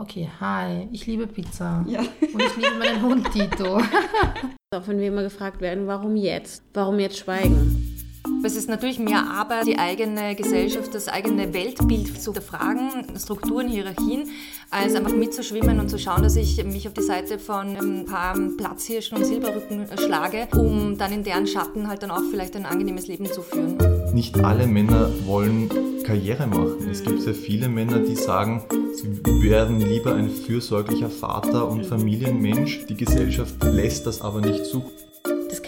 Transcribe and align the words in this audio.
Okay, 0.00 0.30
hi, 0.40 0.88
ich 0.92 1.06
liebe 1.06 1.26
Pizza. 1.26 1.84
Ja. 1.86 2.00
Und 2.00 2.42
ich 2.42 2.56
liebe 2.56 2.74
meinen 2.78 3.02
Hund 3.02 3.30
Tito. 3.32 3.76
Auch 4.74 4.88
wenn 4.88 4.98
wir 4.98 5.08
immer 5.08 5.22
gefragt 5.22 5.60
werden, 5.60 5.86
warum 5.86 6.16
jetzt? 6.16 6.62
Warum 6.72 6.98
jetzt 6.98 7.18
schweigen? 7.18 7.98
Es 8.42 8.56
ist 8.56 8.70
natürlich 8.70 8.98
mehr 8.98 9.22
Arbeit, 9.22 9.66
die 9.66 9.78
eigene 9.78 10.34
Gesellschaft, 10.36 10.94
das 10.94 11.08
eigene 11.08 11.52
Weltbild 11.52 12.18
zu 12.18 12.32
hinterfragen, 12.32 13.14
Strukturen, 13.18 13.68
Hierarchien, 13.68 14.30
als 14.70 14.94
einfach 14.94 15.12
mitzuschwimmen 15.12 15.78
und 15.78 15.90
zu 15.90 15.98
schauen, 15.98 16.22
dass 16.22 16.36
ich 16.36 16.64
mich 16.64 16.88
auf 16.88 16.94
die 16.94 17.02
Seite 17.02 17.38
von 17.38 17.76
ein 17.76 18.06
paar 18.06 18.38
Platzhirschen 18.56 19.18
und 19.18 19.26
Silberrücken 19.26 19.86
schlage, 19.98 20.48
um 20.56 20.96
dann 20.96 21.12
in 21.12 21.24
deren 21.24 21.46
Schatten 21.46 21.88
halt 21.88 22.02
dann 22.02 22.10
auch 22.10 22.22
vielleicht 22.30 22.56
ein 22.56 22.64
angenehmes 22.64 23.06
Leben 23.06 23.26
zu 23.26 23.42
führen. 23.42 23.76
Nicht 24.12 24.38
alle 24.44 24.66
Männer 24.66 25.10
wollen 25.26 25.70
Karriere 26.04 26.46
machen. 26.46 26.88
Es 26.90 27.02
gibt 27.02 27.22
sehr 27.22 27.34
viele 27.34 27.68
Männer, 27.68 28.00
die 28.00 28.16
sagen, 28.16 28.64
sie 28.94 29.24
werden 29.42 29.80
lieber 29.80 30.14
ein 30.14 30.30
fürsorglicher 30.30 31.10
Vater 31.10 31.68
und 31.68 31.86
Familienmensch. 31.86 32.86
Die 32.86 32.96
Gesellschaft 32.96 33.54
lässt 33.62 34.06
das 34.06 34.20
aber 34.20 34.40
nicht 34.40 34.66
zu 34.66 34.84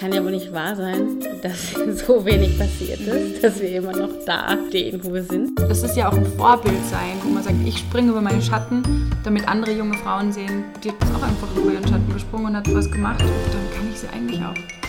kann 0.02 0.12
ja 0.12 0.24
wohl 0.24 0.32
nicht 0.32 0.52
wahr 0.52 0.74
sein, 0.74 1.20
dass 1.42 1.72
so 2.06 2.24
wenig 2.24 2.58
passiert 2.58 2.98
ist, 2.98 3.44
dass 3.44 3.60
wir 3.60 3.68
immer 3.76 3.92
noch 3.92 4.10
da 4.26 4.58
stehen, 4.66 4.98
wo 5.04 5.14
wir 5.14 5.22
sind. 5.22 5.56
Das 5.60 5.84
ist 5.84 5.96
ja 5.96 6.08
auch 6.08 6.16
ein 6.16 6.26
Vorbild 6.26 6.84
sein, 6.90 7.20
wo 7.22 7.30
man 7.30 7.44
sagt, 7.44 7.54
ich 7.64 7.78
springe 7.78 8.10
über 8.10 8.20
meinen 8.20 8.42
Schatten, 8.42 8.82
damit 9.22 9.46
andere 9.46 9.70
junge 9.70 9.96
Frauen 9.98 10.32
sehen, 10.32 10.64
die 10.82 10.88
hat 10.88 10.96
auch 11.16 11.22
einfach 11.22 11.46
über 11.56 11.72
ihren 11.72 11.86
Schatten 11.86 12.12
gesprungen 12.12 12.46
und 12.46 12.56
hat 12.56 12.74
was 12.74 12.90
gemacht. 12.90 13.22
Und 13.22 13.54
dann 13.54 13.78
kann 13.78 13.92
ich 13.92 14.00
sie 14.00 14.08
eigentlich 14.08 14.42
auch. 14.42 14.81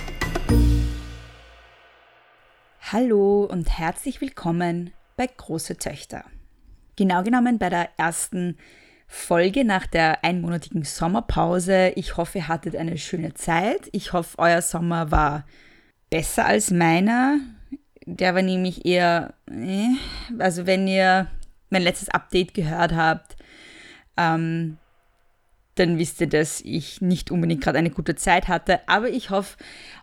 Hallo 2.94 3.46
und 3.46 3.80
herzlich 3.80 4.22
willkommen 4.22 4.92
bei 5.18 5.26
Große 5.26 5.80
Töchter. 5.80 6.26
Genau 6.96 7.24
genommen 7.24 7.58
bei 7.58 7.72
der 7.72 7.90
ersten 7.98 8.56
Folge 9.08 9.66
nach 9.66 9.88
der 9.88 10.24
einmonatigen 10.24 10.84
Sommerpause. 10.84 11.94
Ich 11.96 12.18
hoffe, 12.18 12.38
ihr 12.38 12.48
hattet 12.48 12.76
eine 12.76 13.00
schöne 13.00 13.34
Zeit. 13.34 13.90
Ich 13.94 14.14
hoffe, 14.14 14.38
euer 14.38 14.62
Sommer 14.62 15.10
war 15.10 15.48
besser 16.12 16.46
als 16.46 16.70
meiner. 16.70 17.40
Der 18.06 18.36
war 18.36 18.44
nämlich 18.44 18.86
eher, 18.86 19.34
äh, 19.50 19.88
also 20.38 20.68
wenn 20.68 20.88
ihr 20.88 21.26
mein 21.72 21.82
letztes 21.82 22.10
Update 22.10 22.54
gehört 22.54 22.94
habt, 22.94 23.38
ähm, 24.18 24.78
dann 25.74 25.98
wisst 25.98 26.22
ihr, 26.22 26.30
dass 26.30 26.62
ich 26.62 27.02
nicht 27.02 27.32
unbedingt 27.32 27.64
gerade 27.64 27.80
eine 27.80 27.90
gute 27.90 28.14
Zeit 28.14 28.48
hatte. 28.48 28.88
Aber 28.88 29.10
ich 29.10 29.32
hoffe, 29.32 29.58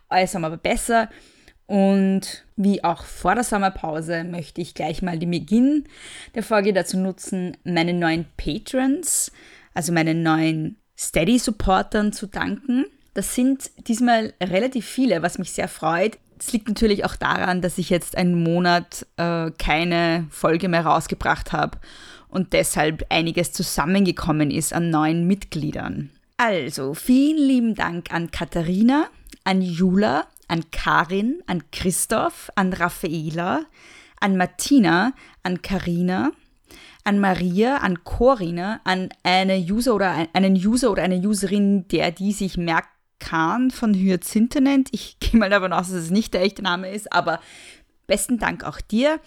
euer 0.08 0.26
Sommer 0.26 0.50
war 0.50 0.58
besser. 0.58 1.08
Und 1.70 2.42
wie 2.56 2.82
auch 2.82 3.04
vor 3.04 3.36
der 3.36 3.44
Sommerpause 3.44 4.24
möchte 4.24 4.60
ich 4.60 4.74
gleich 4.74 5.02
mal 5.02 5.20
den 5.20 5.30
Beginn 5.30 5.84
der 6.34 6.42
Folge 6.42 6.72
dazu 6.72 6.98
nutzen, 6.98 7.56
meinen 7.62 8.00
neuen 8.00 8.26
Patrons, 8.36 9.30
also 9.72 9.92
meinen 9.92 10.24
neuen 10.24 10.78
Steady-Supportern 10.98 12.12
zu 12.12 12.26
danken. 12.26 12.86
Das 13.14 13.36
sind 13.36 13.70
diesmal 13.86 14.34
relativ 14.42 14.84
viele, 14.84 15.22
was 15.22 15.38
mich 15.38 15.52
sehr 15.52 15.68
freut. 15.68 16.18
Es 16.40 16.52
liegt 16.52 16.66
natürlich 16.66 17.04
auch 17.04 17.14
daran, 17.14 17.62
dass 17.62 17.78
ich 17.78 17.88
jetzt 17.88 18.16
einen 18.16 18.42
Monat 18.42 19.06
äh, 19.16 19.52
keine 19.52 20.26
Folge 20.30 20.68
mehr 20.68 20.84
rausgebracht 20.84 21.52
habe 21.52 21.78
und 22.26 22.52
deshalb 22.52 23.06
einiges 23.10 23.52
zusammengekommen 23.52 24.50
ist 24.50 24.72
an 24.72 24.90
neuen 24.90 25.24
Mitgliedern. 25.28 26.10
Also, 26.36 26.94
vielen 26.94 27.38
lieben 27.38 27.74
Dank 27.76 28.12
an 28.12 28.32
Katharina, 28.32 29.06
an 29.44 29.62
Jula, 29.62 30.26
an 30.50 30.70
Karin, 30.70 31.42
an 31.46 31.62
Christoph, 31.70 32.50
an 32.56 32.72
Raffaela, 32.72 33.66
an 34.20 34.36
Martina, 34.36 35.14
an 35.42 35.62
Karina, 35.62 36.32
an 37.04 37.20
Maria, 37.20 37.78
an 37.78 38.04
Corinna, 38.04 38.80
an 38.84 39.10
eine 39.22 39.56
User 39.56 39.94
oder 39.94 40.28
einen 40.32 40.54
User 40.54 40.90
oder 40.90 41.02
eine 41.02 41.16
Userin, 41.16 41.88
der 41.88 42.10
die 42.10 42.32
sich 42.32 42.56
merken 42.56 42.88
kann 43.20 43.70
von 43.70 43.94
Hyazinthe 43.94 44.60
nennt. 44.60 44.88
Ich 44.92 45.18
gehe 45.20 45.38
mal 45.38 45.50
davon 45.50 45.72
aus, 45.72 45.88
dass 45.88 45.96
es 45.96 46.10
nicht 46.10 46.34
der 46.34 46.42
echte 46.42 46.62
Name 46.62 46.90
ist, 46.90 47.12
aber 47.12 47.40
besten 48.06 48.38
Dank 48.38 48.64
auch 48.64 48.80
dir. 48.80 49.20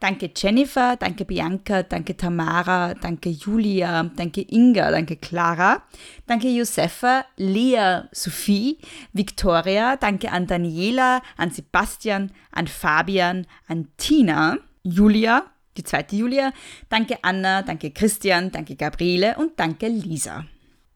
Danke 0.00 0.30
Jennifer, 0.32 0.96
danke 0.96 1.24
Bianca, 1.24 1.82
danke 1.82 2.16
Tamara, 2.16 2.94
danke 2.94 3.30
Julia, 3.30 4.04
danke 4.04 4.42
Inga, 4.48 4.92
danke 4.92 5.16
Clara, 5.16 5.82
danke 6.24 6.48
Josefa, 6.48 7.24
Lea, 7.36 8.02
Sophie, 8.12 8.78
Victoria, 9.12 9.96
danke 9.96 10.30
an 10.30 10.46
Daniela, 10.46 11.20
an 11.36 11.50
Sebastian, 11.50 12.30
an 12.52 12.68
Fabian, 12.68 13.44
an 13.66 13.88
Tina, 13.96 14.58
Julia, 14.84 15.42
die 15.76 15.82
zweite 15.82 16.14
Julia, 16.14 16.52
danke 16.88 17.18
Anna, 17.22 17.62
danke 17.62 17.90
Christian, 17.90 18.52
danke 18.52 18.76
Gabriele. 18.76 19.34
Und 19.36 19.58
danke 19.58 19.88
Lisa. 19.88 20.44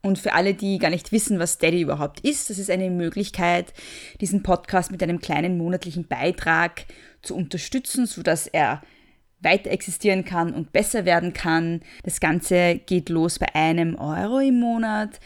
Und 0.05 0.19
für 0.19 0.33
alle, 0.33 0.55
die 0.55 0.79
gar 0.79 0.91
nicht 0.91 1.13
wissen, 1.13 1.39
was 1.39 1.53
Steady 1.53 1.81
überhaupt 1.81 2.21
ist, 2.21 2.51
das 2.51 2.59
ist 2.59 2.71
eine 2.71 2.91
Möglichkeit, 2.91 3.73
diesen 4.21 4.43
Podcast 4.43 4.91
mit 4.91 5.01
einem 5.03 5.21
kleinen 5.21 5.57
monatlichen 5.57 6.09
Beitrag 6.09 6.87
zu 7.23 7.37
unterstützen, 7.37 8.07
sodass 8.07 8.49
er 8.49 8.83
weiter 9.43 9.71
existieren 9.71 10.25
kann 10.25 10.55
und 10.55 10.73
besser 10.73 11.05
werden 11.05 11.33
kann. 11.33 11.81
Das 12.05 12.21
Ganze 12.21 12.81
geht 12.87 13.09
los 13.09 13.39
bei 13.39 13.55
einem 13.55 13.97
Euro 13.97 14.39
im 14.39 14.61
Monat. 14.61 15.21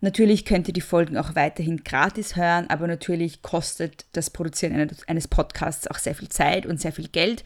Natürlich 0.00 0.44
könnt 0.44 0.68
ihr 0.68 0.74
die 0.74 0.80
Folgen 0.80 1.16
auch 1.16 1.34
weiterhin 1.34 1.82
gratis 1.82 2.36
hören, 2.36 2.68
aber 2.68 2.86
natürlich 2.86 3.42
kostet 3.42 4.06
das 4.12 4.30
Produzieren 4.30 4.90
eines 5.06 5.26
Podcasts 5.26 5.88
auch 5.88 5.98
sehr 5.98 6.14
viel 6.14 6.28
Zeit 6.28 6.66
und 6.66 6.80
sehr 6.80 6.92
viel 6.92 7.08
Geld. 7.08 7.44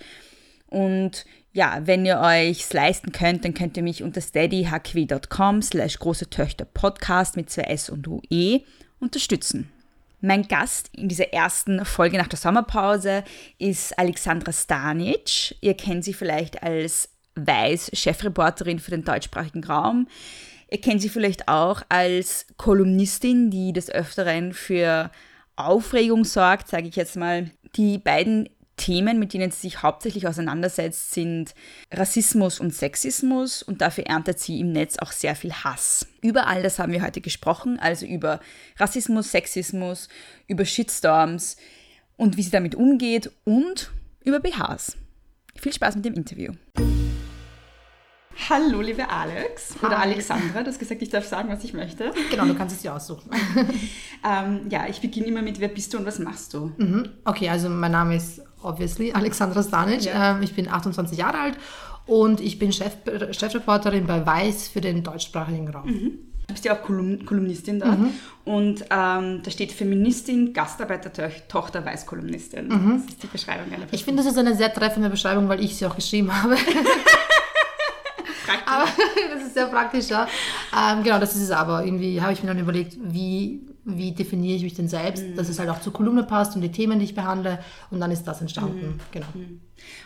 Und 0.66 1.25
ja, 1.53 1.81
wenn 1.84 2.04
ihr 2.04 2.20
euch 2.20 2.72
leisten 2.72 3.12
könnt, 3.12 3.44
dann 3.44 3.54
könnt 3.54 3.76
ihr 3.76 3.82
mich 3.82 4.02
unter 4.02 4.20
steadyhq.com 4.20 5.62
slash 5.62 5.98
große 5.98 6.31
Töchter 6.31 6.64
Podcast 6.64 7.37
mit 7.37 7.50
zwei 7.50 7.62
S 7.62 7.91
und 7.91 8.06
UE 8.06 8.62
unterstützen. 9.00 9.70
Mein 10.20 10.48
Gast 10.48 10.91
in 10.94 11.08
dieser 11.08 11.32
ersten 11.32 11.84
Folge 11.86 12.19
nach 12.19 12.28
der 12.28 12.38
Sommerpause 12.38 13.25
ist 13.58 13.98
Alexandra 13.98 14.53
Stanic. 14.53 15.56
Ihr 15.62 15.75
kennt 15.75 16.04
sie 16.04 16.12
vielleicht 16.12 16.62
als 16.62 17.08
Weiß-Chefreporterin 17.36 18.81
für 18.81 18.91
den 18.91 19.04
deutschsprachigen 19.04 19.64
Raum. 19.64 20.08
Ihr 20.70 20.81
kennt 20.81 21.00
sie 21.00 21.08
vielleicht 21.08 21.48
auch 21.48 21.82
als 21.88 22.47
Kolumnistin, 22.58 23.50
die 23.50 23.72
des 23.72 23.91
Öfteren 23.91 24.53
für 24.53 25.10
Aufregung 25.56 26.25
sorgt, 26.25 26.69
sage 26.69 26.88
ich 26.88 26.97
jetzt 26.97 27.16
mal. 27.16 27.50
Die 27.76 27.97
beiden 27.97 28.48
Themen, 28.80 29.18
mit 29.18 29.34
denen 29.34 29.50
sie 29.50 29.60
sich 29.60 29.82
hauptsächlich 29.82 30.26
auseinandersetzt, 30.26 31.12
sind 31.12 31.54
Rassismus 31.92 32.58
und 32.60 32.74
Sexismus 32.74 33.62
und 33.62 33.82
dafür 33.82 34.06
erntet 34.06 34.41
sie 34.41 34.58
im 34.58 34.72
Netz 34.72 34.98
auch 34.98 35.12
sehr 35.12 35.36
viel 35.36 35.52
Hass. 35.52 36.06
Über 36.22 36.46
all 36.46 36.62
das 36.62 36.78
haben 36.78 36.92
wir 36.92 37.02
heute 37.02 37.20
gesprochen, 37.20 37.78
also 37.78 38.06
über 38.06 38.40
Rassismus, 38.78 39.30
Sexismus, 39.30 40.08
über 40.48 40.64
Shitstorms 40.64 41.58
und 42.16 42.38
wie 42.38 42.42
sie 42.42 42.50
damit 42.50 42.74
umgeht 42.74 43.30
und 43.44 43.90
über 44.24 44.40
BHs. 44.40 44.96
Viel 45.56 45.74
Spaß 45.74 45.96
mit 45.96 46.06
dem 46.06 46.14
Interview. 46.14 46.52
Hallo, 48.48 48.80
liebe 48.80 49.06
Alex 49.10 49.74
oder 49.82 49.98
Hi. 49.98 50.12
Alexandra. 50.12 50.62
Du 50.62 50.69
hast 50.69 50.78
gesagt, 50.78 51.02
ich 51.02 51.10
darf 51.10 51.26
sagen, 51.26 51.50
was 51.50 51.62
ich 51.62 51.74
möchte. 51.74 52.12
Genau, 52.30 52.46
du 52.46 52.54
kannst 52.54 52.74
es 52.74 52.82
dir 52.82 52.94
aussuchen. 52.94 53.30
ähm, 54.26 54.62
ja, 54.70 54.86
ich 54.88 55.00
beginne 55.00 55.26
immer 55.26 55.42
mit, 55.42 55.60
wer 55.60 55.69
bist 55.69 55.92
du 55.92 55.98
und 55.98 56.06
was 56.06 56.19
machst 56.19 56.54
du? 56.54 56.72
Mhm. 56.78 57.10
Okay, 57.26 57.50
also 57.50 57.69
mein 57.69 57.92
Name 57.92 58.16
ist 58.16 58.40
obviously 58.62 59.12
Alexandra 59.12 59.62
Stanic. 59.62 60.04
Ja. 60.04 60.37
Ähm, 60.37 60.43
ich 60.43 60.54
bin 60.54 60.69
28 60.69 61.19
Jahre 61.19 61.38
alt 61.38 61.56
und 62.06 62.41
ich 62.41 62.59
bin 62.59 62.72
Chef, 62.72 62.93
Chefreporterin 63.32 64.06
bei 64.06 64.25
Weiß 64.25 64.69
für 64.69 64.81
den 64.81 65.03
deutschsprachigen 65.03 65.69
Raum. 65.69 65.87
Mhm. 65.87 66.19
Du 66.48 66.54
bist 66.54 66.65
ja 66.65 66.75
auch 66.75 66.82
Kolumn, 66.82 67.25
Kolumnistin 67.25 67.78
da. 67.78 67.93
Mhm. 67.93 68.10
Und 68.44 68.84
ähm, 68.91 69.41
da 69.44 69.50
steht 69.53 69.70
Feministin, 69.70 70.53
Gastarbeitertochter, 70.53 71.84
Weiß-Kolumnistin. 71.84 72.66
Mhm. 72.66 73.03
Das 73.04 73.15
ist 73.15 73.22
die 73.22 73.28
Beschreibung 73.28 73.72
einer 73.72 73.87
Ich 73.93 74.04
finde, 74.04 74.25
das 74.25 74.32
ist 74.32 74.38
eine 74.38 74.56
sehr 74.56 74.75
treffende 74.75 75.10
Beschreibung, 75.10 75.49
weil 75.49 75.62
ich 75.62 75.76
sie 75.76 75.87
auch 75.87 75.94
geschrieben 75.94 76.34
habe. 76.43 76.56
praktisch. 78.50 78.72
Aber 78.72 78.84
das 79.34 79.47
ist 79.47 79.54
sehr 79.54 79.66
praktisch, 79.66 80.09
ja. 80.09 80.26
Ähm, 80.76 81.03
genau, 81.03 81.19
das 81.19 81.37
ist 81.37 81.43
es 81.43 81.50
aber. 81.50 81.84
Irgendwie 81.84 82.20
habe 82.20 82.32
ich 82.32 82.43
mir 82.43 82.49
dann 82.49 82.58
überlegt, 82.58 82.96
wie, 83.00 83.61
wie 83.96 84.12
definiere 84.12 84.56
ich 84.56 84.62
mich 84.62 84.75
denn 84.75 84.88
selbst, 84.88 85.25
mhm. 85.25 85.37
dass 85.37 85.48
es 85.48 85.58
halt 85.58 85.69
auch 85.69 85.81
zur 85.81 85.92
Kolumne 85.92 86.22
passt 86.22 86.54
und 86.54 86.62
die 86.62 86.72
Themen, 86.72 86.98
die 86.98 87.04
ich 87.04 87.14
behandle. 87.14 87.58
Und 87.90 88.00
dann 88.00 88.10
ist 88.10 88.25
das 88.25 88.40
entstanden. 88.40 88.87
Mhm. 88.87 89.00
Genau. 89.12 89.26
Mhm. 89.34 89.60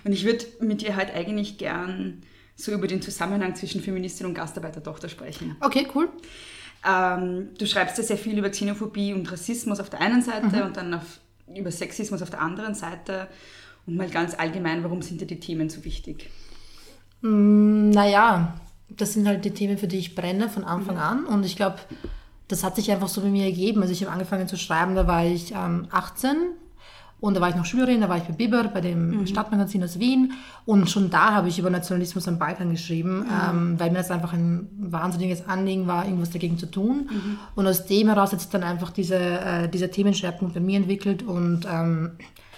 Und 0.05 0.13
ich 0.13 0.25
würde 0.25 0.45
mit 0.61 0.83
dir 0.83 0.97
halt 0.97 1.15
eigentlich 1.15 1.59
gern 1.59 2.23
so 2.57 2.73
über 2.73 2.87
den 2.87 3.03
Zusammenhang 3.03 3.55
zwischen 3.57 3.81
Feministin 3.81 4.27
und 4.27 4.35
Gastarbeitertochter 4.35 5.09
sprechen. 5.09 5.57
Okay, 5.61 5.87
cool. 5.95 6.09
Ähm, 6.87 7.49
du 7.59 7.67
schreibst 7.67 7.99
ja 7.99 8.05
sehr 8.05 8.19
viel 8.19 8.39
über 8.39 8.51
Xenophobie 8.51 9.15
und 9.15 9.31
Rassismus 9.31 9.81
auf 9.81 9.91
der 9.91 10.01
einen 10.01 10.23
Seite 10.23 10.57
mhm. 10.57 10.63
und 10.63 10.77
dann 10.77 10.95
auf, 10.95 11.21
über 11.55 11.71
Sexismus 11.71 12.23
auf 12.23 12.31
der 12.31 12.41
anderen 12.41 12.75
Seite. 12.75 13.29
Und 13.87 13.97
mal 13.97 14.09
ganz 14.09 14.39
allgemein, 14.39 14.83
warum 14.83 15.03
sind 15.03 15.21
dir 15.21 15.27
die 15.27 15.41
Themen 15.41 15.69
so 15.69 15.85
wichtig? 15.85 16.31
Mm, 17.21 17.91
naja, 17.91 18.61
das 18.89 19.15
sind 19.15 19.27
halt 19.27 19.45
die 19.45 19.51
Themen, 19.51 19.79
für 19.79 19.89
die 19.89 19.99
ich 19.99 20.15
brenne 20.15 20.49
von 20.49 20.65
Anfang 20.65 20.99
an. 20.99 21.25
Und 21.27 21.45
ich 21.45 21.57
glaube, 21.57 21.79
das 22.49 22.63
hat 22.65 22.77
sich 22.77 22.91
einfach 22.91 23.09
so 23.09 23.21
bei 23.23 23.29
mir 23.29 23.45
ergeben. 23.47 23.81
Also 23.83 23.93
ich 23.93 24.03
habe 24.03 24.13
angefangen 24.13 24.49
zu 24.49 24.57
schreiben, 24.57 24.95
da 24.95 25.07
war 25.07 25.25
ich 25.25 25.53
ähm, 25.53 25.87
18 25.91 26.37
Und 27.21 27.35
da 27.35 27.41
war 27.41 27.49
ich 27.49 27.55
noch 27.57 27.65
Schülerin, 27.65 28.03
da 28.03 28.09
war 28.11 28.19
ich 28.19 28.25
bei 28.25 28.35
Biber, 28.35 28.65
bei 28.65 28.83
dem 28.83 29.21
Mhm. 29.21 29.27
Stadtmagazin 29.27 29.83
aus 29.83 29.99
Wien. 29.99 30.33
Und 30.67 30.91
schon 30.91 31.09
da 31.09 31.33
habe 31.33 31.49
ich 31.49 31.59
über 31.59 31.71
Nationalismus 31.71 32.29
am 32.29 32.39
Balkan 32.39 32.71
geschrieben, 32.71 33.21
Mhm. 33.21 33.27
ähm, 33.51 33.81
weil 33.81 33.91
mir 33.93 33.99
das 33.99 34.11
einfach 34.11 34.35
ein 34.35 34.69
wahnsinniges 34.79 35.49
Anliegen 35.49 35.87
war, 35.87 36.05
irgendwas 36.05 36.31
dagegen 36.31 36.59
zu 36.59 36.67
tun. 36.71 37.09
Mhm. 37.11 37.39
Und 37.55 37.67
aus 37.67 37.87
dem 37.87 38.09
heraus 38.09 38.33
hat 38.33 38.41
sich 38.41 38.51
dann 38.51 38.63
einfach 38.63 38.91
diese, 38.91 39.17
äh, 39.17 39.69
dieser 39.71 39.91
Themenschwerpunkt 39.91 40.53
bei 40.53 40.61
mir 40.61 40.77
entwickelt. 40.77 41.23
Und 41.23 41.67
ähm, 41.73 42.11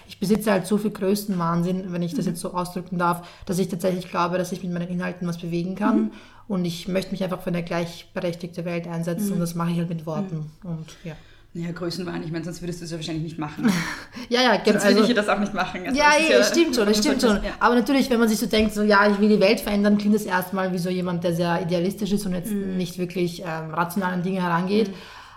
ich 0.08 0.18
besitze 0.18 0.50
halt 0.50 0.66
so 0.66 0.78
viel 0.78 0.90
Größenwahnsinn, 0.90 1.92
wenn 1.92 2.02
ich 2.02 2.14
das 2.14 2.26
jetzt 2.26 2.40
so 2.40 2.52
ausdrücken 2.52 2.98
darf, 2.98 3.26
dass 3.44 3.58
ich 3.60 3.68
tatsächlich 3.68 4.10
glaube, 4.10 4.36
dass 4.36 4.50
ich 4.50 4.64
mit 4.64 4.72
meinen 4.72 4.88
Inhalten 4.88 5.28
was 5.28 5.38
bewegen 5.38 5.76
kann. 5.76 6.10
Und 6.48 6.64
ich 6.64 6.86
möchte 6.88 7.10
mich 7.12 7.24
einfach 7.24 7.40
für 7.42 7.48
eine 7.48 7.62
gleichberechtigte 7.64 8.64
Welt 8.64 8.86
einsetzen. 8.86 9.32
Und 9.32 9.40
das 9.40 9.54
mache 9.54 9.70
ich 9.72 9.78
halt 9.78 9.88
mit 9.88 10.06
Worten. 10.06 10.50
Und 10.62 10.86
ja. 11.04 11.14
Ja, 11.54 11.72
Größenwahn, 11.72 12.22
ich 12.22 12.30
meine, 12.30 12.44
sonst 12.44 12.60
würdest 12.60 12.80
du 12.80 12.84
es 12.84 12.90
ja 12.90 12.98
wahrscheinlich 12.98 13.24
nicht 13.24 13.38
machen. 13.38 13.70
Ja, 14.28 14.42
ja, 14.42 14.56
genau. 14.56 14.78
Sonst 14.80 14.84
würde 14.94 15.02
ich 15.02 15.08
ja 15.08 15.14
das 15.14 15.28
auch 15.28 15.38
nicht 15.38 15.54
machen. 15.54 15.82
Also 15.86 15.96
Ja, 15.98 16.10
ja, 16.18 16.42
stimmt 16.42 16.74
schon, 16.74 16.86
das 16.86 16.98
stimmt 17.02 17.22
schon. 17.22 17.36
Ja. 17.36 17.52
Aber 17.60 17.74
natürlich, 17.76 18.10
wenn 18.10 18.18
man 18.18 18.28
sich 18.28 18.38
so 18.38 18.46
denkt, 18.46 18.74
so 18.74 18.82
ja, 18.82 19.08
ich 19.10 19.18
will 19.20 19.28
die 19.28 19.38
Welt 19.40 19.60
verändern, 19.60 19.96
klingt 19.98 20.14
das 20.16 20.24
erstmal 20.24 20.72
wie 20.72 20.78
so 20.78 20.90
jemand, 20.90 21.22
der 21.24 21.34
sehr 21.34 21.62
idealistisch 21.62 22.10
ist 22.12 22.26
und 22.26 22.34
jetzt 22.34 22.50
Mhm. 22.52 22.76
nicht 22.76 22.98
wirklich 22.98 23.42
ähm, 23.42 23.70
rational 23.72 24.12
an 24.12 24.22
Dinge 24.24 24.42
herangeht. 24.42 24.90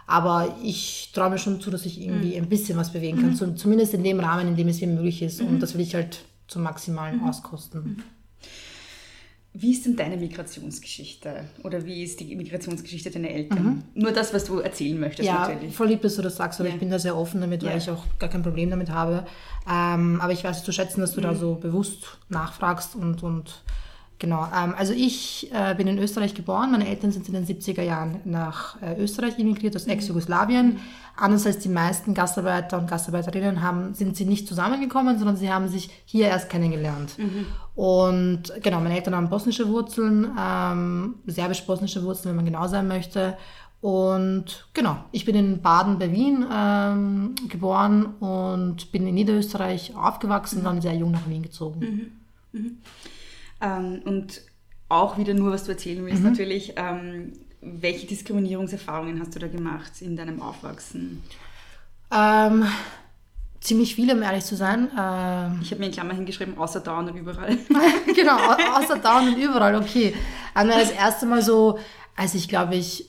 Aber 0.07 0.55
ich 0.63 1.11
traue 1.13 1.29
mir 1.29 1.37
schon 1.37 1.61
zu, 1.61 1.69
dass 1.69 1.85
ich 1.85 2.01
irgendwie 2.01 2.31
Mhm. 2.35 2.43
ein 2.43 2.49
bisschen 2.49 2.77
was 2.77 2.91
bewegen 2.91 3.21
kann. 3.21 3.35
Zum- 3.35 3.55
zumindest 3.55 3.93
in 3.93 4.03
dem 4.03 4.19
Rahmen, 4.19 4.47
in 4.47 4.55
dem 4.55 4.67
es 4.67 4.81
mir 4.81 4.87
möglich 4.87 5.21
ist. 5.21 5.41
Mhm. 5.41 5.47
Und 5.47 5.59
das 5.61 5.75
will 5.75 5.81
ich 5.81 5.93
halt 5.95 6.19
zum 6.47 6.63
Maximalen 6.63 7.21
auskosten. 7.23 8.03
Wie 9.53 9.71
ist 9.71 9.85
denn 9.85 9.95
deine 9.95 10.15
Migrationsgeschichte? 10.17 11.45
Oder 11.63 11.83
wie 11.85 12.03
ist 12.03 12.19
die 12.19 12.35
Migrationsgeschichte 12.35 13.09
deiner 13.09 13.29
Eltern? 13.29 13.83
Nur 13.95 14.11
das, 14.11 14.31
was 14.33 14.45
du 14.45 14.59
erzählen 14.59 14.99
möchtest, 14.99 15.27
Ja, 15.27 15.47
natürlich. 15.49 15.75
voll 15.75 15.87
lieb, 15.87 16.01
dass 16.03 16.15
du 16.15 16.21
das 16.21 16.35
sagst, 16.37 16.59
aber 16.59 16.69
Ja. 16.69 16.75
ich 16.75 16.79
bin 16.79 16.91
da 16.91 16.99
sehr 16.99 17.17
offen 17.17 17.41
damit, 17.41 17.63
weil 17.63 17.71
Ja. 17.71 17.77
ich 17.77 17.89
auch 17.89 18.05
gar 18.19 18.29
kein 18.29 18.43
Problem 18.43 18.69
damit 18.69 18.89
habe. 18.91 19.25
Ähm, 19.69 20.21
aber 20.21 20.33
ich 20.33 20.43
weiß 20.43 20.57
es 20.59 20.63
zu 20.63 20.71
schätzen, 20.71 21.01
dass 21.01 21.13
du 21.13 21.19
Mhm. 21.19 21.23
da 21.23 21.35
so 21.35 21.55
bewusst 21.55 22.17
nachfragst 22.29 22.95
und, 22.95 23.23
und 23.23 23.63
genau. 24.19 24.47
Ähm, 24.55 24.75
also 24.77 24.93
ich 24.93 25.49
äh, 25.51 25.73
bin 25.75 25.87
in 25.87 25.97
Österreich 25.97 26.33
geboren, 26.33 26.71
meine 26.71 26.87
Eltern 26.87 27.11
sind 27.11 27.27
in 27.27 27.33
den 27.33 27.45
70er 27.45 27.81
Jahren 27.81 28.19
nach 28.25 28.81
äh, 28.81 29.01
Österreich 29.01 29.39
emigriert, 29.39 29.75
aus 29.75 29.85
Ex-Jugoslawien. 29.85 30.79
Anders 31.15 31.45
als 31.45 31.59
die 31.59 31.69
meisten 31.69 32.13
Gastarbeiter 32.13 32.77
und 32.77 32.89
Gastarbeiterinnen 32.89 33.61
haben, 33.61 33.93
sind 33.93 34.15
sie 34.15 34.25
nicht 34.25 34.47
zusammengekommen, 34.47 35.17
sondern 35.17 35.35
sie 35.35 35.51
haben 35.51 35.67
sich 35.67 35.89
hier 36.05 36.27
erst 36.27 36.49
kennengelernt. 36.49 37.15
Und 37.75 38.53
genau, 38.61 38.79
meine 38.79 38.95
Eltern 38.95 39.15
haben 39.15 39.29
bosnische 39.29 39.67
Wurzeln, 39.67 40.31
ähm, 40.39 41.15
serbisch-bosnische 41.25 42.03
Wurzeln, 42.03 42.29
wenn 42.29 42.37
man 42.37 42.45
genau 42.45 42.67
sein 42.67 42.87
möchte. 42.87 43.37
Und 43.81 44.67
genau, 44.73 44.97
ich 45.11 45.25
bin 45.25 45.35
in 45.35 45.61
Baden 45.61 45.99
bei 45.99 46.11
Wien 46.11 46.45
ähm, 46.51 47.35
geboren 47.47 48.05
und 48.19 48.91
bin 48.91 49.07
in 49.07 49.15
Niederösterreich 49.15 49.95
aufgewachsen 49.95 50.59
und 50.59 50.65
dann 50.65 50.81
sehr 50.81 50.95
jung 50.95 51.11
nach 51.11 51.27
Wien 51.29 51.43
gezogen. 51.43 52.11
Ähm, 53.61 54.01
und 54.05 54.41
auch 54.87 55.17
wieder 55.17 55.33
nur, 55.33 55.51
was 55.51 55.65
du 55.65 55.71
erzählen 55.71 56.01
Mhm. 56.01 56.05
willst, 56.07 56.23
natürlich. 56.23 56.73
Ähm, 56.77 57.33
welche 57.61 58.07
Diskriminierungserfahrungen 58.07 59.19
hast 59.19 59.35
du 59.35 59.39
da 59.39 59.47
gemacht 59.47 59.91
in 60.01 60.15
deinem 60.15 60.41
Aufwachsen? 60.41 61.21
Ähm, 62.11 62.65
ziemlich 63.59 63.95
viele, 63.95 64.13
um 64.15 64.21
ehrlich 64.23 64.45
zu 64.45 64.55
sein. 64.55 64.87
Ähm, 64.97 65.59
Ich 65.61 65.71
habe 65.71 65.79
mir 65.79 65.87
in 65.87 65.91
Klammer 65.91 66.13
hingeschrieben, 66.13 66.57
außer 66.57 66.79
da 66.79 66.99
und 66.99 67.13
überall. 67.15 67.57
genau, 68.15 68.37
au- 68.37 68.79
außer 68.79 68.97
da 68.99 69.19
und 69.19 69.35
überall, 69.37 69.75
okay. 69.75 70.15
Also 70.53 70.71
das 70.71 70.91
erste 70.91 71.25
Mal 71.25 71.41
so, 71.41 71.77
als 72.15 72.33
ich 72.33 72.47
glaube 72.47 72.75
ich, 72.75 73.05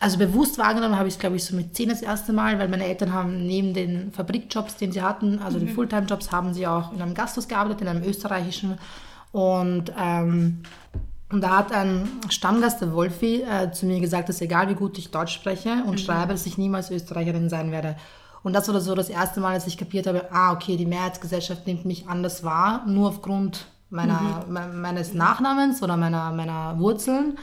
also 0.00 0.18
bewusst 0.18 0.58
wahrgenommen 0.58 0.96
habe 0.96 1.06
ich 1.06 1.14
es 1.14 1.20
glaube 1.20 1.36
ich 1.36 1.44
so 1.44 1.54
mit 1.54 1.76
10 1.76 1.88
das 1.90 2.02
erste 2.02 2.32
Mal, 2.32 2.58
weil 2.58 2.68
meine 2.68 2.84
Eltern 2.86 3.12
haben 3.12 3.46
neben 3.46 3.72
den 3.72 4.10
Fabrikjobs, 4.12 4.76
den 4.76 4.90
sie 4.90 5.00
hatten, 5.02 5.38
also 5.38 5.60
den 5.60 5.68
Fulltime-Jobs, 5.68 6.32
haben 6.32 6.52
sie 6.52 6.66
auch 6.66 6.92
in 6.92 7.00
einem 7.00 7.14
Gasthaus 7.14 7.46
gearbeitet, 7.46 7.82
in 7.82 7.88
einem 7.88 8.02
österreichischen. 8.02 8.76
Und, 9.32 9.92
ähm, 9.98 10.62
und 11.30 11.40
da 11.40 11.58
hat 11.58 11.72
ein 11.72 12.08
Stammgast, 12.28 12.82
der 12.82 12.92
Wolfi, 12.92 13.42
äh, 13.42 13.72
zu 13.72 13.86
mir 13.86 14.00
gesagt, 14.00 14.28
dass 14.28 14.40
egal 14.40 14.68
wie 14.68 14.74
gut 14.74 14.98
ich 14.98 15.10
Deutsch 15.10 15.34
spreche 15.34 15.82
und 15.86 15.98
schreibe, 15.98 16.32
dass 16.32 16.46
ich 16.46 16.58
niemals 16.58 16.90
Österreicherin 16.90 17.48
sein 17.48 17.72
werde. 17.72 17.96
Und 18.42 18.52
das 18.54 18.70
war 18.72 18.80
so 18.80 18.94
das 18.94 19.08
erste 19.08 19.40
Mal, 19.40 19.54
als 19.54 19.66
ich 19.66 19.78
kapiert 19.78 20.06
habe, 20.06 20.30
ah, 20.32 20.52
okay, 20.52 20.76
die 20.76 20.86
Mehrheitsgesellschaft 20.86 21.66
nimmt 21.66 21.84
mich 21.84 22.08
anders 22.08 22.44
wahr, 22.44 22.84
nur 22.86 23.08
aufgrund 23.08 23.66
meiner, 23.88 24.44
me 24.48 24.68
meines 24.68 25.14
Nachnamens 25.14 25.82
oder 25.82 25.96
meiner, 25.96 26.32
meiner 26.32 26.78
Wurzeln. 26.78 27.38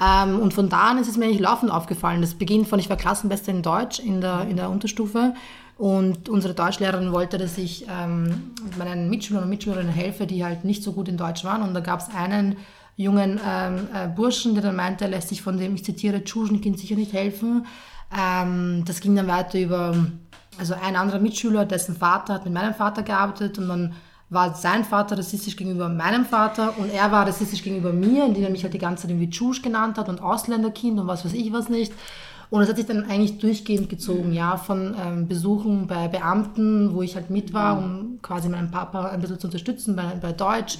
Ähm, 0.00 0.38
und 0.40 0.54
von 0.54 0.68
da 0.68 0.90
an 0.90 0.98
ist 0.98 1.08
es 1.08 1.16
mir 1.16 1.24
eigentlich 1.24 1.40
laufend 1.40 1.72
aufgefallen. 1.72 2.20
Das 2.20 2.34
beginnt 2.34 2.68
von, 2.68 2.78
ich 2.78 2.88
war 2.90 2.96
Klassenbeste 2.96 3.50
in 3.50 3.62
Deutsch 3.62 3.98
in 3.98 4.20
der, 4.20 4.42
in 4.42 4.56
der 4.56 4.70
Unterstufe. 4.70 5.34
Und 5.76 6.30
unsere 6.30 6.54
Deutschlehrerin 6.54 7.12
wollte, 7.12 7.36
dass 7.36 7.58
ich 7.58 7.86
ähm, 7.88 8.52
meinen 8.78 9.10
Mitschülern 9.10 9.42
und 9.42 9.50
Mitschülerinnen 9.50 9.92
helfe, 9.92 10.26
die 10.26 10.42
halt 10.42 10.64
nicht 10.64 10.82
so 10.82 10.92
gut 10.92 11.08
in 11.08 11.18
Deutsch 11.18 11.44
waren. 11.44 11.62
Und 11.62 11.74
da 11.74 11.80
gab 11.80 12.00
es 12.00 12.08
einen 12.14 12.56
jungen 12.96 13.38
ähm, 13.46 13.88
äh, 13.94 14.08
Burschen, 14.08 14.54
der 14.54 14.62
dann 14.62 14.76
meinte, 14.76 15.04
er 15.04 15.10
lässt 15.10 15.28
sich 15.28 15.42
von 15.42 15.58
dem, 15.58 15.74
ich 15.74 15.84
zitiere, 15.84 16.24
Tschuschenkind 16.24 16.78
sicher 16.78 16.96
nicht 16.96 17.12
helfen. 17.12 17.66
Ähm, 18.16 18.84
das 18.86 19.00
ging 19.00 19.14
dann 19.16 19.26
weiter 19.26 19.58
über, 19.58 19.94
also 20.58 20.74
ein 20.82 20.96
anderer 20.96 21.18
Mitschüler, 21.18 21.66
dessen 21.66 21.94
Vater 21.94 22.34
hat 22.34 22.44
mit 22.44 22.54
meinem 22.54 22.74
Vater 22.74 23.02
gearbeitet 23.02 23.58
und 23.58 23.68
dann 23.68 23.94
war 24.28 24.54
sein 24.54 24.84
Vater 24.84 25.18
rassistisch 25.18 25.56
gegenüber 25.56 25.88
meinem 25.88 26.24
Vater 26.24 26.76
und 26.78 26.90
er 26.92 27.12
war 27.12 27.26
rassistisch 27.26 27.62
gegenüber 27.62 27.92
mir, 27.92 28.24
indem 28.24 28.44
er 28.44 28.50
mich 28.50 28.64
halt 28.64 28.74
die 28.74 28.78
ganze 28.78 29.02
Zeit 29.02 29.10
irgendwie 29.10 29.30
Tschusch 29.30 29.62
genannt 29.62 29.98
hat 29.98 30.08
und 30.08 30.20
Ausländerkind 30.20 30.98
und 30.98 31.06
was 31.06 31.24
weiß 31.24 31.34
ich 31.34 31.52
was 31.52 31.68
nicht. 31.68 31.92
Und 32.50 32.60
das 32.60 32.68
hat 32.68 32.76
sich 32.76 32.86
dann 32.86 33.04
eigentlich 33.04 33.38
durchgehend 33.38 33.88
gezogen, 33.88 34.32
ja, 34.32 34.56
von 34.56 34.94
ähm, 35.04 35.28
Besuchen 35.28 35.86
bei 35.86 36.08
Beamten, 36.08 36.94
wo 36.94 37.02
ich 37.02 37.16
halt 37.16 37.30
mit 37.30 37.52
war, 37.52 37.78
um 37.78 38.18
quasi 38.22 38.48
meinen 38.48 38.70
Papa 38.70 39.08
ein 39.08 39.20
bisschen 39.20 39.40
zu 39.40 39.48
unterstützen 39.48 39.96
bei, 39.96 40.14
bei 40.20 40.32
Deutsch, 40.32 40.78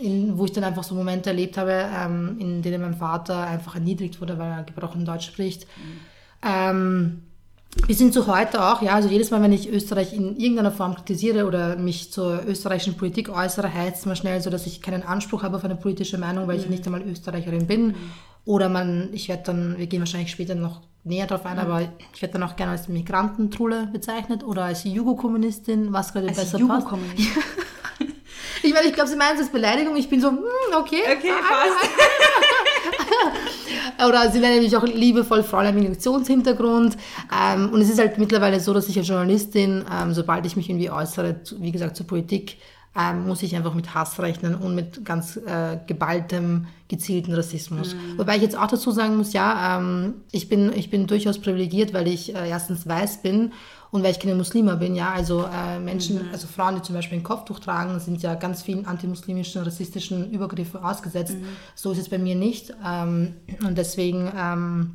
in, 0.00 0.36
wo 0.36 0.44
ich 0.44 0.52
dann 0.52 0.64
einfach 0.64 0.84
so 0.84 0.94
Momente 0.94 1.30
erlebt 1.30 1.56
habe, 1.56 1.72
ähm, 1.72 2.36
in 2.38 2.62
denen 2.62 2.82
mein 2.82 2.94
Vater 2.94 3.46
einfach 3.46 3.74
erniedrigt 3.74 4.20
wurde, 4.20 4.38
weil 4.38 4.50
er 4.50 4.62
gebrochen 4.64 5.04
Deutsch 5.04 5.26
spricht. 5.26 5.66
Ähm, 6.42 7.22
bis 7.86 7.98
hin 7.98 8.12
zu 8.12 8.26
heute 8.26 8.64
auch, 8.64 8.82
ja, 8.82 8.94
also 8.94 9.08
jedes 9.08 9.30
Mal, 9.30 9.42
wenn 9.42 9.52
ich 9.52 9.68
Österreich 9.68 10.12
in 10.12 10.36
irgendeiner 10.36 10.72
Form 10.72 10.94
kritisiere 10.94 11.46
oder 11.46 11.76
mich 11.76 12.10
zur 12.10 12.44
österreichischen 12.46 12.96
Politik 12.96 13.28
äußere, 13.28 13.72
heißt 13.72 13.98
es 13.98 14.06
mal 14.06 14.16
schnell 14.16 14.40
so, 14.40 14.50
dass 14.50 14.66
ich 14.66 14.82
keinen 14.82 15.02
Anspruch 15.02 15.42
habe 15.42 15.56
auf 15.56 15.64
eine 15.64 15.76
politische 15.76 16.18
Meinung, 16.18 16.48
weil 16.48 16.58
ich 16.58 16.68
nicht 16.68 16.84
einmal 16.86 17.02
Österreicherin 17.02 17.66
bin. 17.66 17.94
Oder 18.44 18.68
man, 18.68 19.10
ich 19.12 19.28
werde 19.28 19.42
dann, 19.44 19.78
wir 19.78 19.86
gehen 19.86 20.00
wahrscheinlich 20.00 20.30
später 20.30 20.54
noch 20.54 20.80
näher 21.04 21.26
drauf 21.26 21.44
ein, 21.46 21.58
aber 21.58 21.88
ich 22.14 22.22
werde 22.22 22.34
dann 22.34 22.42
auch 22.42 22.56
gerne 22.56 22.72
als 22.72 22.88
Migrantentrulle 22.88 23.88
bezeichnet 23.92 24.44
oder 24.44 24.64
als 24.64 24.84
Jugo-Kommunistin, 24.84 25.92
was 25.92 26.12
gerade 26.12 26.28
Als 26.28 26.36
besser 26.36 26.58
passt. 26.66 26.86
Ich 28.62 28.74
meine, 28.74 28.88
ich 28.88 28.92
glaube, 28.92 29.08
sie 29.08 29.16
meinen 29.16 29.34
es 29.34 29.42
als 29.42 29.50
Beleidigung. 29.50 29.96
Ich 29.96 30.08
bin 30.08 30.20
so, 30.20 30.30
hm, 30.30 30.42
okay. 30.76 31.00
Okay, 31.16 31.32
passt. 31.48 31.90
Oder 34.06 34.30
sie 34.30 34.40
nennen 34.40 34.62
mich 34.62 34.76
auch 34.76 34.84
liebevoll 34.84 35.42
Fräulein 35.42 35.74
Migrationshintergrund. 35.74 36.96
Ähm, 37.32 37.70
und 37.72 37.80
es 37.80 37.90
ist 37.90 37.98
halt 37.98 38.18
mittlerweile 38.18 38.60
so, 38.60 38.72
dass 38.72 38.88
ich 38.88 38.98
als 38.98 39.08
Journalistin, 39.08 39.84
ähm, 39.90 40.12
sobald 40.12 40.46
ich 40.46 40.56
mich 40.56 40.68
irgendwie 40.68 40.90
äußere, 40.90 41.40
wie 41.58 41.72
gesagt, 41.72 41.96
zur 41.96 42.06
Politik, 42.06 42.58
ähm, 42.98 43.26
muss 43.26 43.42
ich 43.42 43.54
einfach 43.54 43.74
mit 43.74 43.94
Hass 43.94 44.18
rechnen 44.18 44.54
und 44.56 44.74
mit 44.74 45.04
ganz 45.04 45.36
äh, 45.36 45.78
geballtem, 45.86 46.66
gezielten 46.88 47.32
Rassismus. 47.32 47.94
Wobei 48.16 48.36
ich 48.36 48.42
jetzt 48.42 48.58
auch 48.58 48.66
dazu 48.66 48.90
sagen 48.90 49.16
muss, 49.16 49.32
ja, 49.32 49.78
ähm, 49.78 50.14
ich, 50.32 50.48
bin, 50.48 50.72
ich 50.72 50.90
bin 50.90 51.06
durchaus 51.06 51.38
privilegiert, 51.38 51.92
weil 51.94 52.08
ich 52.08 52.34
äh, 52.34 52.48
erstens 52.48 52.88
weiß 52.88 53.22
bin 53.22 53.52
und 53.90 54.02
weil 54.02 54.10
ich 54.10 54.18
keine 54.18 54.34
Muslima 54.34 54.74
bin, 54.74 54.94
ja, 54.94 55.12
also 55.12 55.44
äh, 55.44 55.78
Menschen, 55.78 56.28
also 56.32 56.46
Frauen, 56.48 56.74
die 56.74 56.82
zum 56.82 56.94
Beispiel 56.94 57.18
ein 57.18 57.24
Kopftuch 57.24 57.60
tragen, 57.60 58.00
sind 58.00 58.22
ja 58.22 58.34
ganz 58.34 58.62
vielen 58.62 58.84
antimuslimischen, 58.84 59.62
rassistischen 59.62 60.30
Übergriffen 60.30 60.82
ausgesetzt. 60.82 61.36
So 61.74 61.92
ist 61.92 61.98
es 61.98 62.08
bei 62.08 62.18
mir 62.18 62.34
nicht. 62.34 62.74
Ähm, 62.84 63.34
und 63.64 63.78
deswegen, 63.78 64.30
ähm, 64.36 64.94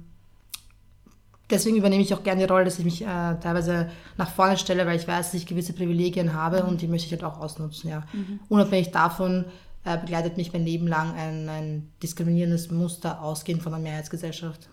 deswegen 1.53 1.77
übernehme 1.77 2.01
ich 2.01 2.13
auch 2.13 2.23
gerne 2.23 2.41
die 2.41 2.51
Rolle, 2.51 2.65
dass 2.65 2.79
ich 2.79 2.85
mich 2.85 3.01
äh, 3.01 3.05
teilweise 3.05 3.89
nach 4.17 4.29
vorne 4.29 4.57
stelle, 4.57 4.85
weil 4.85 4.97
ich 4.97 5.07
weiß, 5.07 5.27
dass 5.27 5.33
ich 5.33 5.45
gewisse 5.45 5.73
Privilegien 5.73 6.33
habe 6.33 6.63
und 6.63 6.81
die 6.81 6.87
möchte 6.87 7.07
ich 7.07 7.11
halt 7.13 7.23
auch 7.23 7.39
ausnutzen, 7.39 7.89
ja. 7.89 8.03
Unabhängig 8.49 8.91
davon 8.91 9.45
äh, 9.85 9.97
begleitet 9.97 10.37
mich 10.37 10.51
mein 10.53 10.65
Leben 10.65 10.87
lang 10.87 11.13
ein, 11.15 11.49
ein 11.49 11.89
diskriminierendes 12.01 12.71
Muster 12.71 13.21
ausgehend 13.21 13.61
von 13.63 13.71
der 13.71 13.81
Mehrheitsgesellschaft. 13.81 14.69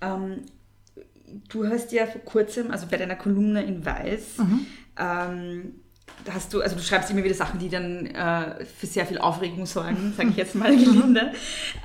Ähm, 0.00 0.42
du 1.48 1.66
hast 1.66 1.92
ja 1.92 2.06
vor 2.06 2.20
kurzem, 2.22 2.70
also 2.70 2.86
bei 2.90 2.96
deiner 2.96 3.16
Kolumne 3.16 3.62
in 3.62 3.84
Weiß, 3.84 4.38
ähm, 4.98 5.74
da 5.74 5.82
hast 6.32 6.52
du, 6.54 6.62
also 6.62 6.76
du 6.76 6.82
schreibst 6.82 7.10
immer 7.10 7.24
wieder 7.24 7.34
Sachen, 7.34 7.58
die 7.58 7.68
dann 7.68 8.06
äh, 8.06 8.64
für 8.64 8.86
sehr 8.86 9.06
viel 9.06 9.18
Aufregung 9.18 9.66
sorgen, 9.66 10.14
sage 10.16 10.30
ich 10.30 10.36
jetzt 10.36 10.54
mal 10.54 10.70
gelinde. 10.76 11.32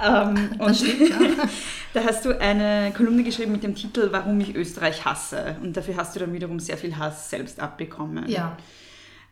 ähm, 0.04 0.52
und 0.60 0.84
da 1.94 2.04
hast 2.04 2.26
du 2.26 2.40
eine 2.40 2.94
Kolumne 2.96 3.24
geschrieben 3.24 3.52
mit 3.52 3.64
dem 3.64 3.76
Titel 3.76 4.10
Warum 4.12 4.40
ich 4.40 4.56
Österreich 4.56 5.06
hasse. 5.06 5.58
Und 5.62 5.76
dafür 5.76 5.98
hast 5.98 6.16
du 6.16 6.20
dann 6.20 6.34
wiederum 6.34 6.60
sehr 6.60 6.78
viel 6.78 6.98
Hass 6.98 7.30
selbst 7.30 7.60
abbekommen. 7.60 8.28
Ja. 8.30 8.58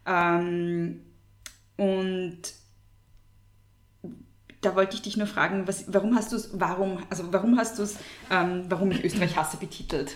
Ähm, 0.06 1.02
und 1.78 2.42
Da 4.62 4.76
wollte 4.76 4.96
ich 4.96 5.04
dich 5.04 5.18
nur 5.18 5.28
fragen, 5.28 5.68
was, 5.68 5.86
warum 5.88 6.16
hast 6.16 6.32
du 6.32 6.36
es, 6.36 6.50
warum, 6.54 6.98
also 7.10 7.32
warum 7.32 7.58
hast 7.58 7.78
du 7.78 7.84
es, 7.84 7.98
ähm, 8.32 8.66
warum 8.70 8.90
ich 8.92 9.04
Österreich 9.04 9.36
hasse 9.38 9.58
betitelt? 9.58 10.16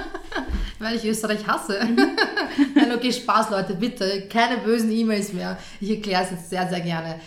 Weil 0.80 0.96
ich 0.96 1.04
Österreich 1.04 1.46
hasse. 1.46 1.78
Nein, 2.74 2.92
okay, 2.92 3.12
Spaß, 3.12 3.50
Leute, 3.50 3.74
bitte. 3.74 4.26
Keine 4.28 4.58
bösen 4.58 4.90
E-Mails 4.90 5.32
mehr. 5.32 5.58
Ich 5.80 5.90
erkläre 5.90 6.24
es 6.24 6.30
jetzt 6.32 6.50
sehr, 6.50 6.68
sehr 6.68 6.80
gerne. 6.80 7.20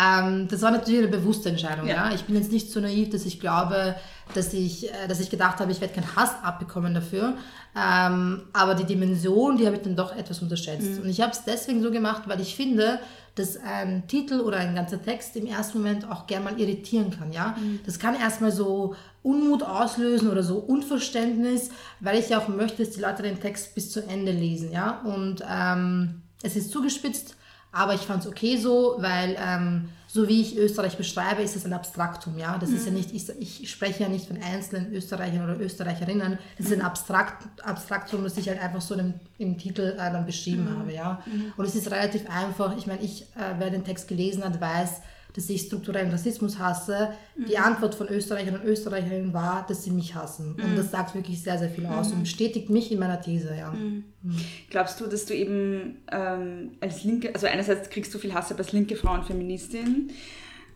Ähm, 0.00 0.46
das 0.48 0.62
war 0.62 0.70
natürlich 0.70 1.00
eine 1.00 1.08
bewusste 1.08 1.48
Entscheidung. 1.48 1.86
Ja. 1.86 2.08
ja. 2.08 2.14
Ich 2.14 2.22
bin 2.22 2.36
jetzt 2.36 2.52
nicht 2.52 2.70
so 2.70 2.78
naiv, 2.80 3.10
dass 3.10 3.26
ich 3.26 3.40
glaube, 3.40 3.96
dass 4.34 4.52
ich, 4.52 4.88
äh, 4.88 5.08
dass 5.08 5.20
ich 5.20 5.30
gedacht 5.30 5.58
habe, 5.60 5.72
ich 5.72 5.80
werde 5.80 5.94
keinen 5.94 6.16
Hass 6.16 6.34
abbekommen 6.42 6.94
dafür. 6.94 7.34
Ähm, 7.76 8.42
aber 8.52 8.74
die 8.74 8.84
Dimension, 8.84 9.56
die 9.56 9.66
habe 9.66 9.76
ich 9.76 9.82
dann 9.82 9.96
doch 9.96 10.14
etwas 10.14 10.42
unterschätzt. 10.42 10.98
Mhm. 10.98 11.02
Und 11.02 11.08
ich 11.08 11.20
habe 11.20 11.32
es 11.32 11.44
deswegen 11.44 11.82
so 11.82 11.90
gemacht, 11.90 12.22
weil 12.26 12.40
ich 12.40 12.56
finde, 12.56 13.00
dass 13.36 13.56
ein 13.56 14.06
Titel 14.08 14.40
oder 14.40 14.58
ein 14.58 14.74
ganzer 14.74 15.00
Text 15.00 15.36
im 15.36 15.46
ersten 15.46 15.78
Moment 15.78 16.10
auch 16.10 16.26
gern 16.26 16.44
mal 16.44 16.58
irritieren 16.58 17.10
kann. 17.10 17.32
Ja? 17.32 17.56
Mhm. 17.58 17.80
Das 17.86 17.98
kann 17.98 18.14
erstmal 18.14 18.50
so 18.50 18.96
Unmut 19.22 19.62
auslösen 19.62 20.30
oder 20.30 20.42
so 20.42 20.56
Unverständnis, 20.56 21.70
weil 22.00 22.18
ich 22.18 22.30
ja 22.30 22.38
auch 22.38 22.48
möchte, 22.48 22.84
dass 22.84 22.94
die 22.94 23.00
Leute 23.00 23.22
den 23.22 23.40
Text 23.40 23.74
bis 23.74 23.92
zu 23.92 24.06
Ende 24.06 24.32
lesen. 24.32 24.72
Ja? 24.72 25.00
Und 25.04 25.44
ähm, 25.48 26.22
es 26.42 26.56
ist 26.56 26.70
zugespitzt, 26.70 27.36
aber 27.72 27.94
ich 27.94 28.00
fand 28.00 28.24
es 28.24 28.28
okay 28.28 28.56
so, 28.56 28.96
weil 28.98 29.36
ähm, 29.38 29.90
so 30.12 30.26
wie 30.26 30.40
ich 30.40 30.56
Österreich 30.56 30.96
beschreibe, 30.96 31.40
ist 31.40 31.54
es 31.54 31.64
ein 31.64 31.72
Abstraktum. 31.72 32.36
Ja? 32.36 32.58
Das 32.58 32.70
mhm. 32.70 32.76
ist 32.76 32.84
ja 32.84 32.90
mhm. 32.90 32.96
nicht, 32.96 33.14
ich, 33.14 33.62
ich, 33.62 33.70
spreche 33.70 34.02
ja 34.02 34.08
nicht 34.08 34.26
von 34.26 34.42
einzelnen 34.42 34.92
Österreichern 34.92 35.44
oder 35.44 35.60
Österreicherinnen. 35.60 36.36
Das 36.58 36.66
ist 36.66 36.72
ein 36.72 36.82
Abstrakt, 36.82 37.46
Abstraktum, 37.62 38.24
das 38.24 38.36
ich 38.36 38.48
halt 38.48 38.60
einfach 38.60 38.80
so 38.80 38.96
im, 38.96 39.14
im 39.38 39.56
Titel 39.56 39.94
äh, 39.96 40.10
dann 40.10 40.26
beschrieben 40.26 40.64
mhm. 40.64 40.78
habe. 40.78 40.92
Ja? 40.92 41.22
Mhm. 41.26 41.52
Und 41.56 41.64
es 41.64 41.76
ist 41.76 41.88
relativ 41.92 42.28
einfach. 42.28 42.76
Ich 42.76 42.88
meine, 42.88 43.02
ich, 43.02 43.22
äh, 43.36 43.54
wer 43.58 43.70
den 43.70 43.84
Text 43.84 44.08
gelesen 44.08 44.42
hat, 44.42 44.60
weiß, 44.60 45.00
dass 45.34 45.48
ich 45.48 45.62
strukturellen 45.62 46.10
Rassismus 46.10 46.58
hasse. 46.58 47.10
Mhm. 47.36 47.46
Die 47.46 47.58
Antwort 47.58 47.94
von 47.94 48.08
Österreichern 48.08 48.56
und 48.56 48.64
Österreicherinnen 48.64 49.32
war, 49.32 49.64
dass 49.68 49.84
sie 49.84 49.90
mich 49.90 50.14
hassen. 50.14 50.56
Mhm. 50.56 50.64
Und 50.64 50.76
das 50.76 50.90
sagt 50.90 51.14
wirklich 51.14 51.42
sehr, 51.42 51.58
sehr 51.58 51.70
viel 51.70 51.86
aus 51.86 52.08
mhm. 52.08 52.14
und 52.14 52.20
bestätigt 52.22 52.70
mich 52.70 52.90
in 52.92 52.98
meiner 52.98 53.20
These. 53.20 53.54
Ja. 53.56 53.70
Mhm. 53.70 54.04
Mhm. 54.22 54.36
Glaubst 54.70 55.00
du, 55.00 55.06
dass 55.06 55.26
du 55.26 55.34
eben 55.34 55.98
ähm, 56.10 56.72
als 56.80 57.04
linke, 57.04 57.34
also 57.34 57.46
einerseits 57.46 57.90
kriegst 57.90 58.12
du 58.14 58.18
viel 58.18 58.34
Hass 58.34 58.52
als 58.52 58.72
linke 58.72 58.96
Frau 58.96 59.14
und 59.14 59.24
Feministin, 59.24 60.10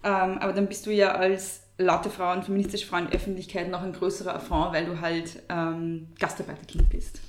ähm, 0.03 0.39
aber 0.39 0.53
dann 0.53 0.67
bist 0.67 0.87
du 0.87 0.91
ja 0.91 1.13
als 1.13 1.63
laute 1.79 2.11
Frau 2.11 2.33
und 2.33 2.45
feministische 2.45 2.87
Frau 2.87 2.99
in 2.99 3.07
der 3.07 3.15
Öffentlichkeit 3.15 3.69
noch 3.69 3.83
ein 3.83 3.93
größerer 3.93 4.35
Affront, 4.35 4.73
weil 4.73 4.87
du 4.87 5.01
halt 5.01 5.43
ähm, 5.49 6.09
Gastarbeiterkind 6.19 6.89
bist. 6.91 7.21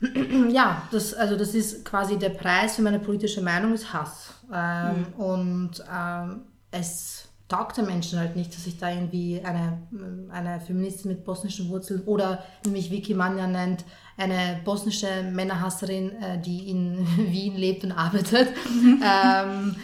Ja, 0.50 0.82
das, 0.90 1.14
also 1.14 1.36
das 1.36 1.54
ist 1.54 1.84
quasi 1.84 2.18
der 2.18 2.30
Preis 2.30 2.76
für 2.76 2.82
meine 2.82 2.98
politische 2.98 3.40
Meinung 3.40 3.72
ist 3.72 3.92
Hass. 3.92 4.34
Ähm, 4.52 5.06
mhm. 5.16 5.22
Und 5.22 5.84
ähm, 5.92 6.42
es 6.70 7.28
taugt 7.48 7.76
den 7.76 7.86
Menschen 7.86 8.18
halt 8.18 8.36
nicht, 8.36 8.54
dass 8.54 8.66
ich 8.66 8.76
da 8.78 8.90
irgendwie 8.90 9.40
eine, 9.44 9.78
eine 10.30 10.60
Feministin 10.60 11.12
mit 11.12 11.24
bosnischen 11.24 11.68
Wurzeln 11.68 12.02
oder 12.02 12.42
wie 12.64 12.70
mich 12.70 12.90
Vicky 12.90 13.14
Manja 13.14 13.46
nennt, 13.46 13.84
eine 14.16 14.60
bosnische 14.64 15.22
Männerhasserin, 15.32 16.10
äh, 16.20 16.40
die 16.40 16.70
in 16.70 17.06
Wien 17.32 17.56
lebt 17.56 17.84
und 17.84 17.92
arbeitet. 17.92 18.48
Mhm. 18.66 19.02
ähm, 19.02 19.76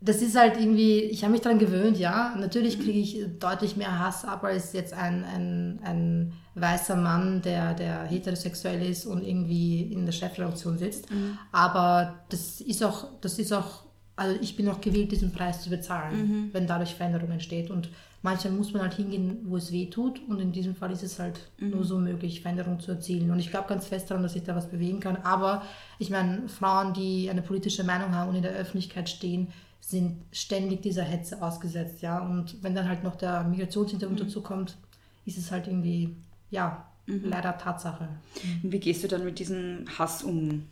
das 0.00 0.20
ist 0.20 0.36
halt 0.36 0.58
irgendwie, 0.58 1.00
ich 1.00 1.22
habe 1.22 1.32
mich 1.32 1.42
daran 1.42 1.60
gewöhnt, 1.60 1.96
ja. 1.96 2.34
Natürlich 2.36 2.80
kriege 2.80 2.98
ich 2.98 3.24
deutlich 3.38 3.76
mehr 3.76 4.00
Hass 4.00 4.24
ab 4.24 4.42
als 4.42 4.72
jetzt 4.72 4.92
ein, 4.92 5.24
ein, 5.24 5.78
ein 5.84 6.32
weißer 6.54 6.96
Mann, 6.96 7.42
der, 7.42 7.74
der 7.74 8.04
heterosexuell 8.04 8.82
ist 8.82 9.06
und 9.06 9.22
irgendwie 9.22 9.82
in 9.82 10.04
der 10.04 10.12
Chefredaktion 10.12 10.78
sitzt. 10.78 11.10
Mhm. 11.10 11.38
Aber 11.50 12.20
das 12.28 12.60
ist 12.60 12.82
auch, 12.84 13.08
das 13.20 13.38
ist 13.38 13.52
auch, 13.52 13.84
also 14.16 14.38
ich 14.40 14.56
bin 14.56 14.68
auch 14.68 14.80
gewillt, 14.80 15.12
diesen 15.12 15.32
Preis 15.32 15.62
zu 15.62 15.70
bezahlen, 15.70 16.16
mhm. 16.16 16.50
wenn 16.52 16.66
dadurch 16.66 16.94
Veränderung 16.94 17.30
entsteht. 17.30 17.70
Und 17.70 17.88
manchmal 18.20 18.52
muss 18.52 18.72
man 18.72 18.82
halt 18.82 18.94
hingehen, 18.94 19.38
wo 19.44 19.56
es 19.56 19.72
weh 19.72 19.86
tut. 19.86 20.20
Und 20.28 20.40
in 20.40 20.52
diesem 20.52 20.76
Fall 20.76 20.92
ist 20.92 21.02
es 21.02 21.18
halt 21.18 21.40
mhm. 21.58 21.70
nur 21.70 21.84
so 21.84 21.98
möglich, 21.98 22.42
Veränderung 22.42 22.80
zu 22.80 22.92
erzielen. 22.92 23.30
Und 23.30 23.38
ich 23.38 23.50
glaube 23.50 23.68
ganz 23.68 23.86
fest 23.86 24.10
daran, 24.10 24.22
dass 24.22 24.36
ich 24.36 24.42
da 24.42 24.54
was 24.54 24.68
bewegen 24.68 25.00
kann. 25.00 25.16
Aber 25.16 25.62
ich 25.98 26.10
meine, 26.10 26.48
Frauen, 26.48 26.92
die 26.92 27.30
eine 27.30 27.42
politische 27.42 27.84
Meinung 27.84 28.14
haben 28.14 28.28
und 28.28 28.36
in 28.36 28.42
der 28.42 28.52
Öffentlichkeit 28.52 29.08
stehen, 29.08 29.48
sind 29.80 30.22
ständig 30.30 30.80
dieser 30.82 31.02
Hetze 31.02 31.42
ausgesetzt, 31.42 32.02
ja. 32.02 32.20
Und 32.20 32.62
wenn 32.62 32.74
dann 32.74 32.88
halt 32.88 33.02
noch 33.02 33.16
der 33.16 33.42
Migrationshintergrund 33.42 34.20
mhm. 34.20 34.24
dazu 34.24 34.40
kommt, 34.40 34.76
ist 35.26 35.38
es 35.38 35.50
halt 35.50 35.66
irgendwie, 35.66 36.16
ja, 36.52 36.86
mhm. 37.06 37.24
leider 37.24 37.58
Tatsache. 37.58 38.08
Wie 38.62 38.78
gehst 38.78 39.02
du 39.02 39.08
dann 39.08 39.24
mit 39.24 39.40
diesem 39.40 39.86
Hass 39.98 40.22
um? 40.22 40.68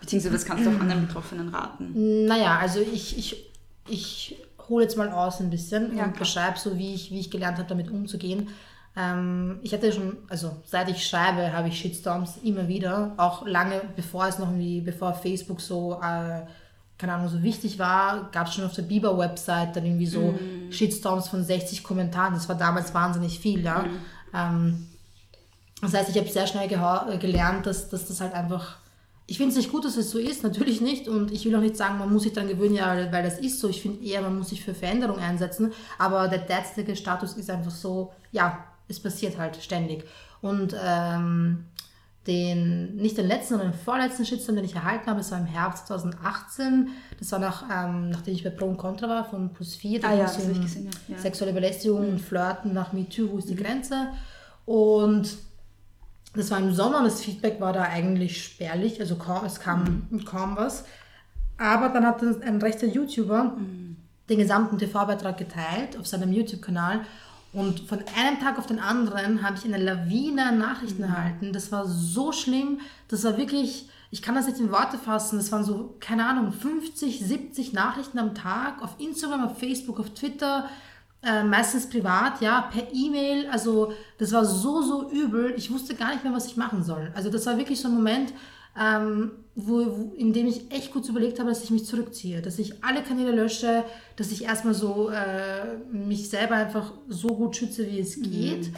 Beziehungsweise 0.00 0.34
was 0.34 0.44
kannst 0.44 0.66
du 0.66 0.70
auch 0.70 0.80
anderen 0.80 1.06
Betroffenen 1.06 1.48
raten? 1.50 2.26
Naja, 2.26 2.58
also 2.58 2.80
ich, 2.80 3.16
ich, 3.18 3.50
ich 3.88 4.36
hole 4.68 4.84
jetzt 4.84 4.96
mal 4.96 5.10
aus 5.10 5.40
ein 5.40 5.50
bisschen 5.50 5.96
ja, 5.96 6.04
und 6.04 6.18
beschreibe 6.18 6.58
so, 6.58 6.76
wie 6.78 6.94
ich, 6.94 7.10
wie 7.10 7.20
ich 7.20 7.30
gelernt 7.30 7.58
habe, 7.58 7.68
damit 7.68 7.90
umzugehen. 7.90 8.48
Ähm, 8.96 9.58
ich 9.62 9.72
hatte 9.72 9.92
schon, 9.92 10.16
also 10.28 10.56
seit 10.64 10.88
ich 10.88 11.06
schreibe, 11.06 11.52
habe 11.52 11.68
ich 11.68 11.78
Shitstorms 11.78 12.38
immer 12.42 12.66
wieder, 12.68 13.12
auch 13.16 13.46
lange 13.46 13.82
bevor 13.94 14.26
es 14.26 14.38
noch 14.38 14.54
wie, 14.56 14.80
bevor 14.80 15.14
Facebook 15.14 15.60
so 15.60 16.00
äh, 16.02 16.42
keine 16.98 17.14
Ahnung, 17.14 17.28
so 17.28 17.42
wichtig 17.42 17.78
war, 17.78 18.28
gab 18.32 18.48
es 18.48 18.54
schon 18.54 18.64
auf 18.64 18.74
der 18.74 18.82
Bieber-Website 18.82 19.76
dann 19.76 19.86
irgendwie 19.86 20.06
so 20.06 20.32
mm. 20.32 20.72
Shitstorms 20.72 21.28
von 21.28 21.44
60 21.44 21.84
Kommentaren. 21.84 22.34
Das 22.34 22.48
war 22.48 22.56
damals 22.56 22.92
wahnsinnig 22.92 23.38
viel, 23.38 23.62
ja. 23.62 23.82
Mm. 23.82 24.00
Ähm, 24.34 24.88
das 25.80 25.94
heißt, 25.94 26.10
ich 26.10 26.18
habe 26.18 26.28
sehr 26.28 26.46
schnell 26.46 26.70
äh, 26.70 27.18
gelernt, 27.18 27.66
dass, 27.66 27.88
dass 27.88 28.06
das 28.06 28.20
halt 28.20 28.34
einfach. 28.34 28.78
Ich 29.26 29.36
finde 29.36 29.50
es 29.50 29.56
nicht 29.58 29.70
gut, 29.70 29.84
dass 29.84 29.96
es 29.96 30.10
so 30.10 30.18
ist, 30.18 30.42
natürlich 30.42 30.80
nicht. 30.80 31.06
Und 31.06 31.30
ich 31.30 31.44
will 31.44 31.54
auch 31.54 31.60
nicht 31.60 31.76
sagen, 31.76 31.98
man 31.98 32.12
muss 32.12 32.22
sich 32.22 32.32
dann 32.32 32.48
gewöhnen, 32.48 32.74
ja, 32.74 33.12
weil 33.12 33.22
das 33.22 33.38
ist 33.38 33.60
so. 33.60 33.68
Ich 33.68 33.82
finde 33.82 34.04
eher, 34.04 34.22
man 34.22 34.38
muss 34.38 34.48
sich 34.48 34.64
für 34.64 34.74
Veränderung 34.74 35.18
einsetzen. 35.18 35.72
Aber 35.98 36.28
der 36.28 36.38
derzeitige 36.38 36.96
Status 36.96 37.34
ist 37.34 37.50
einfach 37.50 37.70
so, 37.70 38.12
ja, 38.32 38.64
es 38.88 39.00
passiert 39.00 39.38
halt 39.38 39.56
ständig. 39.56 40.04
Und 40.40 40.74
ähm, 40.82 41.66
den, 42.28 42.94
nicht 42.96 43.16
den 43.16 43.26
letzten, 43.26 43.54
sondern 43.54 43.72
den 43.72 43.78
vorletzten 43.78 44.24
Shitstorm, 44.24 44.56
den 44.56 44.66
ich 44.66 44.74
erhalten 44.74 45.06
habe, 45.06 45.18
das 45.18 45.32
war 45.32 45.38
im 45.38 45.46
Herbst 45.46 45.86
2018. 45.86 46.90
Das 47.18 47.32
war 47.32 47.38
nach, 47.38 47.64
ähm, 47.72 48.10
nachdem 48.10 48.34
ich 48.34 48.44
bei 48.44 48.50
Pro 48.50 48.66
und 48.66 48.76
Contra 48.76 49.08
war 49.08 49.24
von 49.24 49.52
Plus 49.54 49.74
4. 49.74 50.00
Da 50.00 50.08
ah, 50.10 50.14
ja, 50.14 50.22
das 50.24 50.36
um 50.36 50.60
gesehen, 50.60 50.90
ja. 51.08 51.16
Sexuelle 51.16 51.54
Belästigung 51.54 52.02
mhm. 52.02 52.12
und 52.12 52.20
Flirten 52.20 52.74
nach 52.74 52.92
MeToo, 52.92 53.30
wo 53.32 53.38
ist 53.38 53.48
die 53.48 53.54
mhm. 53.54 53.60
Grenze? 53.60 54.08
Und 54.66 55.38
das 56.34 56.50
war 56.50 56.58
im 56.58 56.74
Sommer 56.74 56.98
und 56.98 57.04
das 57.04 57.22
Feedback 57.22 57.60
war 57.62 57.72
da 57.72 57.82
eigentlich 57.82 58.44
spärlich, 58.44 59.00
also 59.00 59.16
kaum, 59.16 59.46
es 59.46 59.58
kam 59.58 60.06
mhm. 60.10 60.24
kaum 60.26 60.54
was. 60.56 60.84
Aber 61.56 61.88
dann 61.88 62.06
hat 62.06 62.22
ein 62.22 62.60
rechter 62.60 62.86
YouTuber 62.86 63.56
mhm. 63.56 63.96
den 64.28 64.38
gesamten 64.38 64.76
TV-Beitrag 64.76 65.38
geteilt 65.38 65.98
auf 65.98 66.06
seinem 66.06 66.32
YouTube-Kanal 66.32 67.00
und 67.52 67.80
von 67.80 68.00
einem 68.16 68.38
Tag 68.40 68.58
auf 68.58 68.66
den 68.66 68.78
anderen 68.78 69.42
habe 69.42 69.56
ich 69.56 69.64
eine 69.64 69.82
Lawine 69.82 70.46
an 70.46 70.58
Nachrichten 70.58 71.02
mhm. 71.02 71.08
erhalten. 71.08 71.52
Das 71.52 71.72
war 71.72 71.86
so 71.86 72.32
schlimm. 72.32 72.80
Das 73.08 73.24
war 73.24 73.38
wirklich, 73.38 73.88
ich 74.10 74.20
kann 74.20 74.34
das 74.34 74.46
nicht 74.46 74.60
in 74.60 74.70
Worte 74.70 74.98
fassen. 74.98 75.38
Das 75.38 75.50
waren 75.50 75.64
so, 75.64 75.96
keine 75.98 76.26
Ahnung, 76.26 76.52
50, 76.52 77.20
70 77.20 77.72
Nachrichten 77.72 78.18
am 78.18 78.34
Tag 78.34 78.82
auf 78.82 78.96
Instagram, 78.98 79.46
auf 79.46 79.58
Facebook, 79.58 79.98
auf 79.98 80.10
Twitter. 80.10 80.68
Äh, 81.22 81.42
meistens 81.42 81.88
privat, 81.88 82.40
ja, 82.42 82.60
per 82.60 82.92
E-Mail. 82.92 83.48
Also 83.50 83.92
das 84.18 84.32
war 84.32 84.44
so, 84.44 84.82
so 84.82 85.10
übel. 85.10 85.54
Ich 85.56 85.72
wusste 85.72 85.94
gar 85.94 86.12
nicht 86.12 86.24
mehr, 86.24 86.34
was 86.34 86.46
ich 86.46 86.56
machen 86.56 86.84
soll. 86.84 87.10
Also 87.14 87.30
das 87.30 87.46
war 87.46 87.56
wirklich 87.56 87.80
so 87.80 87.88
ein 87.88 87.94
Moment, 87.94 88.34
ähm, 88.78 89.32
wo, 89.54 89.86
wo, 89.86 90.14
in 90.16 90.32
dem 90.32 90.46
ich 90.46 90.70
echt 90.70 90.92
kurz 90.92 91.08
überlegt 91.08 91.38
habe, 91.40 91.48
dass 91.48 91.64
ich 91.64 91.70
mich 91.70 91.84
zurückziehe, 91.84 92.40
dass 92.40 92.58
ich 92.58 92.84
alle 92.84 93.02
Kanäle 93.02 93.32
lösche, 93.32 93.84
dass 94.16 94.30
ich 94.30 94.44
erstmal 94.44 94.74
so 94.74 95.10
äh, 95.10 95.76
mich 95.92 96.30
selber 96.30 96.54
einfach 96.54 96.92
so 97.08 97.28
gut 97.28 97.56
schütze, 97.56 97.86
wie 97.90 97.98
es 97.98 98.20
geht. 98.20 98.68
Mhm. 98.68 98.76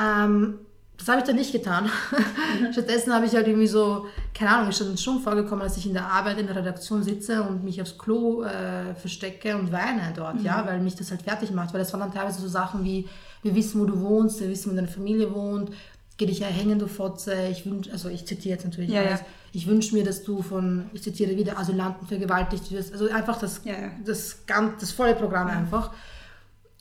Ähm, 0.00 0.58
das 0.96 1.06
habe 1.08 1.20
ich 1.20 1.24
dann 1.24 1.36
nicht 1.36 1.52
getan. 1.52 1.88
Stattdessen 2.72 3.14
habe 3.14 3.26
ich 3.26 3.32
halt 3.32 3.46
irgendwie 3.46 3.68
so, 3.68 4.06
keine 4.34 4.50
Ahnung, 4.50 4.70
ist 4.70 4.80
dann 4.80 4.98
schon 4.98 5.20
vorgekommen, 5.20 5.62
dass 5.62 5.76
ich 5.76 5.86
in 5.86 5.92
der 5.92 6.06
Arbeit 6.06 6.38
in 6.38 6.46
der 6.46 6.56
Redaktion 6.56 7.04
sitze 7.04 7.42
und 7.42 7.62
mich 7.62 7.80
aufs 7.80 7.96
Klo 7.96 8.42
äh, 8.42 8.94
verstecke 8.96 9.56
und 9.56 9.70
weine 9.70 10.12
dort, 10.16 10.40
mhm. 10.40 10.44
ja, 10.44 10.66
weil 10.66 10.80
mich 10.80 10.96
das 10.96 11.10
halt 11.10 11.22
fertig 11.22 11.52
macht. 11.52 11.72
Weil 11.72 11.80
das 11.80 11.92
waren 11.92 12.00
dann 12.00 12.12
teilweise 12.12 12.40
so 12.40 12.48
Sachen 12.48 12.82
wie, 12.82 13.08
wir 13.42 13.54
wissen, 13.54 13.80
wo 13.80 13.84
du 13.84 14.00
wohnst, 14.00 14.40
wir 14.40 14.48
wissen, 14.48 14.72
wo 14.72 14.74
deine 14.74 14.88
Familie 14.88 15.32
wohnt, 15.32 15.70
geh 16.18 16.26
dich 16.26 16.42
erhängen, 16.42 16.78
du 16.78 16.86
Fotze. 16.86 17.34
Ich 17.50 17.64
wünsche, 17.64 17.90
also 17.92 18.08
ich 18.08 18.26
zitiere 18.26 18.56
jetzt 18.56 18.64
natürlich 18.64 18.90
ja, 18.90 19.00
alles. 19.00 19.20
Ja. 19.20 19.26
Ich 19.52 19.66
wünsche 19.66 19.94
mir, 19.94 20.04
dass 20.04 20.24
du 20.24 20.42
von, 20.42 20.90
ich 20.92 21.02
zitiere 21.02 21.36
wieder, 21.36 21.58
Asylanten 21.58 22.06
vergewaltigt 22.06 22.70
wirst. 22.70 22.92
Also 22.92 23.08
einfach 23.08 23.38
das, 23.38 23.62
ja, 23.64 23.74
das, 24.04 24.44
ganz, 24.46 24.80
das 24.80 24.92
volle 24.92 25.14
Programm 25.14 25.46
einfach. 25.46 25.92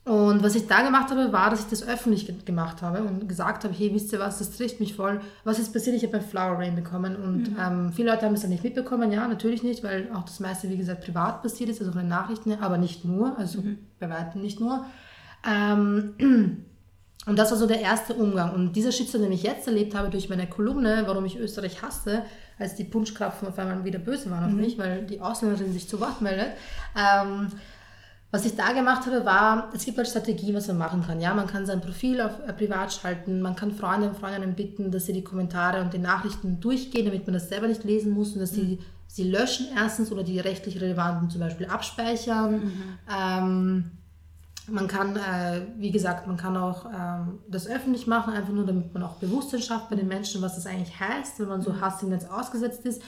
Und 0.03 0.41
was 0.41 0.55
ich 0.55 0.67
da 0.67 0.83
gemacht 0.83 1.11
habe, 1.11 1.33
war, 1.33 1.49
dass 1.49 1.61
ich 1.61 1.67
das 1.67 1.85
öffentlich 1.85 2.45
gemacht 2.45 2.81
habe 2.81 3.03
und 3.03 3.27
gesagt 3.27 3.65
habe, 3.65 3.73
hey, 3.73 3.93
wisst 3.93 4.13
ihr 4.13 4.19
was, 4.19 4.39
das 4.39 4.51
trifft 4.51 4.79
mich 4.79 4.95
voll. 4.95 5.19
Was 5.43 5.59
ist 5.59 5.73
passiert? 5.73 5.97
Ich 5.97 6.03
habe 6.03 6.17
ein 6.17 6.23
Flower 6.23 6.59
Rain 6.59 6.75
bekommen 6.75 7.17
und 7.17 7.51
mhm. 7.51 7.57
ähm, 7.59 7.91
viele 7.93 8.11
Leute 8.11 8.25
haben 8.25 8.33
es 8.33 8.41
dann 8.41 8.49
nicht 8.49 8.63
mitbekommen. 8.63 9.11
Ja, 9.11 9.27
natürlich 9.27 9.63
nicht, 9.63 9.83
weil 9.83 10.09
auch 10.13 10.23
das 10.23 10.39
meiste, 10.39 10.69
wie 10.69 10.77
gesagt, 10.77 11.03
privat 11.03 11.43
passiert 11.43 11.69
ist, 11.69 11.81
also 11.81 11.91
von 11.91 12.01
den 12.01 12.07
Nachrichten, 12.07 12.53
aber 12.53 12.77
nicht 12.77 13.03
nur, 13.03 13.37
also 13.37 13.61
mhm. 13.61 13.79
bei 13.99 14.09
weitem 14.09 14.41
nicht 14.41 14.61
nur. 14.61 14.85
Ähm, 15.45 16.13
Und 17.27 17.37
das 17.37 17.51
war 17.51 17.57
so 17.57 17.67
der 17.67 17.81
erste 17.81 18.13
Umgang. 18.13 18.53
Und 18.53 18.73
dieser 18.73 18.91
Shitstorm, 18.91 19.23
den 19.23 19.33
ich 19.33 19.43
jetzt 19.43 19.67
erlebt 19.67 19.93
habe 19.93 20.09
durch 20.09 20.29
meine 20.29 20.47
Kolumne, 20.47 21.03
warum 21.05 21.25
ich 21.25 21.37
Österreich 21.37 21.81
hasse, 21.81 22.23
als 22.57 22.75
die 22.75 22.85
Punschkrapfen 22.85 23.47
auf 23.47 23.59
einmal 23.59 23.83
wieder 23.83 23.99
böse 23.99 24.31
waren 24.31 24.45
auf 24.45 24.51
mhm. 24.51 24.61
mich, 24.61 24.77
weil 24.77 25.05
die 25.05 25.21
Ausländerin 25.21 25.73
sich 25.73 25.87
zu 25.87 25.99
Wort 25.99 26.21
meldet, 26.21 26.53
ähm, 26.97 27.49
Was 28.31 28.45
ich 28.45 28.55
da 28.55 28.71
gemacht 28.71 29.05
habe, 29.05 29.23
war, 29.25 29.69
es 29.73 29.85
gibt 29.85 29.97
halt 29.97 30.07
Strategien, 30.07 30.55
was 30.55 30.67
man 30.67 30.77
machen 30.77 31.03
kann. 31.05 31.21
Ja, 31.21 31.33
man 31.33 31.47
kann 31.47 31.65
sein 31.65 31.81
Profil 31.81 32.19
auf 32.21 32.39
äh, 32.47 32.53
privat 32.53 32.91
schalten, 32.93 33.41
man 33.41 33.55
kann 33.55 33.71
Freunde 33.71 34.09
und 34.09 34.17
Freundinnen 34.17 34.55
bitten, 34.55 34.91
dass 34.91 35.05
sie 35.05 35.13
die 35.13 35.23
Kommentare 35.23 35.81
und 35.81 35.93
die 35.93 35.99
Nachrichten 35.99 36.59
durchgehen, 36.59 37.05
damit 37.05 37.25
man 37.27 37.33
das 37.33 37.49
selber 37.49 37.67
nicht 37.67 37.83
lesen 37.83 38.11
muss 38.11 38.33
und 38.33 38.41
dass 38.41 38.51
sie 38.51 38.79
sie 39.07 39.23
löschen 39.23 39.67
erstens 39.75 40.11
oder 40.11 40.23
die 40.23 40.39
rechtlich 40.39 40.79
relevanten 40.79 41.29
zum 41.29 41.39
Beispiel 41.39 41.65
abspeichern. 41.65 42.71
Ähm, 43.09 43.91
man 44.69 44.87
kann, 44.87 45.15
äh, 45.15 45.61
wie 45.77 45.91
gesagt, 45.91 46.27
man 46.27 46.37
kann 46.37 46.57
auch 46.57 46.85
ähm, 46.85 47.39
das 47.47 47.67
öffentlich 47.67 48.07
machen, 48.07 48.33
einfach 48.33 48.53
nur 48.53 48.65
damit 48.65 48.93
man 48.93 49.03
auch 49.03 49.15
Bewusstsein 49.15 49.61
schafft 49.61 49.89
bei 49.89 49.95
den 49.95 50.07
Menschen, 50.07 50.41
was 50.41 50.55
das 50.55 50.65
eigentlich 50.65 50.99
heißt, 50.99 51.39
wenn 51.39 51.47
man 51.47 51.61
so 51.61 51.79
Hass 51.79 52.03
im 52.03 52.09
Netz 52.09 52.25
ausgesetzt 52.25 52.85
ist. 52.85 53.01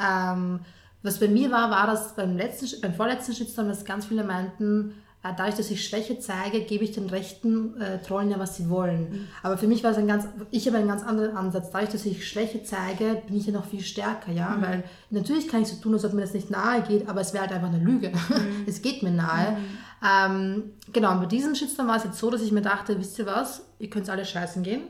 Ähm, 0.00 0.60
was 1.02 1.18
bei 1.18 1.28
mir 1.28 1.50
war, 1.50 1.70
war 1.70 1.86
das 1.86 2.14
beim, 2.14 2.36
letzten, 2.36 2.80
beim 2.80 2.94
vorletzten 2.94 3.32
Shitstorm, 3.32 3.68
dass 3.68 3.84
ganz 3.84 4.06
viele 4.06 4.24
meinten, 4.24 4.94
äh, 5.22 5.32
dadurch, 5.36 5.56
dass 5.56 5.70
ich 5.70 5.84
Schwäche 5.86 6.18
zeige, 6.18 6.60
gebe 6.60 6.84
ich 6.84 6.92
den 6.92 7.08
Rechten 7.08 7.80
äh, 7.80 8.00
Trollen 8.00 8.30
ja, 8.30 8.38
was 8.38 8.56
sie 8.56 8.68
wollen. 8.68 9.28
Aber 9.42 9.58
für 9.58 9.66
mich 9.66 9.82
war 9.82 9.90
es 9.90 9.96
ein 9.96 10.06
ganz, 10.06 10.26
ich 10.50 10.66
habe 10.66 10.78
einen 10.78 10.88
ganz 10.88 11.02
anderen 11.02 11.36
Ansatz. 11.36 11.70
Dadurch, 11.70 11.90
dass 11.90 12.04
ich 12.04 12.28
Schwäche 12.28 12.62
zeige, 12.62 13.22
bin 13.26 13.36
ich 13.36 13.46
ja 13.46 13.52
noch 13.52 13.66
viel 13.66 13.80
stärker, 13.80 14.30
ja, 14.32 14.56
weil 14.60 14.84
natürlich 15.10 15.48
kann 15.48 15.62
ich 15.62 15.68
so 15.68 15.76
tun, 15.76 15.94
als 15.94 16.04
ob 16.04 16.12
mir 16.12 16.20
das 16.20 16.34
nicht 16.34 16.50
nahe 16.50 16.82
geht, 16.82 17.08
aber 17.08 17.20
es 17.20 17.32
wäre 17.32 17.44
halt 17.44 17.52
einfach 17.52 17.68
eine 17.68 17.82
Lüge. 17.82 18.12
es 18.66 18.80
geht 18.82 19.02
mir 19.02 19.10
nahe. 19.10 19.56
Ähm, 20.02 20.64
genau, 20.92 21.12
und 21.12 21.20
bei 21.20 21.26
diesem 21.26 21.54
Shitstorm 21.54 21.88
war 21.88 21.96
es 21.96 22.04
jetzt 22.04 22.18
so, 22.18 22.30
dass 22.30 22.42
ich 22.42 22.52
mir 22.52 22.62
dachte, 22.62 22.98
wisst 22.98 23.18
ihr 23.18 23.26
was, 23.26 23.62
ihr 23.80 23.90
könnt 23.90 24.08
alle 24.08 24.24
scheißen 24.24 24.62
gehen. 24.62 24.82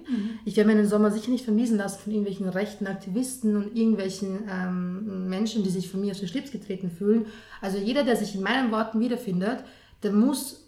Ich 0.44 0.56
werde 0.56 0.68
mir 0.68 0.76
den 0.76 0.88
Sommer 0.88 1.10
sicher 1.10 1.30
nicht 1.30 1.44
vermiesen 1.44 1.78
lassen 1.78 1.98
von 2.04 2.12
irgendwelchen 2.12 2.48
rechten 2.48 2.86
Aktivisten 2.86 3.56
und 3.56 3.76
irgendwelchen 3.76 4.40
ähm, 4.50 5.28
Menschen, 5.28 5.62
die 5.62 5.70
sich 5.70 5.90
von 5.90 6.00
mir 6.02 6.12
auf 6.12 6.18
den 6.18 6.28
Schlips 6.28 6.50
getreten 6.50 6.90
fühlen. 6.90 7.26
Also 7.62 7.78
jeder, 7.78 8.04
der 8.04 8.16
sich 8.16 8.34
in 8.34 8.42
meinen 8.42 8.70
Worten 8.70 9.00
wiederfindet, 9.00 9.60
der 10.02 10.12
muss 10.12 10.64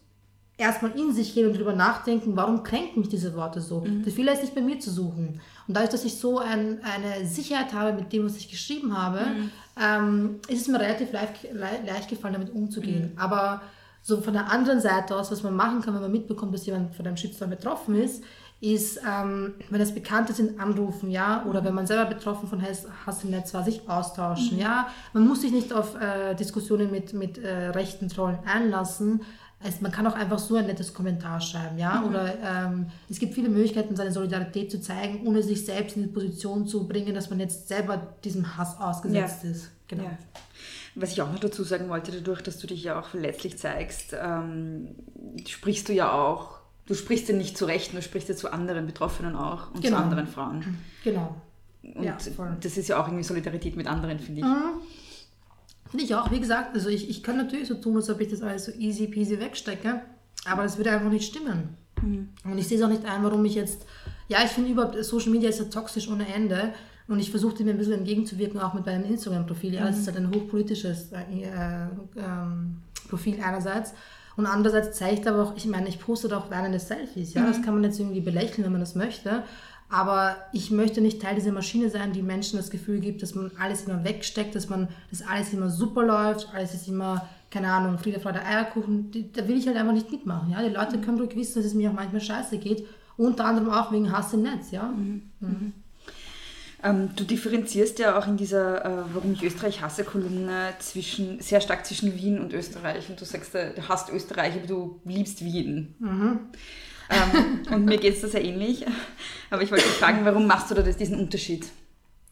erstmal 0.56 0.92
in 0.99 1.12
sich 1.14 1.32
gehen 1.35 1.47
und 1.47 1.54
darüber 1.54 1.73
nachdenken, 1.75 2.37
warum 2.37 2.62
kränken 2.62 3.00
mich 3.00 3.09
diese 3.09 3.35
Worte 3.35 3.61
so? 3.62 3.80
Der 4.04 4.12
Fehler 4.12 4.32
ist 4.32 4.42
nicht 4.42 4.54
bei 4.54 4.61
mir 4.61 4.78
zu 4.78 4.90
suchen. 4.90 5.40
Und 5.66 5.75
dadurch, 5.75 5.90
dass 5.90 6.04
ich 6.04 6.16
so 6.16 6.38
ein, 6.38 6.80
eine 6.82 7.26
Sicherheit 7.26 7.73
habe 7.73 7.94
mit 7.94 8.12
dem, 8.12 8.25
was 8.26 8.37
ich 8.37 8.50
geschrieben 8.50 8.97
habe, 8.97 9.20
ähm, 9.82 10.37
ist 10.49 10.62
es 10.62 10.68
mir 10.68 10.78
relativ 10.80 11.12
leicht, 11.12 11.44
le- 11.52 11.87
leicht 11.87 12.09
gefallen, 12.11 12.35
damit 12.35 12.52
umzugehen. 12.54 13.12
Aber 13.16 13.62
so 14.02 14.21
von 14.21 14.33
der 14.33 14.50
anderen 14.50 14.80
Seite 14.80 15.14
aus, 15.16 15.30
was 15.30 15.42
man 15.42 15.54
machen 15.54 15.83
kann, 15.83 15.95
wenn 15.95 16.00
man 16.02 16.12
mitbekommt, 16.12 16.54
dass 16.54 16.66
jemand 16.66 16.95
von 16.95 17.07
einem 17.07 17.16
Shitstorm 17.16 17.50
betroffen 17.50 17.95
ist, 17.95 18.23
ist, 18.62 19.00
ähm, 19.09 19.54
wenn 19.71 19.80
es 19.80 19.92
Bekannte 19.95 20.35
sind, 20.35 20.61
anrufen, 20.61 21.11
ja, 21.11 21.45
oder 21.49 21.64
wenn 21.64 21.75
man 21.75 21.87
selber 21.87 22.04
betroffen 22.07 22.47
von 22.49 22.61
Hass, 22.61 22.87
Hass 23.07 23.25
im 23.25 23.30
Netz 23.30 23.54
war, 23.54 23.64
sich 23.64 23.88
austauschen, 23.88 24.59
ja. 24.59 24.88
Man 25.14 25.26
muss 25.26 25.40
sich 25.40 25.50
nicht 25.52 25.73
auf 25.73 25.99
äh, 25.99 26.35
Diskussionen 26.35 26.90
mit, 26.90 27.14
mit 27.14 27.38
äh, 27.38 27.69
rechten 27.69 28.09
Trollen 28.09 28.38
einlassen. 28.45 29.23
Es, 29.62 29.80
man 29.83 29.92
kann 29.92 30.07
auch 30.07 30.14
einfach 30.14 30.38
so 30.38 30.57
ein 30.57 30.66
nettes 30.66 30.92
Kommentar 30.92 31.40
schreiben, 31.40 31.78
ja, 31.78 32.02
oder 32.04 32.35
ähm, 32.42 32.87
es 33.09 33.19
gibt 33.19 33.35
viele 33.35 33.49
Möglichkeiten, 33.49 33.97
seine 33.97 34.12
Solidarität 34.12 34.71
zu 34.71 34.80
zeigen, 34.80 35.26
ohne 35.26 35.42
sich 35.42 35.64
selbst 35.64 35.97
in 35.97 36.02
die 36.02 36.09
Position 36.09 36.66
zu 36.66 36.87
bringen, 36.88 37.14
dass 37.14 37.28
man 37.30 37.40
jetzt 37.40 37.69
selber 37.69 37.99
diesem 38.25 38.57
Hass 38.59 38.78
ausgesetzt 38.80 39.45
Ja. 39.45 39.50
ist. 39.50 39.71
Genau. 39.88 40.04
Ja. 40.04 40.11
Was 41.00 41.12
ich 41.12 41.23
auch 41.23 41.33
noch 41.33 41.38
dazu 41.38 41.64
sagen 41.64 41.88
wollte, 41.88 42.12
dadurch, 42.12 42.42
dass 42.42 42.59
du 42.59 42.66
dich 42.66 42.83
ja 42.83 43.00
auch 43.00 43.07
verletzlich 43.07 43.57
zeigst, 43.59 44.14
ähm, 44.21 44.88
sprichst 45.47 45.88
du 45.88 45.92
ja 45.95 46.12
auch, 46.12 46.59
du 46.87 46.95
sprichst 46.95 47.28
ja 47.28 47.35
nicht 47.35 47.57
zu 47.57 47.64
Rechten, 47.64 47.97
du 47.97 48.02
sprichst 48.02 48.28
ja 48.28 48.37
zu 48.37 48.52
anderen 48.52 48.87
Betroffenen 48.87 49.35
auch 49.35 49.71
und 49.73 49.83
Genau. 49.83 49.97
zu 49.97 50.02
anderen 50.02 50.26
Frauen. 50.26 50.78
Genau. 51.02 51.37
Und 51.83 52.02
Ja, 52.02 52.16
das 52.61 52.76
ist 52.76 52.88
ja 52.88 53.00
auch 53.02 53.07
irgendwie 53.07 53.25
Solidarität 53.25 53.76
mit 53.76 53.87
anderen, 53.87 54.19
finde 54.19 54.40
ich. 54.42 54.47
Finde 55.90 56.04
ich 56.04 56.14
auch, 56.14 56.30
wie 56.30 56.38
gesagt, 56.40 56.75
also 56.75 56.88
ich, 56.88 57.09
ich 57.09 57.23
kann 57.23 57.37
natürlich 57.37 57.69
so 57.69 57.75
tun, 57.75 57.97
als 57.97 58.11
ob 58.11 58.21
ich 58.21 58.28
das 58.28 58.42
alles 58.42 58.66
so 58.66 58.73
easy 58.73 59.07
peasy 59.09 59.40
wegstecke, 59.40 60.02
aber 60.45 60.62
das 60.62 60.76
würde 60.76 60.90
einfach 60.92 61.11
nicht 61.11 61.26
stimmen. 61.28 61.76
Und 62.02 62.59
ich 62.59 62.69
sehe 62.69 62.78
es 62.78 62.85
auch 62.85 62.88
nicht 62.88 63.04
ein, 63.04 63.23
warum 63.25 63.45
ich 63.45 63.54
jetzt, 63.54 63.87
ja, 64.28 64.38
ich 64.45 64.50
finde 64.50 64.71
überhaupt, 64.71 65.02
Social 65.04 65.30
Media 65.30 65.49
ist 65.49 65.59
ja 65.59 65.64
toxisch 65.66 66.09
ohne 66.09 66.33
Ende 66.33 66.73
und 67.10 67.18
ich 67.18 67.30
versuche 67.30 67.56
dem 67.56 67.68
ein 67.68 67.76
bisschen 67.76 67.94
entgegenzuwirken, 67.94 68.60
auch 68.60 68.72
mit 68.72 68.86
meinem 68.86 69.04
Instagram-Profil. 69.04 69.74
Ja, 69.74 69.86
das 69.86 69.98
ist 69.98 70.06
halt 70.06 70.16
ein 70.16 70.30
hochpolitisches 70.32 71.12
äh, 71.12 71.42
äh, 71.42 71.88
ähm, 72.16 72.76
Profil 73.08 73.38
einerseits 73.42 73.92
und 74.36 74.46
andererseits 74.46 74.96
zeigt 74.96 75.26
aber 75.26 75.42
auch, 75.42 75.56
ich 75.56 75.66
meine, 75.66 75.88
ich 75.88 75.98
poste 75.98 76.28
da 76.28 76.38
auch 76.38 76.50
weinende 76.50 76.78
Selfies, 76.78 77.34
ja, 77.34 77.46
das 77.46 77.60
kann 77.62 77.74
man 77.74 77.84
jetzt 77.84 77.98
irgendwie 77.98 78.20
belächeln, 78.20 78.64
wenn 78.64 78.72
man 78.72 78.80
das 78.80 78.94
möchte, 78.94 79.42
aber 79.90 80.36
ich 80.52 80.70
möchte 80.70 81.00
nicht 81.00 81.20
Teil 81.20 81.34
dieser 81.34 81.50
Maschine 81.50 81.90
sein, 81.90 82.12
die 82.12 82.23
Menschen 82.23 82.56
das 82.56 82.70
Gefühl 82.70 83.00
gibt, 83.00 83.23
dass 83.23 83.34
man 83.34 83.50
alles 83.58 83.86
immer 83.86 84.04
wegsteckt, 84.04 84.54
dass 84.54 84.68
man, 84.68 84.88
dass 85.10 85.20
alles 85.20 85.52
immer 85.52 85.68
super 85.68 86.04
läuft, 86.04 86.49
alles 86.54 86.75
ist 86.75 86.86
immer, 86.86 87.28
keine 87.50 87.73
Ahnung, 87.73 87.99
Friede, 87.99 88.20
Freude, 88.20 88.44
Eierkuchen. 88.44 89.10
Die, 89.10 89.32
da 89.32 89.49
will 89.49 89.58
ich 89.58 89.66
halt 89.66 89.76
einfach 89.76 89.92
nicht 89.92 90.12
mitmachen. 90.12 90.52
Ja? 90.52 90.62
Die 90.62 90.73
Leute 90.73 91.00
können 91.00 91.18
ruhig 91.18 91.34
wissen, 91.34 91.56
dass 91.56 91.64
es 91.64 91.75
mir 91.75 91.90
auch 91.90 91.94
manchmal 91.94 92.20
scheiße 92.20 92.58
geht. 92.58 92.86
Unter 93.16 93.44
anderem 93.46 93.70
auch 93.70 93.90
wegen 93.90 94.12
Hass 94.12 94.32
im 94.32 94.42
Netz, 94.42 94.70
ja. 94.70 94.94
Ähm, 96.82 97.10
du 97.14 97.25
differenzierst 97.25 97.99
ja 97.99 98.19
auch 98.19 98.26
in 98.26 98.36
dieser 98.36 98.84
äh, 98.84 99.04
Warum 99.12 99.32
ich 99.34 99.43
Österreich 99.43 99.82
hasse 99.82 100.02
Kolumne 100.04 100.73
zwischen, 100.78 101.40
sehr 101.40 101.60
stark 101.60 101.84
zwischen 101.84 102.14
Wien 102.16 102.38
und 102.40 102.52
Österreich. 102.54 103.10
Und 103.10 103.21
du 103.21 103.25
sagst, 103.25 103.54
äh, 103.54 103.75
du 103.75 103.86
hasst 103.88 104.08
Österreich, 104.08 104.54
aber 104.54 104.66
du 104.66 105.00
liebst 105.04 105.45
Wien. 105.45 105.95
Ähm, 107.10 107.66
und 107.73 107.84
mir 107.84 107.99
geht 107.99 108.14
es 108.14 108.21
da 108.23 108.28
sehr 108.28 108.45
ähnlich. 108.45 108.86
Aber 109.50 109.62
ich 109.62 109.71
wollte 109.71 109.84
dich 109.84 109.95
fragen, 109.95 110.25
warum 110.25 110.47
machst 110.47 110.71
du 110.71 110.75
da 110.75 110.82
das, 110.82 110.97
diesen 110.97 111.19
Unterschied? 111.19 111.66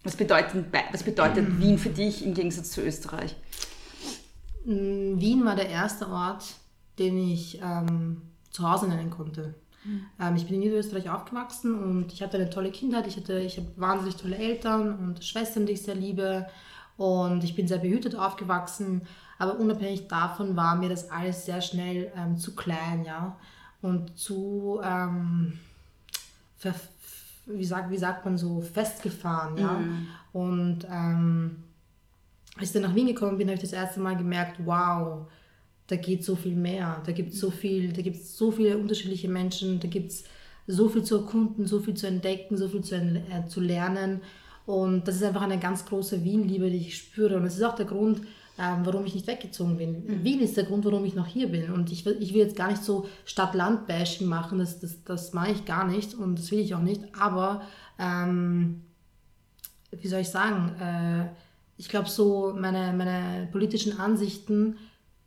Was 0.04 0.16
bedeutet, 0.16 0.70
be- 0.72 0.78
was 0.92 1.02
bedeutet 1.02 1.61
Wien 1.61 1.76
für 1.76 1.90
dich 1.90 2.24
im 2.24 2.32
Gegensatz 2.32 2.70
zu 2.70 2.80
Österreich? 2.80 3.34
Mm, 4.64 5.18
Wien 5.20 5.44
war 5.44 5.56
der 5.56 5.68
erste 5.68 6.08
Ort, 6.08 6.44
den 6.98 7.18
ich 7.18 7.61
ähm, 7.61 8.22
zu 8.50 8.70
Hause 8.70 8.88
nennen 8.88 9.11
konnte. 9.11 9.54
Ähm, 10.20 10.36
ich 10.36 10.44
bin 10.46 10.54
in 10.54 10.60
Niederösterreich 10.60 11.10
aufgewachsen 11.10 11.74
und 11.74 12.12
ich 12.12 12.22
hatte 12.22 12.36
eine 12.36 12.50
tolle 12.50 12.70
Kindheit. 12.70 13.06
Ich, 13.06 13.16
hatte, 13.16 13.38
ich 13.40 13.56
habe 13.56 13.68
wahnsinnig 13.76 14.16
tolle 14.16 14.36
Eltern 14.36 14.98
und 14.98 15.24
Schwestern, 15.24 15.66
die 15.66 15.72
ich 15.72 15.82
sehr 15.82 15.94
liebe. 15.94 16.46
Und 16.96 17.44
ich 17.44 17.54
bin 17.54 17.68
sehr 17.68 17.78
behütet 17.78 18.16
aufgewachsen. 18.16 19.02
Aber 19.38 19.58
unabhängig 19.58 20.08
davon 20.08 20.56
war 20.56 20.74
mir 20.76 20.88
das 20.88 21.10
alles 21.10 21.46
sehr 21.46 21.60
schnell 21.60 22.12
ähm, 22.16 22.36
zu 22.36 22.56
klein, 22.56 23.04
ja. 23.04 23.36
Und 23.80 24.18
zu, 24.18 24.80
ähm, 24.82 25.58
wie, 27.46 27.64
sagt, 27.64 27.90
wie 27.90 27.98
sagt 27.98 28.24
man 28.24 28.36
so, 28.36 28.60
festgefahren, 28.60 29.56
ja. 29.56 29.80
Und 30.32 30.84
ähm, 30.90 31.62
als 32.56 32.68
ich 32.68 32.72
dann 32.72 32.82
nach 32.82 32.94
Wien 32.96 33.06
gekommen 33.06 33.38
bin, 33.38 33.46
habe 33.46 33.54
ich 33.54 33.62
das 33.62 33.72
erste 33.72 34.00
Mal 34.00 34.16
gemerkt, 34.16 34.56
wow, 34.64 35.28
da 35.88 35.96
geht 35.96 36.24
so 36.24 36.37
viel 36.37 36.55
mehr. 36.55 37.03
Da 37.05 37.12
gibt 37.12 37.33
es 37.33 37.40
so 37.40 37.51
viel, 37.51 37.92
da 37.92 38.03
gibt 38.03 38.16
es 38.16 38.37
so 38.37 38.51
viele 38.51 38.79
unterschiedliche 38.79 39.29
Menschen, 39.29 39.81
da 39.81 39.88
gibt 39.88 40.12
es 40.12 40.24
so 40.66 40.88
viel 40.88 41.03
zu 41.03 41.16
erkunden, 41.16 41.66
so 41.66 41.81
viel 41.81 41.94
zu 41.94 42.07
entdecken, 42.07 42.57
so 42.57 42.68
viel 42.68 42.83
zu, 42.83 42.94
äh, 42.94 43.46
zu 43.48 43.61
lernen. 43.61 44.20
Und 44.66 45.09
das 45.09 45.16
ist 45.16 45.22
einfach 45.22 45.42
eine 45.42 45.59
ganz 45.59 45.87
große 45.87 46.22
Wien-Liebe, 46.22 46.70
die 46.70 46.77
ich 46.77 46.96
spüre. 46.96 47.37
Und 47.37 47.44
das 47.44 47.57
ist 47.57 47.62
auch 47.62 47.74
der 47.74 47.87
Grund, 47.87 48.20
ähm, 48.59 48.81
warum 48.85 49.07
ich 49.07 49.14
nicht 49.14 49.27
weggezogen 49.27 49.79
bin. 49.79 50.22
Wien 50.24 50.40
ist 50.40 50.59
der 50.59 50.64
Grund, 50.64 50.85
warum 50.85 51.07
ich 51.07 51.14
noch 51.14 51.27
hier 51.27 51.48
bin. 51.48 51.72
Und 51.72 51.90
ich 51.90 52.05
will, 52.05 52.18
ich 52.20 52.35
will 52.35 52.42
jetzt 52.42 52.57
gar 52.57 52.68
nicht 52.68 52.85
so 52.85 53.07
Stadt-Land-Bashing 53.24 54.27
machen, 54.27 54.59
das, 54.59 54.79
das, 54.79 55.03
das 55.05 55.33
mache 55.33 55.53
ich 55.53 55.64
gar 55.64 55.87
nicht 55.87 56.12
und 56.12 56.38
das 56.38 56.51
will 56.51 56.59
ich 56.59 56.74
auch 56.74 56.83
nicht. 56.83 57.01
Aber 57.18 57.62
ähm, 57.98 58.83
wie 59.90 60.09
soll 60.09 60.20
ich 60.20 60.29
sagen, 60.29 60.74
äh, 60.81 61.29
ich 61.79 61.88
glaube 61.88 62.11
so 62.11 62.55
meine, 62.59 62.92
meine 62.92 63.48
politischen 63.51 63.98
Ansichten, 63.98 64.77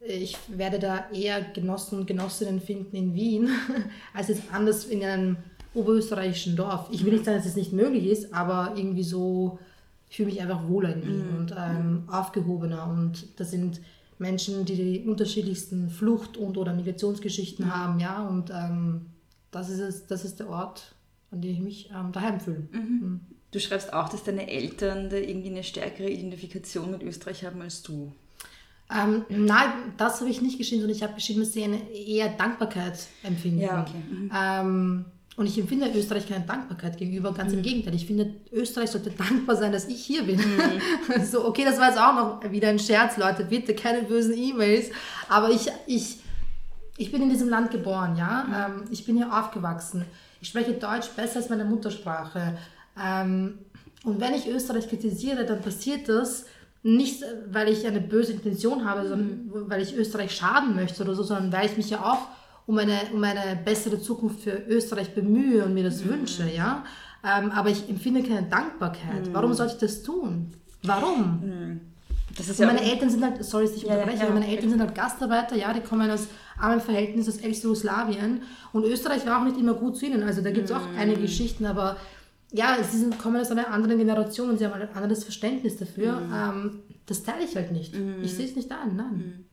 ich 0.08 0.38
werde 0.48 0.80
da 0.80 1.10
eher 1.12 1.42
Genossen 1.42 2.00
und 2.00 2.08
Genossinnen 2.08 2.60
finden 2.60 2.96
in 2.96 3.14
Wien, 3.14 3.50
als 4.14 4.30
jetzt 4.30 4.44
anders 4.52 4.86
in 4.86 5.04
einem 5.04 5.38
oberösterreichischen 5.74 6.56
Dorf. 6.56 6.90
Ich 6.92 7.06
will 7.06 7.14
nicht 7.14 7.26
sagen, 7.26 7.38
dass 7.38 7.46
es 7.46 7.56
nicht 7.56 7.72
möglich 7.72 8.08
ist, 8.08 8.34
aber 8.34 8.74
irgendwie 8.76 9.04
so, 9.04 9.60
ich 10.10 10.18
fühle 10.18 10.30
mich 10.30 10.42
einfach 10.42 10.68
wohler 10.68 10.94
in 10.94 11.08
Wien 11.08 11.26
und 11.38 11.56
ähm, 11.58 12.04
aufgehobener. 12.08 12.88
Und 12.88 13.40
das 13.40 13.52
sind 13.52 13.80
Menschen, 14.18 14.66
die 14.66 14.76
die 14.76 15.08
unterschiedlichsten 15.08 15.90
Flucht- 15.90 16.38
und 16.38 16.58
oder 16.58 16.74
Migrationsgeschichten 16.74 17.74
haben, 17.74 18.00
ja, 18.00 18.28
und 18.28 18.50
ähm, 18.50 19.08
das, 19.52 19.70
ist 19.70 19.80
es, 19.80 20.08
das 20.08 20.26
ist 20.26 20.40
der 20.40 20.50
Ort, 20.50 20.96
an 21.32 21.42
dem 21.42 21.52
ich 21.52 21.60
mich 21.60 21.90
ähm, 21.92 22.12
daheim 22.12 22.40
fühle. 22.40 22.68
Du 23.52 23.60
schreibst 23.60 23.94
auch, 23.94 24.10
dass 24.10 24.24
deine 24.24 24.50
Eltern 24.50 25.10
da 25.10 25.18
irgendwie 25.18 25.50
eine 25.50 25.64
stärkere 25.64 26.10
Identifikation 26.10 26.92
mit 26.92 27.04
Österreich 27.04 27.46
haben 27.46 27.62
als 27.62 27.82
du. 27.82 28.14
Ähm, 28.94 29.26
nein, 29.30 29.70
das 29.98 30.20
habe 30.20 30.30
ich 30.30 30.42
nicht 30.42 30.58
geschrieben, 30.58 30.82
sondern 30.82 30.98
ich 30.98 31.04
habe 31.04 31.14
geschrieben, 31.14 31.42
dass 31.42 31.54
sie 31.54 31.64
eine 31.64 31.90
eher 31.92 32.30
Dankbarkeit 32.30 33.08
empfinden. 33.24 33.62
Ja, 33.62 33.82
okay. 33.82 34.04
Mhm. 34.10 34.32
Ähm, 34.36 35.06
und 35.38 35.46
ich 35.46 35.58
empfinde 35.58 35.90
Österreich 35.96 36.28
keine 36.28 36.46
Dankbarkeit 36.46 36.98
gegenüber, 36.98 37.34
ganz 37.34 37.54
im 37.54 37.62
Gegenteil. 37.62 37.96
Ich 37.96 38.06
finde, 38.06 38.34
Österreich 38.52 38.92
sollte 38.92 39.12
dankbar 39.12 39.56
sein, 39.56 39.72
dass 39.72 39.88
ich 39.88 40.04
hier 40.04 40.24
bin. 40.24 40.40
so, 41.32 41.48
okay, 41.48 41.64
das 41.64 41.80
war 41.80 41.88
jetzt 41.88 42.00
auch 42.00 42.14
noch 42.14 42.52
wieder 42.52 42.68
ein 42.68 42.80
Scherz, 42.80 43.18
Leute, 43.18 43.46
bitte 43.46 43.74
keine 43.74 44.04
bösen 44.04 44.38
E-Mails. 44.38 44.92
Aber 45.30 45.50
ich, 45.50 45.72
ich, 45.88 46.20
ich 46.98 47.12
bin 47.12 47.22
in 47.22 47.30
diesem 47.30 47.48
Land 47.48 47.72
geboren, 47.72 48.18
ja. 48.18 48.68
Ähm, 48.68 48.84
ich 48.92 49.06
bin 49.06 49.16
hier 49.16 49.34
aufgewachsen. 49.34 50.06
Ich 50.42 50.50
spreche 50.50 50.74
Deutsch 50.74 51.08
besser 51.16 51.38
als 51.38 51.50
meine 51.50 51.64
Muttersprache. 51.64 52.58
Ähm, 53.02 53.60
und 54.04 54.20
wenn 54.20 54.34
ich 54.34 54.48
Österreich 54.48 54.90
kritisiere, 54.90 55.46
dann 55.46 55.62
passiert 55.62 56.10
das, 56.10 56.46
nicht, 56.84 57.24
weil 57.52 57.70
ich 57.70 57.86
eine 57.86 58.02
böse 58.02 58.34
Intention 58.34 58.86
habe, 58.86 59.08
sondern 59.08 59.52
weil 59.70 59.82
ich 59.82 59.96
Österreich 59.96 60.32
schaden 60.36 60.76
möchte 60.76 61.04
oder 61.04 61.14
so, 61.16 61.24
sondern 61.24 61.52
weil 61.52 61.68
ich 61.68 61.78
mich 61.78 61.90
ja 61.90 62.04
auch 62.04 62.28
um 62.66 62.78
eine, 62.78 62.98
um 63.14 63.24
eine 63.24 63.60
bessere 63.64 64.02
Zukunft 64.02 64.42
für 64.42 64.52
Österreich 64.68 65.14
bemühe 65.14 65.64
und 65.66 65.74
mir 65.74 65.84
das 65.84 66.04
wünsche, 66.06 66.44
ja. 66.50 66.84
Ähm, 67.24 67.52
aber 67.52 67.70
ich 67.70 67.88
empfinde 67.88 68.24
keine 68.24 68.44
Dankbarkeit. 68.44 69.32
Warum 69.32 69.54
sollte 69.54 69.74
ich 69.74 69.80
das 69.80 70.02
tun? 70.02 70.52
Warum? 70.84 71.80
Das 72.36 72.48
ist 72.48 72.60
Und 72.60 72.66
ja 72.68 72.74
meine 72.74 72.84
Eltern 72.90 73.10
sind 73.10 73.24
halt, 73.24 73.44
sorry, 73.44 73.66
ich 73.66 73.84
Ja, 73.84 73.94
unterbreche, 73.94 74.18
ja, 74.20 74.24
aber 74.26 74.34
meine. 74.40 74.48
Eltern 74.48 74.70
sind 74.72 74.80
halt 74.80 74.96
Gastarbeiter, 74.96 75.56
ja, 75.56 75.74
die 75.74 75.82
kommen 75.82 76.10
aus 76.10 76.28
armen 76.58 76.80
Verhältnissen 76.82 77.30
aus 77.30 77.38
Ex-Jugoslawien 77.38 78.42
und 78.74 78.86
Österreich 78.86 79.26
war 79.28 79.40
auch 79.40 79.44
nicht 79.46 79.58
immer 79.58 79.74
gut 79.76 79.98
zu 79.98 80.06
ihnen, 80.06 80.24
also 80.24 80.42
da 80.42 80.50
gibt 80.52 80.66
es 80.66 80.72
auch 80.72 80.88
Mhm. 80.94 80.98
einige 80.98 81.22
Geschichten, 81.22 81.66
aber 81.66 81.98
ja, 82.52 82.78
sie 82.84 82.98
sind, 82.98 83.18
kommen 83.18 83.40
aus 83.40 83.52
einer 83.52 83.70
anderen 83.70 83.98
Generation 83.98 84.50
und 84.50 84.58
sie 84.58 84.66
haben 84.66 84.74
ein 84.74 84.90
anderes 84.94 85.24
Verständnis 85.24 85.78
dafür. 85.78 86.20
Mhm. 86.20 86.34
Ähm, 86.34 86.80
das 87.06 87.24
teile 87.24 87.44
ich 87.44 87.56
halt 87.56 87.72
nicht. 87.72 87.94
Ich 88.22 88.34
sehe 88.34 88.46
es 88.46 88.56
nicht 88.56 88.72
an, 88.72 88.96
nein. 88.96 89.46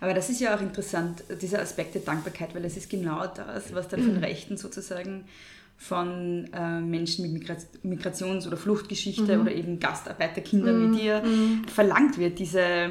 Aber 0.00 0.14
das 0.14 0.30
ist 0.30 0.40
ja 0.40 0.56
auch 0.56 0.60
interessant, 0.60 1.22
dieser 1.42 1.60
Aspekt 1.60 1.94
der 1.94 2.02
Dankbarkeit, 2.02 2.54
weil 2.54 2.64
es 2.64 2.76
ist 2.76 2.88
genau 2.88 3.26
das, 3.26 3.74
was 3.74 3.88
dann 3.88 4.02
von 4.02 4.16
Rechten 4.16 4.56
sozusagen 4.56 5.26
von 5.76 6.48
äh, 6.52 6.80
Menschen 6.80 7.22
mit 7.22 7.32
Migra 7.32 7.56
Migrations- 7.82 8.46
oder 8.46 8.56
Fluchtgeschichte 8.56 9.40
oder 9.40 9.52
eben 9.52 9.78
Gastarbeiterkinder 9.80 10.78
wie 10.78 10.98
dir 10.98 11.22
verlangt 11.72 12.18
wird, 12.18 12.38
diese, 12.38 12.90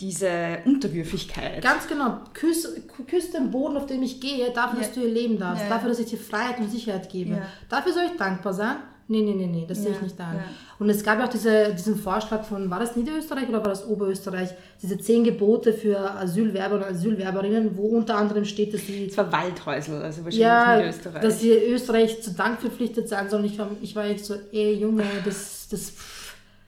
diese 0.00 0.58
Unterwürfigkeit. 0.64 1.62
Ganz 1.62 1.86
genau, 1.88 2.18
küss, 2.32 2.68
küss 3.06 3.30
den 3.30 3.50
Boden, 3.50 3.76
auf 3.76 3.86
dem 3.86 4.02
ich 4.02 4.20
gehe, 4.20 4.50
dafür, 4.52 4.80
dass 4.80 4.92
du 4.92 5.00
hier 5.00 5.10
leben 5.10 5.38
darfst, 5.38 5.64
Ja. 5.64 5.68
dafür, 5.70 5.88
dass 5.90 5.98
ich 6.00 6.06
dir 6.06 6.18
Freiheit 6.18 6.58
und 6.58 6.70
Sicherheit 6.70 7.08
gebe. 7.10 7.32
Ja. 7.34 7.42
Dafür 7.68 7.92
soll 7.92 8.04
ich 8.12 8.18
dankbar 8.18 8.52
sein? 8.52 8.76
Nee, 9.06 9.20
nee, 9.20 9.34
nee, 9.34 9.46
nee, 9.46 9.66
das 9.68 9.82
sehe 9.82 9.90
ich 9.90 9.96
Ja, 9.98 10.02
nicht 10.02 10.18
an. 10.20 10.36
ja. 10.36 10.44
Und 10.78 10.88
es 10.88 11.04
gab 11.04 11.18
ja 11.18 11.26
auch 11.26 11.30
diese, 11.30 11.74
diesen 11.74 11.94
Vorschlag 11.96 12.42
von, 12.42 12.70
war 12.70 12.80
das 12.80 12.96
Niederösterreich 12.96 13.46
oder 13.48 13.58
war 13.58 13.68
das 13.68 13.86
Oberösterreich? 13.86 14.48
Diese 14.82 14.96
zehn 14.98 15.22
Gebote 15.24 15.74
für 15.74 15.98
Asylwerber 16.12 16.76
und 16.76 16.84
Asylwerberinnen, 16.84 17.76
wo 17.76 17.82
unter 17.88 18.16
anderem 18.16 18.46
steht, 18.46 18.72
dass 18.72 18.86
sie 18.86 19.06
Es 19.06 19.16
war 19.18 19.30
Waldhäusl, 19.30 19.92
also 20.02 20.24
wahrscheinlich 20.24 20.38
ja, 20.38 20.76
Niederösterreich. 20.76 21.22
dass 21.22 21.40
sie 21.40 21.52
Österreich 21.52 22.22
zu 22.22 22.30
Dank 22.32 22.60
verpflichtet 22.62 23.08
sein 23.08 23.28
sollen. 23.28 23.44
Ich 23.44 23.58
war, 23.58 23.68
ich 23.82 23.94
war 23.94 24.06
echt 24.06 24.24
so, 24.24 24.36
ey 24.52 24.72
Junge, 24.74 25.04
das, 25.24 25.68
das, 25.70 25.92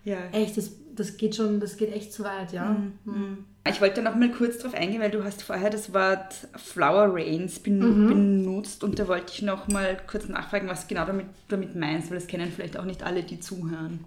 ja. 0.05 0.19
echt, 0.33 0.59
das, 0.59 0.71
das 0.97 1.17
geht 1.17 1.37
schon, 1.37 1.61
das 1.61 1.77
geht 1.77 1.93
echt 1.95 2.13
zu 2.13 2.25
weit, 2.25 2.53
ja. 2.53 2.77
Mhm. 3.05 3.45
Ich 3.69 3.81
wollte 3.81 4.01
noch 4.03 4.15
mal 4.15 4.31
kurz 4.31 4.59
darauf 4.59 4.75
eingehen, 4.75 5.01
weil 5.01 5.11
du 5.11 5.25
hast 5.25 5.43
vorher 5.43 5.71
das 5.71 5.93
Wort 5.93 6.35
Flower 6.57 7.09
Rains 7.13 7.61
Mhm. 7.67 8.09
benutzt 8.09 8.85
und 8.85 8.99
da 8.99 9.09
wollte 9.09 9.33
ich 9.33 9.43
noch 9.43 9.67
mal 9.69 9.97
kurz 10.07 10.29
nachfragen, 10.29 10.69
was 10.69 10.87
genau 10.87 11.05
damit, 11.05 11.27
damit 11.49 11.75
meinst, 11.75 12.11
weil 12.11 12.19
das 12.19 12.27
kennen 12.29 12.51
vielleicht 12.55 12.79
auch 12.79 12.85
nicht 12.85 13.03
alle, 13.03 13.23
die 13.23 13.41
zuhören. 13.41 14.05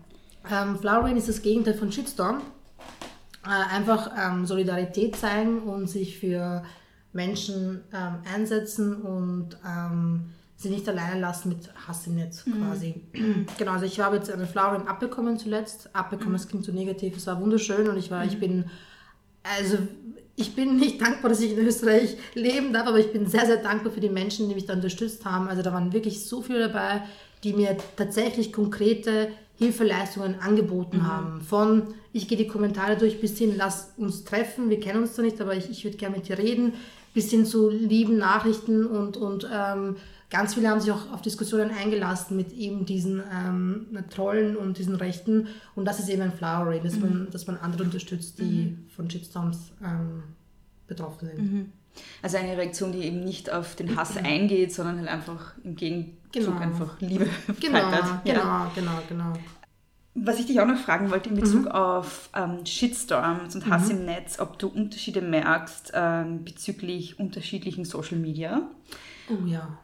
Ähm, 0.49 0.78
Flower 0.80 1.04
Rain 1.04 1.17
ist 1.17 1.28
das 1.28 1.41
Gegenteil 1.41 1.73
von 1.73 1.91
Shitstorm. 1.91 2.41
Äh, 3.45 3.75
einfach 3.75 4.12
ähm, 4.17 4.45
Solidarität 4.45 5.15
zeigen 5.15 5.60
und 5.60 5.88
sich 5.89 6.17
für 6.19 6.63
Menschen 7.13 7.82
ähm, 7.93 8.15
einsetzen 8.34 9.02
und 9.02 9.58
ähm, 9.65 10.30
sie 10.60 10.69
nicht 10.69 10.88
alleine 10.89 11.22
lassen 11.22 11.50
mit 11.50 11.69
Hass 11.88 12.06
im 12.08 12.15
Netz 12.15 12.43
quasi. 12.43 13.02
genau, 13.58 13.72
also 13.72 13.86
ich 13.86 14.00
habe 14.02 14.17
jetzt 14.17 14.30
eine 14.30 14.45
Flower 14.45 14.84
abbekommen 14.88 15.39
zuletzt. 15.39 15.89
Abbekommen, 15.95 16.34
das 16.34 16.50
klingt 16.50 16.65
so 16.65 16.74
negativ, 16.74 17.15
es 17.15 17.28
war 17.28 17.39
wunderschön 17.39 17.88
und 17.88 17.98
ich 17.98 18.12
war, 18.12 18.26
ich 18.26 18.39
bin, 18.39 18.65
also 19.41 19.78
ich 20.36 20.56
bin 20.56 20.76
nicht 20.76 21.02
dankbar, 21.02 21.30
dass 21.30 21.39
ich 21.39 21.54
in 21.54 21.65
Österreich 21.65 22.17
leben 22.34 22.74
darf, 22.74 22.88
aber 22.88 23.00
ich 23.00 23.13
bin 23.13 23.26
sehr, 23.26 23.45
sehr 23.45 23.58
dankbar 23.58 23.93
für 23.93 24.02
die 24.02 24.10
Menschen, 24.10 24.50
die 24.50 24.56
mich 24.56 24.65
da 24.65 24.74
unterstützt 24.74 25.24
haben. 25.24 25.48
Also 25.48 25.62
da 25.62 25.72
waren 25.72 25.93
wirklich 25.93 26.26
so 26.26 26.41
viele 26.41 26.60
dabei, 26.60 27.04
die 27.45 27.54
mir 27.54 27.78
tatsächlich 27.95 28.52
konkrete 28.52 29.30
Hilfeleistungen 29.56 30.41
angeboten 30.41 31.08
haben. 31.08 31.39
Von, 31.41 31.93
ich 32.12 32.28
gehe 32.28 32.38
die 32.38 32.48
Kommentare 32.48 32.98
durch, 32.98 33.22
bis 33.22 33.38
hin, 33.38 33.54
lass 33.56 33.93
uns 33.95 34.26
treffen, 34.26 34.69
wir 34.69 34.82
kennen 34.82 35.04
uns 35.04 35.13
zwar 35.13 35.24
nicht, 35.24 35.39
aber 35.39 35.56
ich, 35.56 35.69
ich 35.69 35.86
würde 35.86 35.98
gerne 35.98 36.17
mit 36.17 36.28
dir 36.28 36.38
reden, 36.38 36.74
bis 37.13 37.30
hin 37.32 37.45
zu 37.45 37.69
lieben 37.69 38.17
Nachrichten 38.17 38.86
und, 38.86 39.17
und 39.17 39.50
ähm, 39.52 39.95
ganz 40.29 40.53
viele 40.53 40.69
haben 40.69 40.79
sich 40.79 40.91
auch 40.91 41.11
auf 41.11 41.21
Diskussionen 41.21 41.71
eingelassen 41.71 42.35
mit 42.37 42.51
eben 42.53 42.85
diesen 42.85 43.21
ähm, 43.33 43.87
Trollen 44.09 44.55
und 44.55 44.77
diesen 44.77 44.95
Rechten. 44.95 45.47
Und 45.75 45.85
das 45.85 45.99
ist 45.99 46.09
eben 46.09 46.21
ein 46.21 46.31
Flower 46.33 46.67
Ray, 46.67 46.81
dass, 46.81 46.97
man, 46.99 47.27
dass 47.31 47.47
man 47.47 47.57
andere 47.57 47.83
unterstützt, 47.83 48.39
die 48.39 48.77
von 48.95 49.09
Shitstorms 49.09 49.71
ähm, 49.83 50.23
betroffen 50.87 51.27
sind. 51.27 51.71
Also 52.21 52.37
eine 52.37 52.55
Reaktion, 52.57 52.91
die 52.91 52.99
eben 52.99 53.23
nicht 53.23 53.51
auf 53.51 53.75
den 53.75 53.95
Hass 53.95 54.15
eingeht, 54.17 54.73
sondern 54.73 54.99
halt 54.99 55.09
einfach 55.09 55.53
im 55.63 55.75
Gegenzug 55.75 56.19
Genau. 56.31 56.57
einfach 56.57 57.01
Liebe 57.01 57.27
Genau, 57.59 57.79
verbreitet. 57.79 58.09
genau, 58.23 58.39
Ja. 58.39 58.71
genau, 58.75 58.91
genau. 59.09 59.33
Was 60.13 60.39
ich 60.39 60.45
dich 60.45 60.59
auch 60.59 60.67
noch 60.67 60.77
fragen 60.77 61.09
wollte 61.11 61.29
in 61.29 61.35
Bezug 61.35 61.63
Mhm. 61.65 61.71
auf 61.71 62.29
ähm, 62.35 62.65
Shitstorms 62.65 63.55
und 63.55 63.67
Hass 63.67 63.89
im 63.89 64.05
Netz, 64.05 64.39
ob 64.39 64.59
du 64.59 64.67
Unterschiede 64.67 65.21
merkst 65.21 65.91
ähm, 65.95 66.43
bezüglich 66.43 67.19
unterschiedlichen 67.19 67.83
Social 67.85 68.17
Media 68.17 68.61
Oh 69.29 69.45
ja. 69.47 69.77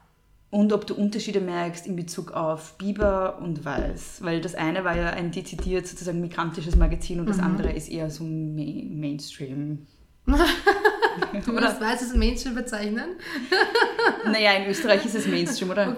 Und 0.52 0.72
ob 0.74 0.88
du 0.88 0.94
Unterschiede 0.96 1.42
merkst 1.42 1.86
in 1.88 1.96
Bezug 1.96 2.32
auf 2.32 2.78
Biber 2.78 3.40
und 3.42 3.66
Weiß. 3.66 4.20
Weil 4.22 4.42
das 4.42 4.56
eine 4.56 4.84
war 4.84 4.96
ja 4.96 5.10
ein 5.10 5.32
dezidiert 5.32 5.88
sozusagen 5.88 6.22
migrantisches 6.22 6.76
Magazin 6.76 7.20
und 7.20 7.28
das 7.30 7.38
Mhm. 7.38 7.44
andere 7.44 7.72
ist 7.74 7.90
eher 7.90 8.10
so 8.10 8.24
Ma 8.24 8.64
Mainstream. 8.90 9.86
Kann 10.28 11.54
man 11.54 11.64
das 11.64 11.80
weiß 11.80 12.02
als 12.04 12.16
Mainstream 12.16 12.56
bezeichnen? 12.56 13.10
Naja, 14.26 14.54
in 14.54 14.70
Österreich 14.70 15.06
ist 15.06 15.16
es 15.16 15.28
Mainstream, 15.28 15.70
oder? 15.70 15.98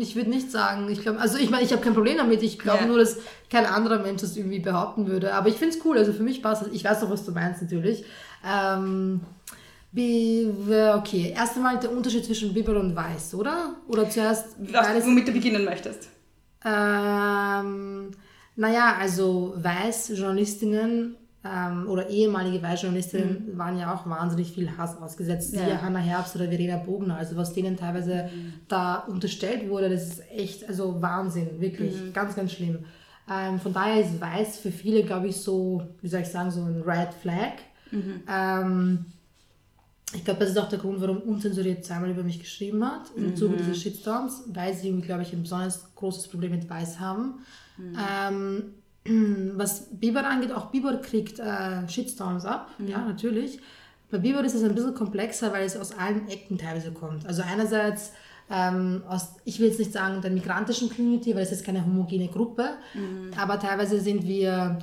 Ich 0.00 0.14
würde 0.14 0.30
nicht 0.30 0.50
sagen. 0.50 0.88
Ich 0.88 1.02
glaube, 1.02 1.18
also 1.20 1.36
ich 1.38 1.50
meine, 1.50 1.64
ich 1.64 1.72
habe 1.72 1.82
kein 1.82 1.94
Problem 1.94 2.16
damit. 2.18 2.42
Ich 2.42 2.58
glaube 2.58 2.82
Ja. 2.82 2.86
nur, 2.86 2.98
dass 2.98 3.18
kein 3.50 3.66
anderer 3.66 3.98
Mensch 4.00 4.20
das 4.22 4.36
irgendwie 4.36 4.60
behaupten 4.60 5.08
würde. 5.08 5.34
Aber 5.34 5.48
ich 5.48 5.56
finde 5.56 5.76
es 5.76 5.84
cool. 5.84 5.98
Also 5.98 6.12
für 6.12 6.22
mich 6.22 6.42
passt 6.42 6.62
das. 6.62 6.68
Ich 6.72 6.84
weiß 6.84 7.00
doch, 7.00 7.10
was 7.10 7.24
du 7.24 7.32
meinst 7.32 7.62
natürlich. 7.62 8.04
Ähm, 8.46 9.20
okay. 9.96 11.32
Erst 11.36 11.56
einmal 11.56 11.78
der 11.78 11.92
Unterschied 11.92 12.24
zwischen 12.24 12.52
Biber 12.52 12.78
und 12.80 12.96
Weiß, 12.96 13.34
oder? 13.34 13.76
Oder 13.88 14.10
zuerst 14.10 14.56
Was, 14.58 15.06
womit 15.06 15.28
du 15.28 15.32
beginnen 15.32 15.64
möchtest. 15.64 16.08
Ähm, 16.64 18.10
naja, 18.56 18.96
also 18.98 19.54
Weiß-Journalistinnen 19.56 21.16
ähm, 21.44 21.88
oder 21.88 22.08
ehemalige 22.08 22.62
Weiß-Journalistinnen 22.62 23.56
waren 23.56 23.78
ja 23.78 23.94
auch 23.94 24.08
wahnsinnig 24.08 24.52
viel 24.52 24.76
Hass 24.76 24.96
ausgesetzt. 25.00 25.54
Ja. 25.54 25.64
Siehe 25.64 25.82
Hannah 25.82 25.98
Herbst 25.98 26.34
oder 26.36 26.48
Verena 26.48 26.78
Bogner. 26.78 27.16
Also 27.16 27.36
was 27.36 27.52
denen 27.52 27.76
teilweise 27.76 28.30
da 28.66 28.96
unterstellt 28.96 29.68
wurde, 29.68 29.90
das 29.90 30.04
ist 30.04 30.22
echt, 30.30 30.68
also 30.68 31.00
Wahnsinn, 31.02 31.60
wirklich 31.60 32.12
ganz, 32.12 32.34
ganz 32.34 32.52
schlimm. 32.52 32.84
Ähm, 33.30 33.60
von 33.60 33.72
daher 33.72 34.00
ist 34.00 34.20
Weiß 34.20 34.58
für 34.58 34.70
viele, 34.70 35.02
glaube 35.04 35.28
ich, 35.28 35.36
so, 35.36 35.82
wie 36.00 36.08
soll 36.08 36.20
ich 36.20 36.28
sagen, 36.28 36.50
so 36.50 36.62
ein 36.62 36.82
Red 36.82 37.14
Flag. 37.14 37.52
Ähm, 38.28 39.06
ich 40.14 40.24
glaube, 40.24 40.40
das 40.40 40.50
ist 40.50 40.58
auch 40.58 40.68
der 40.68 40.78
Grund, 40.78 41.00
warum 41.00 41.18
Unzensuriert 41.18 41.84
zweimal 41.84 42.10
über 42.10 42.22
mich 42.22 42.38
geschrieben 42.38 42.84
hat, 42.84 43.10
im 43.16 43.36
Zuge 43.36 43.56
dieses 43.56 43.82
Shitstorms, 43.82 44.44
weil 44.48 44.74
sie, 44.74 44.92
glaube 45.00 45.22
ich, 45.22 45.32
ein 45.32 45.42
besonders 45.42 45.94
großes 45.94 46.28
Problem 46.28 46.52
mit 46.52 46.68
Weiß 46.68 47.00
haben. 47.00 47.40
Ähm, 47.78 48.74
was 49.56 49.88
Bieber 49.90 50.26
angeht, 50.26 50.52
auch 50.52 50.70
Bieber 50.70 50.96
kriegt 50.96 51.38
äh, 51.38 51.88
Shitstorms 51.88 52.44
ab, 52.44 52.70
ja, 52.86 53.04
natürlich. 53.04 53.58
Bei 54.10 54.18
Bieber 54.18 54.44
ist 54.44 54.54
es 54.54 54.62
ein 54.62 54.74
bisschen 54.74 54.94
komplexer, 54.94 55.52
weil 55.52 55.64
es 55.64 55.76
aus 55.76 55.92
allen 55.98 56.28
Ecken 56.28 56.56
teilweise 56.56 56.92
kommt. 56.92 57.26
Also 57.26 57.42
einerseits 57.42 58.12
ähm, 58.50 59.02
aus, 59.08 59.36
ich 59.44 59.58
will 59.58 59.68
jetzt 59.68 59.78
nicht 59.78 59.92
sagen 59.92 60.20
der 60.20 60.30
migrantischen 60.30 60.88
Community, 60.88 61.34
weil 61.34 61.42
es 61.42 61.52
ist 61.52 61.64
keine 61.64 61.84
homogene 61.84 62.28
Gruppe, 62.28 62.74
aber 63.36 63.58
teilweise 63.58 64.00
sind 64.00 64.24
wir 64.26 64.78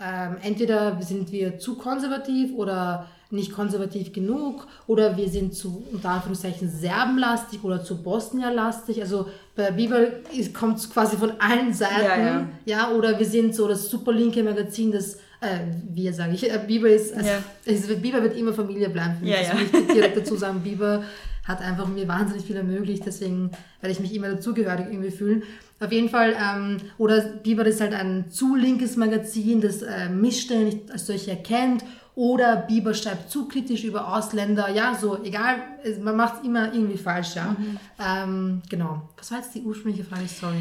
ähm, 0.00 0.36
entweder 0.42 1.00
sind 1.00 1.32
wir 1.32 1.58
zu 1.58 1.76
konservativ 1.76 2.54
oder 2.54 3.06
nicht 3.30 3.52
konservativ 3.52 4.12
genug 4.12 4.66
oder 4.86 5.16
wir 5.16 5.28
sind 5.28 5.54
zu 5.54 5.84
unter 5.92 6.10
Anführungszeichen 6.10 6.70
serbenlastig 6.70 7.64
oder 7.64 7.82
zu 7.82 8.02
Bosnierlastig. 8.02 9.00
Also 9.00 9.28
bei 9.56 9.70
Bibel 9.70 10.22
kommt 10.52 10.78
es 10.78 10.90
quasi 10.90 11.16
von 11.16 11.32
allen 11.40 11.72
Seiten. 11.72 12.04
Ja, 12.04 12.16
ja. 12.18 12.48
Ja, 12.66 12.90
oder 12.90 13.18
wir 13.18 13.26
sind 13.26 13.54
so 13.54 13.66
das 13.66 13.88
super 13.90 14.12
linke 14.12 14.42
Magazin, 14.44 14.92
das, 14.92 15.16
äh, 15.40 15.58
wir 15.88 16.12
sage 16.12 16.34
ich, 16.34 16.48
äh, 16.48 16.60
Bieber 16.66 16.88
ist, 16.88 17.14
also, 17.16 17.28
Ja. 17.28 17.42
es, 17.64 17.86
Bieber 18.00 18.22
wird 18.22 18.36
immer 18.36 18.52
Familie 18.52 18.90
bleiben. 18.90 19.16
Ja, 19.22 19.38
das 19.38 19.48
ja. 19.48 19.54
ich 19.80 19.86
direkt 19.92 20.16
dazu 20.18 20.36
sagen. 20.36 20.60
Bieber 20.60 21.02
hat 21.46 21.60
einfach 21.60 21.86
mir 21.86 22.08
wahnsinnig 22.08 22.44
viel 22.44 22.56
ermöglicht, 22.56 23.04
deswegen 23.06 23.50
werde 23.80 23.92
ich 23.92 24.00
mich 24.00 24.14
immer 24.14 24.28
dazugehörig 24.28 24.86
irgendwie 24.90 25.10
fühlen. 25.10 25.42
Auf 25.78 25.92
jeden 25.92 26.08
Fall, 26.08 26.34
ähm, 26.40 26.78
oder 26.98 27.20
Bieber 27.20 27.64
ist 27.66 27.80
halt 27.80 27.92
ein 27.92 28.30
zu 28.30 28.56
linkes 28.56 28.96
Magazin, 28.96 29.60
das 29.60 29.82
äh, 29.82 30.08
Missstände 30.08 30.64
nicht 30.64 30.90
als 30.90 31.06
solche 31.06 31.30
erkennt. 31.30 31.84
Oder 32.14 32.56
Bieber 32.56 32.94
schreibt 32.94 33.30
zu 33.30 33.46
kritisch 33.46 33.84
über 33.84 34.16
Ausländer. 34.16 34.70
Ja, 34.70 34.94
so, 34.94 35.22
egal, 35.22 35.56
man 36.02 36.16
macht 36.16 36.40
es 36.40 36.46
immer 36.46 36.72
irgendwie 36.72 36.96
falsch, 36.96 37.36
ja. 37.36 37.54
Ähm, 38.02 38.62
genau. 38.70 39.10
Was 39.18 39.30
war 39.30 39.38
jetzt 39.40 39.54
die 39.54 39.60
ursprüngliche 39.60 40.04
Frage? 40.04 40.26
Sorry. 40.26 40.56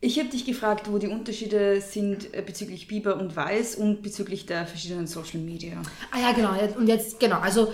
Ich 0.00 0.18
habe 0.18 0.28
dich 0.28 0.44
gefragt, 0.44 0.92
wo 0.92 0.98
die 0.98 1.08
Unterschiede 1.08 1.80
sind 1.80 2.34
äh, 2.34 2.42
bezüglich 2.42 2.88
Biber 2.88 3.18
und 3.18 3.34
Weiß 3.34 3.76
und 3.76 4.02
bezüglich 4.02 4.44
der 4.44 4.66
verschiedenen 4.66 5.06
Social 5.06 5.40
Media. 5.40 5.80
Ah 6.12 6.20
ja, 6.20 6.32
genau. 6.32 6.52
Und 6.78 6.88
jetzt, 6.88 7.18
genau, 7.18 7.38
also, 7.38 7.72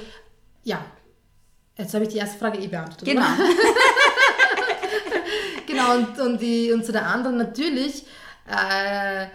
ja. 0.63 0.79
Jetzt 1.77 1.95
habe 1.95 2.05
ich 2.05 2.11
die 2.11 2.19
erste 2.19 2.39
Frage 2.39 2.59
eh 2.59 2.69
beantwortet. 2.69 3.09
Genau. 3.09 3.27
Genau, 5.75 5.97
und, 5.97 6.21
und, 6.21 6.41
die, 6.41 6.73
und 6.73 6.85
zu 6.85 6.93
der 6.93 7.07
anderen 7.09 7.37
natürlich, 7.37 8.05
äh, 8.49 9.27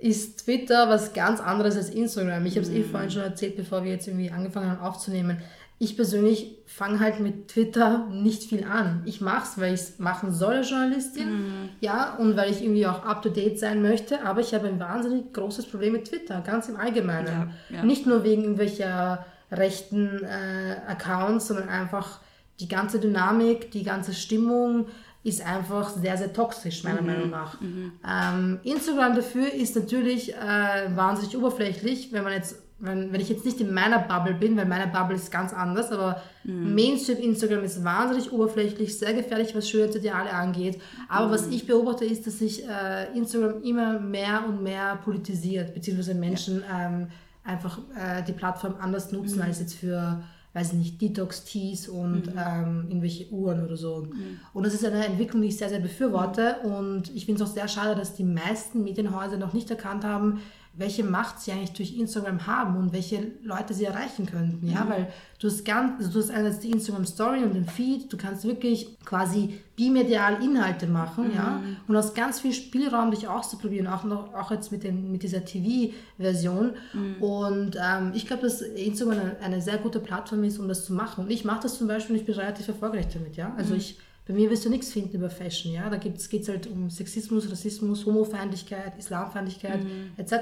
ist 0.00 0.44
Twitter 0.44 0.88
was 0.88 1.12
ganz 1.12 1.40
anderes 1.40 1.76
als 1.76 1.90
Instagram. 1.90 2.44
Ich 2.46 2.56
habe 2.56 2.66
es 2.66 2.72
eh 2.72 2.82
vorhin 2.82 3.10
schon 3.10 3.22
erzählt, 3.22 3.56
bevor 3.56 3.84
wir 3.84 3.92
jetzt 3.92 4.08
irgendwie 4.08 4.30
angefangen 4.30 4.70
haben 4.70 4.80
aufzunehmen. 4.80 5.38
Ich 5.78 5.96
persönlich 5.96 6.58
fange 6.66 7.00
halt 7.00 7.20
mit 7.20 7.48
Twitter 7.48 8.06
nicht 8.10 8.44
viel 8.44 8.64
an. 8.64 9.02
Ich 9.04 9.20
mache 9.20 9.44
es, 9.44 9.60
weil 9.60 9.74
ich 9.74 9.80
es 9.80 9.98
machen 9.98 10.32
soll 10.32 10.54
als 10.54 10.70
Journalistin, 10.70 11.70
ja, 11.80 12.14
und 12.14 12.36
weil 12.36 12.50
ich 12.52 12.62
irgendwie 12.62 12.86
auch 12.86 13.04
up-to-date 13.04 13.58
sein 13.58 13.82
möchte, 13.82 14.24
aber 14.24 14.40
ich 14.40 14.54
habe 14.54 14.68
ein 14.68 14.78
wahnsinnig 14.78 15.32
großes 15.32 15.66
Problem 15.66 15.94
mit 15.94 16.08
Twitter, 16.08 16.40
ganz 16.40 16.68
im 16.68 16.76
Allgemeinen. 16.76 17.52
Ja, 17.68 17.76
ja. 17.78 17.84
Nicht 17.84 18.06
nur 18.06 18.22
wegen 18.22 18.42
irgendwelcher 18.42 19.26
rechten 19.52 20.24
äh, 20.24 20.76
Accounts, 20.88 21.48
sondern 21.48 21.68
einfach 21.68 22.20
die 22.60 22.68
ganze 22.68 22.98
Dynamik, 22.98 23.70
die 23.70 23.82
ganze 23.82 24.14
Stimmung 24.14 24.86
ist 25.24 25.44
einfach 25.44 25.90
sehr, 25.90 26.16
sehr 26.16 26.32
toxisch, 26.32 26.82
meiner 26.82 27.02
Meinung 27.02 27.30
nach. 27.30 27.58
Ähm, 27.60 28.58
Instagram 28.64 29.14
dafür 29.14 29.52
ist 29.52 29.76
natürlich 29.76 30.34
äh, 30.34 30.96
wahnsinnig 30.96 31.36
oberflächlich, 31.36 32.12
wenn 32.12 32.24
man 32.24 32.32
jetzt, 32.32 32.56
wenn, 32.80 33.12
wenn 33.12 33.20
ich 33.20 33.28
jetzt 33.28 33.44
nicht 33.44 33.60
in 33.60 33.72
meiner 33.72 34.00
Bubble 34.00 34.34
bin, 34.34 34.56
weil 34.56 34.66
meine 34.66 34.88
Bubble 34.88 35.14
ist 35.14 35.30
ganz 35.30 35.52
anders, 35.52 35.92
aber 35.92 36.20
Mainstream 36.42 37.18
Instagram 37.18 37.62
ist 37.62 37.84
wahnsinnig 37.84 38.32
oberflächlich, 38.32 38.98
sehr 38.98 39.14
gefährlich, 39.14 39.54
was 39.54 39.70
Schönheitsideale 39.70 40.30
angeht. 40.30 40.80
Aber 41.08 41.30
was 41.30 41.46
ich 41.46 41.68
beobachte, 41.68 42.04
ist, 42.04 42.26
dass 42.26 42.40
sich 42.40 42.68
äh, 42.68 43.16
Instagram 43.16 43.62
immer 43.62 44.00
mehr 44.00 44.44
und 44.48 44.60
mehr 44.64 44.96
politisiert, 45.04 45.72
beziehungsweise 45.72 46.14
Menschen 46.16 46.64
ähm, 46.68 47.06
einfach 47.44 47.78
äh, 47.96 48.22
die 48.22 48.32
Plattform 48.32 48.74
anders 48.80 49.12
nutzen 49.12 49.40
als 49.40 49.60
jetzt 49.60 49.74
für 49.74 50.22
weiß 50.54 50.72
ich 50.72 50.78
nicht, 50.78 51.00
Detox-Teas 51.00 51.88
und 51.88 52.28
ähm, 52.28 52.84
irgendwelche 52.88 53.30
Uhren 53.30 53.64
oder 53.64 53.76
so. 53.76 54.08
Und 54.52 54.66
das 54.66 54.74
ist 54.74 54.84
eine 54.84 55.06
Entwicklung, 55.06 55.40
die 55.40 55.48
ich 55.48 55.56
sehr, 55.56 55.70
sehr 55.70 55.80
befürworte. 55.80 56.56
Und 56.64 57.10
ich 57.14 57.24
finde 57.24 57.42
es 57.42 57.48
auch 57.48 57.54
sehr 57.54 57.68
schade, 57.68 57.94
dass 57.94 58.14
die 58.14 58.24
meisten 58.24 58.84
Medienhäuser 58.84 59.38
noch 59.38 59.54
nicht 59.54 59.70
erkannt 59.70 60.04
haben, 60.04 60.40
welche 60.74 61.04
Macht 61.04 61.40
sie 61.40 61.52
eigentlich 61.52 61.72
durch 61.72 61.98
Instagram 61.98 62.46
haben 62.46 62.76
und 62.76 62.92
welche 62.92 63.32
Leute 63.42 63.74
sie 63.74 63.84
erreichen 63.84 64.24
könnten. 64.24 64.66
Ja, 64.68 64.88
weil 64.88 65.12
du 65.38 65.48
hast 65.48 65.64
ganz, 65.66 65.98
also 65.98 66.12
du 66.12 66.18
hast 66.18 66.30
einerseits 66.30 66.60
die 66.60 66.70
Instagram 66.70 67.04
Story 67.04 67.42
und 67.42 67.54
den 67.54 67.66
Feed, 67.66 68.10
du 68.10 68.16
kannst 68.16 68.44
wirklich 68.44 68.98
quasi 69.04 69.60
bimedial 69.76 70.42
Inhalte 70.42 70.86
machen, 70.86 71.32
ja, 71.34 71.62
und 71.86 71.96
hast 71.96 72.14
ganz 72.14 72.40
viel 72.40 72.52
Spielraum, 72.52 73.10
dich 73.10 73.28
auszuprobieren, 73.28 73.86
auch 73.86 74.04
noch, 74.04 74.32
auch 74.34 74.50
jetzt 74.50 74.72
mit 74.72 74.82
dem, 74.82 75.12
mit 75.12 75.22
dieser 75.22 75.44
TV-Version. 75.44 76.72
Und 77.20 77.76
ähm, 77.76 78.12
ich 78.14 78.26
glaube, 78.26 78.42
dass 78.42 78.62
Instagram 78.62 79.18
eine, 79.18 79.36
eine 79.42 79.60
sehr 79.60 79.76
gute 79.76 80.00
Plattform 80.00 80.42
ist, 80.44 80.58
um 80.58 80.68
das 80.68 80.86
zu 80.86 80.94
machen. 80.94 81.24
Und 81.24 81.30
ich 81.30 81.44
mache 81.44 81.64
das 81.64 81.76
zum 81.76 81.86
Beispiel 81.86 82.14
und 82.14 82.20
ich 82.20 82.26
bin 82.26 82.34
relativ 82.34 82.68
erfolgreich 82.68 83.08
damit, 83.12 83.36
ja. 83.36 83.52
Also 83.56 83.74
ich 83.74 83.98
bei 84.26 84.34
mir 84.34 84.50
wirst 84.50 84.64
du 84.64 84.70
nichts 84.70 84.92
finden 84.92 85.16
über 85.16 85.30
Fashion, 85.30 85.72
ja. 85.72 85.90
Da 85.90 85.96
geht 85.96 86.16
es 86.16 86.48
halt 86.48 86.68
um 86.68 86.90
Sexismus, 86.90 87.50
Rassismus, 87.50 88.06
Homofeindlichkeit, 88.06 88.96
Islamfeindlichkeit 88.96 89.80
etc. 90.16 90.32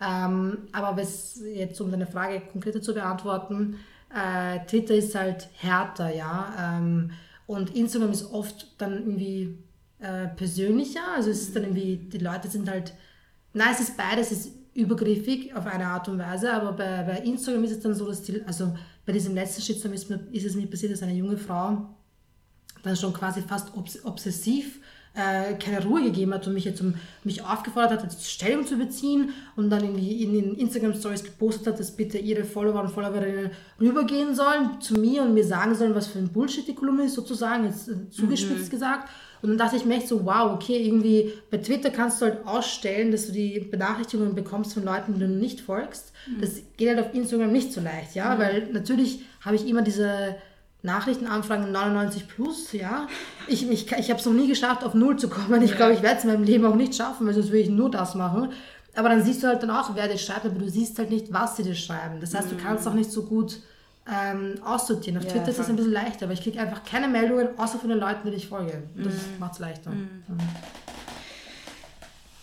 Ähm, 0.00 0.58
aber 0.72 0.96
was 0.96 1.42
jetzt, 1.44 1.80
um 1.80 1.90
deine 1.90 2.06
Frage 2.06 2.40
konkreter 2.40 2.80
zu 2.80 2.94
beantworten, 2.94 3.76
äh, 4.14 4.64
Twitter 4.66 4.94
ist 4.94 5.14
halt 5.14 5.48
härter, 5.58 6.14
ja. 6.14 6.78
Ähm, 6.78 7.10
und 7.46 7.76
Instagram 7.76 8.12
ist 8.12 8.32
oft 8.32 8.74
dann 8.78 8.94
irgendwie 8.94 9.58
äh, 10.00 10.28
persönlicher. 10.28 11.02
Also 11.14 11.30
es 11.30 11.42
ist 11.42 11.56
dann 11.56 11.64
irgendwie, 11.64 11.96
die 11.96 12.18
Leute 12.18 12.48
sind 12.48 12.68
halt, 12.68 12.94
nein, 13.52 13.68
es 13.72 13.80
ist 13.80 13.96
beides, 13.96 14.32
es 14.32 14.46
ist 14.46 14.52
übergriffig 14.74 15.54
auf 15.54 15.66
eine 15.66 15.86
Art 15.86 16.08
und 16.08 16.18
Weise, 16.18 16.52
aber 16.52 16.72
bei, 16.72 17.02
bei 17.02 17.18
Instagram 17.20 17.64
ist 17.64 17.72
es 17.72 17.80
dann 17.80 17.94
so, 17.94 18.06
dass 18.06 18.22
die, 18.22 18.42
also 18.42 18.74
bei 19.06 19.12
diesem 19.12 19.34
letzten 19.34 19.62
Shitstorm 19.62 19.94
ist, 19.94 20.10
ist 20.10 20.44
es 20.44 20.54
mir 20.54 20.66
passiert, 20.66 20.92
dass 20.92 21.02
eine 21.02 21.14
junge 21.14 21.38
Frau 21.38 21.94
dann 22.86 22.96
schon 22.96 23.12
quasi 23.12 23.42
fast 23.42 23.76
obs 23.76 24.04
obsessiv 24.04 24.80
äh, 25.16 25.54
keine 25.54 25.82
Ruhe 25.82 26.02
gegeben 26.02 26.34
hat 26.34 26.46
und 26.46 26.52
mich 26.52 26.64
jetzt 26.64 26.80
um, 26.80 26.94
mich 27.24 27.42
aufgefordert 27.42 27.92
hat, 27.92 28.02
jetzt 28.02 28.30
Stellung 28.30 28.66
zu 28.66 28.76
beziehen 28.76 29.30
und 29.56 29.70
dann 29.70 29.82
irgendwie 29.82 30.22
in 30.22 30.32
den 30.34 30.54
Instagram 30.54 30.94
Stories 30.94 31.24
gepostet 31.24 31.66
hat, 31.66 31.80
dass 31.80 31.90
bitte 31.90 32.18
ihre 32.18 32.44
Follower 32.44 32.82
und 32.82 32.90
Followerinnen 32.90 33.50
rübergehen 33.80 34.34
sollen 34.34 34.80
zu 34.80 34.94
mir 34.94 35.22
und 35.22 35.34
mir 35.34 35.44
sagen 35.44 35.74
sollen, 35.74 35.94
was 35.94 36.08
für 36.08 36.18
ein 36.18 36.28
Bullshit 36.28 36.68
die 36.68 36.74
Kolumne 36.74 37.04
ist, 37.04 37.14
sozusagen, 37.14 37.64
jetzt 37.64 37.88
äh, 37.88 38.10
zugespitzt 38.10 38.70
gesagt. 38.70 39.08
Und 39.42 39.50
dann 39.50 39.58
dachte 39.58 39.76
ich 39.76 39.84
mir 39.84 39.96
echt 39.96 40.08
so, 40.08 40.24
wow, 40.24 40.52
okay, 40.52 40.86
irgendwie 40.86 41.32
bei 41.50 41.58
Twitter 41.58 41.90
kannst 41.90 42.20
du 42.20 42.26
halt 42.26 42.46
ausstellen, 42.46 43.12
dass 43.12 43.26
du 43.26 43.32
die 43.32 43.60
Benachrichtigungen 43.60 44.34
bekommst 44.34 44.74
von 44.74 44.84
Leuten, 44.84 45.18
denen 45.18 45.34
du 45.34 45.38
nicht 45.38 45.60
folgst. 45.60 46.12
Das 46.40 46.62
geht 46.76 46.88
halt 46.88 46.98
auf 46.98 47.14
Instagram 47.14 47.52
nicht 47.52 47.72
so 47.72 47.80
leicht, 47.80 48.14
ja, 48.14 48.38
weil 48.38 48.70
natürlich 48.72 49.20
habe 49.42 49.56
ich 49.56 49.68
immer 49.68 49.82
diese 49.82 50.36
Nachrichtenanfragen 50.86 51.70
99 51.70 52.26
plus, 52.28 52.72
ja. 52.72 53.06
Ich, 53.46 53.68
ich, 53.70 53.92
ich 53.92 54.10
habe 54.10 54.18
es 54.18 54.24
noch 54.26 54.32
nie 54.32 54.48
geschafft, 54.48 54.82
auf 54.84 54.94
Null 54.94 55.16
zu 55.18 55.28
kommen. 55.28 55.60
Ich 55.62 55.76
glaube, 55.76 55.92
ich 55.92 56.02
werde 56.02 56.16
es 56.18 56.24
in 56.24 56.30
meinem 56.32 56.44
Leben 56.44 56.64
auch 56.64 56.74
nicht 56.74 56.94
schaffen, 56.94 57.26
weil 57.26 57.34
sonst 57.34 57.48
würde 57.48 57.58
ich 57.60 57.68
nur 57.70 57.90
das 57.90 58.14
machen. 58.14 58.50
Aber 58.94 59.10
dann 59.10 59.22
siehst 59.22 59.42
du 59.42 59.48
halt 59.48 59.62
dann 59.62 59.70
auch, 59.70 59.94
wer 59.94 60.08
das 60.08 60.22
schreibt, 60.22 60.46
aber 60.46 60.58
du 60.58 60.70
siehst 60.70 60.98
halt 60.98 61.10
nicht, 61.10 61.30
was 61.32 61.56
sie 61.56 61.62
dir 61.64 61.74
schreiben. 61.74 62.18
Das 62.20 62.34
heißt, 62.34 62.50
du 62.50 62.56
kannst 62.56 62.88
auch 62.88 62.94
nicht 62.94 63.10
so 63.12 63.24
gut 63.24 63.58
ähm, 64.10 64.54
aussortieren. 64.64 65.18
Auf 65.18 65.24
Ja, 65.24 65.32
Twitter 65.32 65.48
ist 65.50 65.58
es 65.58 65.66
voll. 65.66 65.74
ein 65.74 65.76
bisschen 65.76 65.92
leichter, 65.92 66.24
aber 66.24 66.32
ich 66.32 66.42
kriege 66.42 66.58
einfach 66.60 66.82
keine 66.84 67.06
Meldungen, 67.08 67.48
außer 67.58 67.78
von 67.78 67.90
den 67.90 67.98
Leuten, 67.98 68.30
die 68.30 68.36
ich 68.36 68.48
folge. 68.48 68.84
Das 68.96 69.12
macht 69.38 69.52
es 69.54 69.58
leichter. 69.58 69.90
Mhm. 69.90 70.22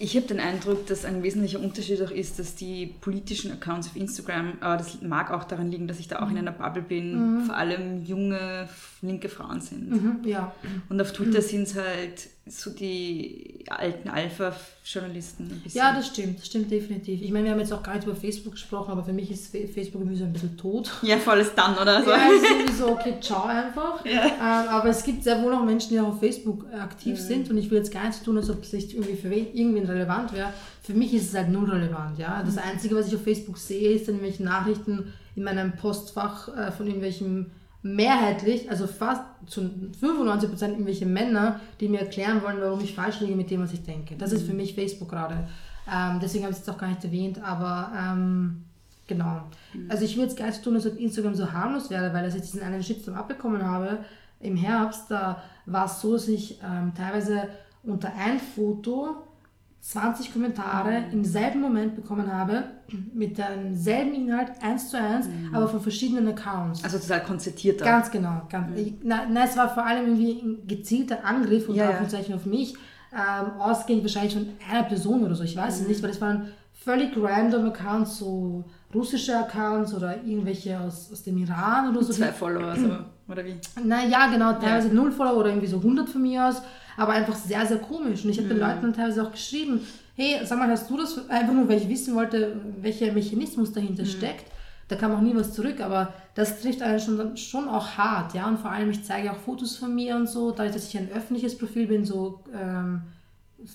Ich 0.04 0.18
habe 0.18 0.28
den 0.28 0.42
Eindruck, 0.42 0.86
dass 0.88 1.06
ein 1.06 1.24
wesentlicher 1.24 1.62
Unterschied 1.62 2.02
auch 2.02 2.12
ist, 2.12 2.38
dass 2.38 2.56
die 2.56 2.88
politischen 3.00 3.54
Accounts 3.54 3.88
auf 3.88 3.96
Instagram, 3.96 4.58
aber 4.60 4.76
das 4.76 5.02
mag 5.02 5.32
auch 5.32 5.46
daran 5.46 5.72
liegen, 5.72 5.88
dass 5.88 5.98
ich 5.98 6.10
da 6.10 6.22
auch 6.22 6.30
in 6.30 6.38
einer 6.38 6.52
Bubble 6.52 6.82
bin, 6.82 7.44
vor 7.46 7.56
allem 7.56 8.04
junge 8.04 8.68
linke 9.02 9.30
Frauen 9.30 9.62
sind. 9.62 9.92
Mhm, 9.92 10.20
ja. 10.26 10.54
Und 10.90 11.00
auf 11.00 11.14
Twitter 11.14 11.42
sind 11.42 11.70
es 11.70 11.76
halt 11.76 12.28
so 12.46 12.72
die 12.72 13.64
alten 13.70 14.10
Alpha-Journalisten 14.10 15.62
ja, 15.74 15.94
das 15.96 16.08
stimmt, 16.08 16.40
das 16.40 16.48
stimmt 16.48 16.70
definitiv. 16.72 17.22
Ich 17.22 17.32
meine, 17.32 17.46
wir 17.46 17.52
haben 17.52 17.60
jetzt 17.60 17.72
auch 17.72 17.82
gar 17.82 17.96
nicht 17.96 18.06
über 18.06 18.16
Facebook 18.16 18.54
gesprochen, 18.54 18.92
aber 18.92 19.04
für 19.04 19.14
mich 19.14 19.32
ist 19.32 19.48
Facebook 19.48 20.02
irgendwie 20.02 20.18
so 20.18 20.26
ein 20.26 20.34
bisschen 20.34 20.58
tot. 20.58 20.92
ja, 21.04 21.18
volles 21.18 21.54
dann, 21.56 21.78
oder? 21.78 22.04
So. 22.04 22.10
Ja, 22.10 22.28
es 22.30 22.44
ist 22.44 22.50
irgendwie 22.52 22.74
so, 22.74 22.88
okay, 22.90 23.14
ciao 23.22 23.44
einfach. 23.46 24.04
Ähm, 24.06 24.20
aber 24.42 24.90
es 24.90 25.04
gibt 25.04 25.24
sehr 25.24 25.42
wohl 25.42 25.54
auch 25.54 25.64
Menschen, 25.64 25.90
die 25.92 26.00
auch 26.02 26.10
auf 26.10 26.20
Facebook 26.20 26.66
aktiv 26.74 27.18
sind 27.18 27.50
und 27.50 27.58
ich 27.58 27.72
will 27.72 27.78
jetzt 27.78 27.94
gar 27.94 28.06
nicht 28.08 28.20
so 28.20 28.26
tun, 28.26 28.38
als 28.38 28.50
ob 28.50 28.62
es 28.62 28.74
nicht 28.74 28.94
irgendwie 28.94 29.16
für 29.16 29.30
wen- 29.30 29.54
irgendwen 29.54 29.86
relevant 29.86 30.34
wäre. 30.34 30.52
Für 30.82 30.94
mich 30.94 31.14
ist 31.14 31.30
es 31.30 31.36
halt 31.36 31.50
null 31.50 31.70
relevant, 31.70 32.20
ja. 32.20 32.44
Das 32.46 32.58
Einzige, 32.58 32.96
was 32.96 33.08
ich 33.08 33.16
auf 33.16 33.24
Facebook 33.24 33.58
sehe, 33.58 33.92
ist 33.92 34.08
dann 34.10 34.16
irgendwelche 34.16 34.44
Nachrichten 34.44 35.14
in 35.36 35.44
meinem 35.44 35.78
Postfach 35.78 36.50
äh, 36.50 36.72
von 36.74 36.88
irgendwelchen 36.88 37.52
mehrheitlich, 37.84 38.70
also 38.72 38.88
fast 38.88 39.22
zu 39.46 39.70
95% 40.02 40.70
irgendwelche 40.70 41.06
Männer, 41.06 41.60
die 41.80 41.90
mir 41.90 42.00
erklären 42.00 42.42
wollen, 42.42 42.60
warum 42.60 42.82
ich 42.82 42.96
falsch 42.96 43.20
liege 43.20 43.36
mit 43.36 43.52
dem, 43.52 43.62
was 43.62 43.74
ich 43.74 43.84
denke. 43.84 44.16
Das 44.16 44.32
ist 44.32 44.48
für 44.48 44.54
mich 44.54 44.74
Facebook 44.74 45.10
gerade. 45.10 45.48
Ähm, 45.94 46.20
deswegen 46.22 46.46
habe 46.46 46.54
ich 46.54 46.60
es 46.60 46.66
jetzt 46.66 46.74
auch 46.74 46.80
gar 46.80 46.88
nicht 46.88 47.04
erwähnt, 47.04 47.44
aber 47.44 47.92
ähm, 47.96 48.64
Genau. 49.08 49.42
Also 49.90 50.06
ich 50.06 50.16
will 50.16 50.24
jetzt 50.24 50.38
gar 50.38 50.46
nicht 50.46 50.58
so 50.58 50.64
tun, 50.64 50.76
als 50.76 50.88
ob 50.88 50.98
Instagram 50.98 51.36
so 51.36 51.52
harmlos 51.52 51.90
wäre, 51.90 52.14
weil 52.14 52.24
als 52.24 52.36
ich 52.36 52.42
diesen 52.42 52.62
einen 52.62 52.82
Shitstorm 52.82 53.18
abbekommen 53.18 53.64
habe, 53.64 54.00
im 54.40 54.56
Herbst, 54.56 55.10
da 55.10 55.42
war 55.66 55.86
es 55.86 56.02
so, 56.02 56.14
dass 56.14 56.28
ich 56.28 56.60
ähm, 56.64 56.94
teilweise 56.96 57.48
unter 57.84 58.14
ein 58.16 58.40
Foto 58.40 59.18
20 59.84 60.32
Kommentare 60.32 61.04
im 61.12 61.26
selben 61.26 61.60
Moment 61.60 61.96
bekommen 61.96 62.32
habe, 62.32 62.64
mit 63.14 63.38
demselben 63.38 64.14
Inhalt, 64.14 64.48
eins 64.62 64.90
zu 64.90 64.98
eins, 64.98 65.28
aber 65.52 65.68
von 65.68 65.82
verschiedenen 65.82 66.26
Accounts. 66.30 66.82
Also 66.86 67.00
total 67.00 67.22
konzertierter. 67.24 67.84
Ganz 67.84 68.10
genau. 68.10 68.44
Ganz, 68.50 68.80
ich, 68.80 68.94
na, 69.04 69.24
na, 69.30 69.44
es 69.44 69.58
war 69.58 69.74
vor 69.74 69.86
allem 69.86 70.06
irgendwie 70.06 70.42
ein 70.42 70.68
gezielter 70.68 71.26
Angriff 71.26 71.68
und 71.68 71.76
Ja, 71.76 71.84
ja. 71.84 71.90
Anführungszeichen 71.90 72.34
auf 72.34 72.46
mich, 72.46 72.76
ähm, 73.12 73.60
ausgehend 73.60 74.04
wahrscheinlich 74.04 74.34
von 74.34 74.48
einer 74.72 74.84
Person 74.84 75.22
oder 75.26 75.36
so, 75.36 75.44
ich 75.44 75.58
weiß 75.58 75.82
es 75.82 75.88
nicht, 75.88 76.02
weil 76.02 76.12
es 76.12 76.22
waren 76.22 76.48
völlig 76.74 77.12
random 77.18 77.66
Accounts, 77.66 78.18
so 78.18 78.64
russische 78.94 79.38
Accounts 79.38 79.94
oder 79.94 80.24
irgendwelche 80.24 80.80
aus, 80.80 81.10
aus 81.12 81.24
dem 81.24 81.38
Iran 81.40 81.90
oder 81.90 82.02
so. 82.04 82.14
Zwei 82.14 82.32
Follower, 82.32 82.74
so, 82.76 82.90
oder 83.32 83.44
wie? 83.44 83.56
Na 83.84 84.06
ja, 84.06 84.28
genau, 84.28 84.54
teilweise 84.54 84.88
null 84.96 85.12
Follower 85.12 85.38
oder 85.38 85.50
irgendwie 85.50 85.68
so 85.68 85.78
100 85.78 86.08
von 86.08 86.22
mir 86.22 86.48
aus, 86.48 86.62
aber 86.98 87.14
einfach 87.14 87.36
sehr, 87.36 87.66
sehr 87.66 87.78
komisch. 87.78 88.24
Und 88.24 88.30
ich 88.32 88.38
habe 88.38 88.50
den 88.50 88.60
Leuten 88.60 88.82
dann 88.82 88.94
teilweise 88.94 89.24
auch 89.24 89.32
geschrieben, 89.32 89.82
hey, 90.16 90.40
sag 90.46 90.60
mal, 90.60 90.70
hast 90.70 90.90
du 90.90 90.98
das, 90.98 91.30
einfach 91.30 91.54
nur, 91.54 91.68
weil 91.68 91.78
ich 91.78 91.90
wissen 91.90 92.16
wollte, 92.16 92.56
welcher 92.82 93.12
Mechanismus 93.12 93.72
dahinter 93.74 94.06
steckt. 94.06 94.46
Da 94.90 94.96
kam 94.96 95.14
auch 95.16 95.22
nie 95.22 95.36
was 95.36 95.54
zurück, 95.54 95.80
aber 95.82 96.14
das 96.36 96.62
trifft 96.62 96.82
einen 96.82 97.00
schon, 97.00 97.38
schon 97.38 97.68
auch 97.68 97.98
hart, 97.98 98.34
ja. 98.36 98.48
Und 98.48 98.60
vor 98.60 98.70
allem, 98.72 98.92
ich 98.92 99.04
zeige 99.04 99.32
auch 99.32 99.38
Fotos 99.38 99.78
von 99.78 99.96
mir 99.96 100.16
und 100.16 100.28
so, 100.28 100.52
dadurch, 100.52 100.74
dass 100.74 100.88
ich 100.90 100.98
ein 100.98 101.10
öffentliches 101.12 101.58
Profil 101.58 101.88
bin, 101.88 102.06
so 102.06 102.44
ähm, 102.54 103.02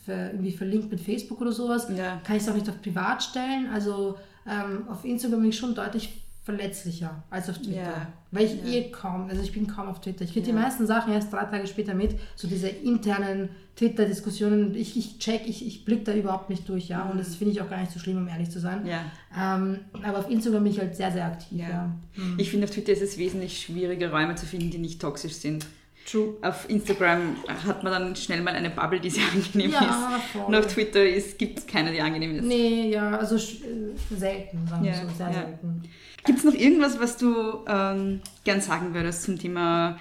irgendwie 0.07 0.53
verlinkt 0.53 0.91
mit 0.91 1.01
Facebook 1.01 1.41
oder 1.41 1.53
sowas, 1.53 1.89
Ja. 1.97 2.21
kann 2.25 2.37
ich 2.37 2.43
es 2.43 2.49
auch 2.49 2.55
nicht 2.55 2.69
auf 2.69 2.81
privat 2.83 3.23
stellen. 3.23 3.69
Also 3.73 4.17
ähm, 4.47 4.87
auf 4.89 5.05
Instagram 5.05 5.41
bin 5.41 5.51
ich 5.51 5.57
schon 5.57 5.75
deutlich 5.75 6.23
verletzlicher 6.49 7.23
als 7.29 7.51
auf 7.51 7.59
Twitter. 7.59 7.83
Ja. 7.83 8.07
Weil 8.31 8.47
ich 8.47 8.65
eh 8.65 8.91
kaum, 8.91 9.29
also 9.29 9.43
ich 9.43 9.53
bin 9.53 9.67
kaum 9.67 9.87
auf 9.87 10.01
Twitter. 10.01 10.25
Ich 10.25 10.33
kriege 10.33 10.47
die 10.47 10.53
meisten 10.55 10.87
Sachen 10.87 11.13
erst 11.13 11.31
drei 11.31 11.45
Tage 11.45 11.67
später 11.67 11.93
mit, 11.93 12.19
so 12.37 12.49
diese 12.49 12.69
internen 12.69 13.51
Twitter-Diskussionen. 13.77 14.75
Ich, 14.75 14.97
ich 14.97 15.19
check, 15.19 15.43
ich, 15.47 15.67
ich 15.67 15.85
blick 15.85 16.07
da 16.07 16.15
überhaupt 16.15 16.49
nicht 16.49 16.67
durch, 16.67 16.89
ja. 16.89 17.03
Und 17.03 17.21
das 17.21 17.35
finde 17.35 17.53
ich 17.53 17.61
auch 17.61 17.69
gar 17.69 17.79
nicht 17.79 17.93
so 17.93 17.99
schlimm, 17.99 18.17
um 18.17 18.29
ehrlich 18.29 18.51
zu 18.51 18.61
sein. 18.61 18.87
Ja. 18.87 19.05
Ähm, 19.37 19.81
aber 20.03 20.21
auf 20.21 20.31
Instagram 20.31 20.65
bin 20.65 20.73
ich 20.73 20.81
halt 20.81 20.97
sehr, 20.97 21.13
sehr 21.13 21.27
aktiv, 21.27 21.59
ja. 21.59 21.69
Ja. 21.69 21.95
Ich 22.39 22.51
finde, 22.51 22.65
auf 22.65 22.71
Twitter 22.71 22.93
ist 22.93 23.03
es 23.03 23.19
wesentlich 23.19 23.61
schwieriger, 23.61 24.11
Räume 24.11 24.35
zu 24.35 24.47
finden, 24.47 24.71
die 24.71 24.79
nicht 24.79 25.03
toxisch 25.03 25.35
sind. 25.35 25.67
True. 26.11 26.37
Auf 26.41 26.69
Instagram 26.71 27.37
hat 27.67 27.83
man 27.83 27.93
dann 27.93 28.17
schnell 28.17 28.41
mal 28.41 28.55
eine 28.55 28.71
Bubble, 28.71 28.99
die 29.01 29.11
sehr 29.11 29.25
angenehm 29.33 29.71
Ja, 29.73 30.17
ist. 30.17 30.25
voll. 30.33 30.43
Und 30.47 30.55
auf 30.55 30.67
Twitter 30.67 31.05
gibt 31.37 31.59
es 31.59 31.67
keine, 31.67 31.93
die 31.93 32.01
angenehm 32.01 32.37
ist. 32.37 32.45
Nee, 32.45 32.91
ja, 32.91 33.19
also 33.19 33.37
äh, 33.37 34.17
selten, 34.17 34.67
sagen 34.67 34.85
wir 34.85 34.93
Ja, 34.93 35.03
so, 35.03 35.09
sehr 35.17 35.27
ja. 35.27 35.33
selten. 35.35 35.83
Gibt 36.25 36.39
es 36.39 36.45
noch 36.45 36.55
irgendwas, 36.55 36.99
was 37.01 37.17
du 37.17 37.65
ähm, 37.67 38.21
gern 38.45 38.61
sagen 38.61 38.93
würdest 38.95 39.23
zum 39.23 39.39
Thema 39.39 39.99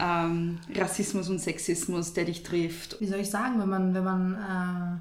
ähm, 0.00 0.58
Rassismus 0.74 1.28
und 1.28 1.38
Sexismus, 1.38 2.12
der 2.12 2.24
dich 2.24 2.42
trifft? 2.42 3.00
Wie 3.00 3.06
soll 3.06 3.20
ich 3.20 3.30
sagen, 3.30 3.60
wenn 3.60 3.68
man, 3.68 3.94
wenn 3.94 4.04
man 4.04 5.00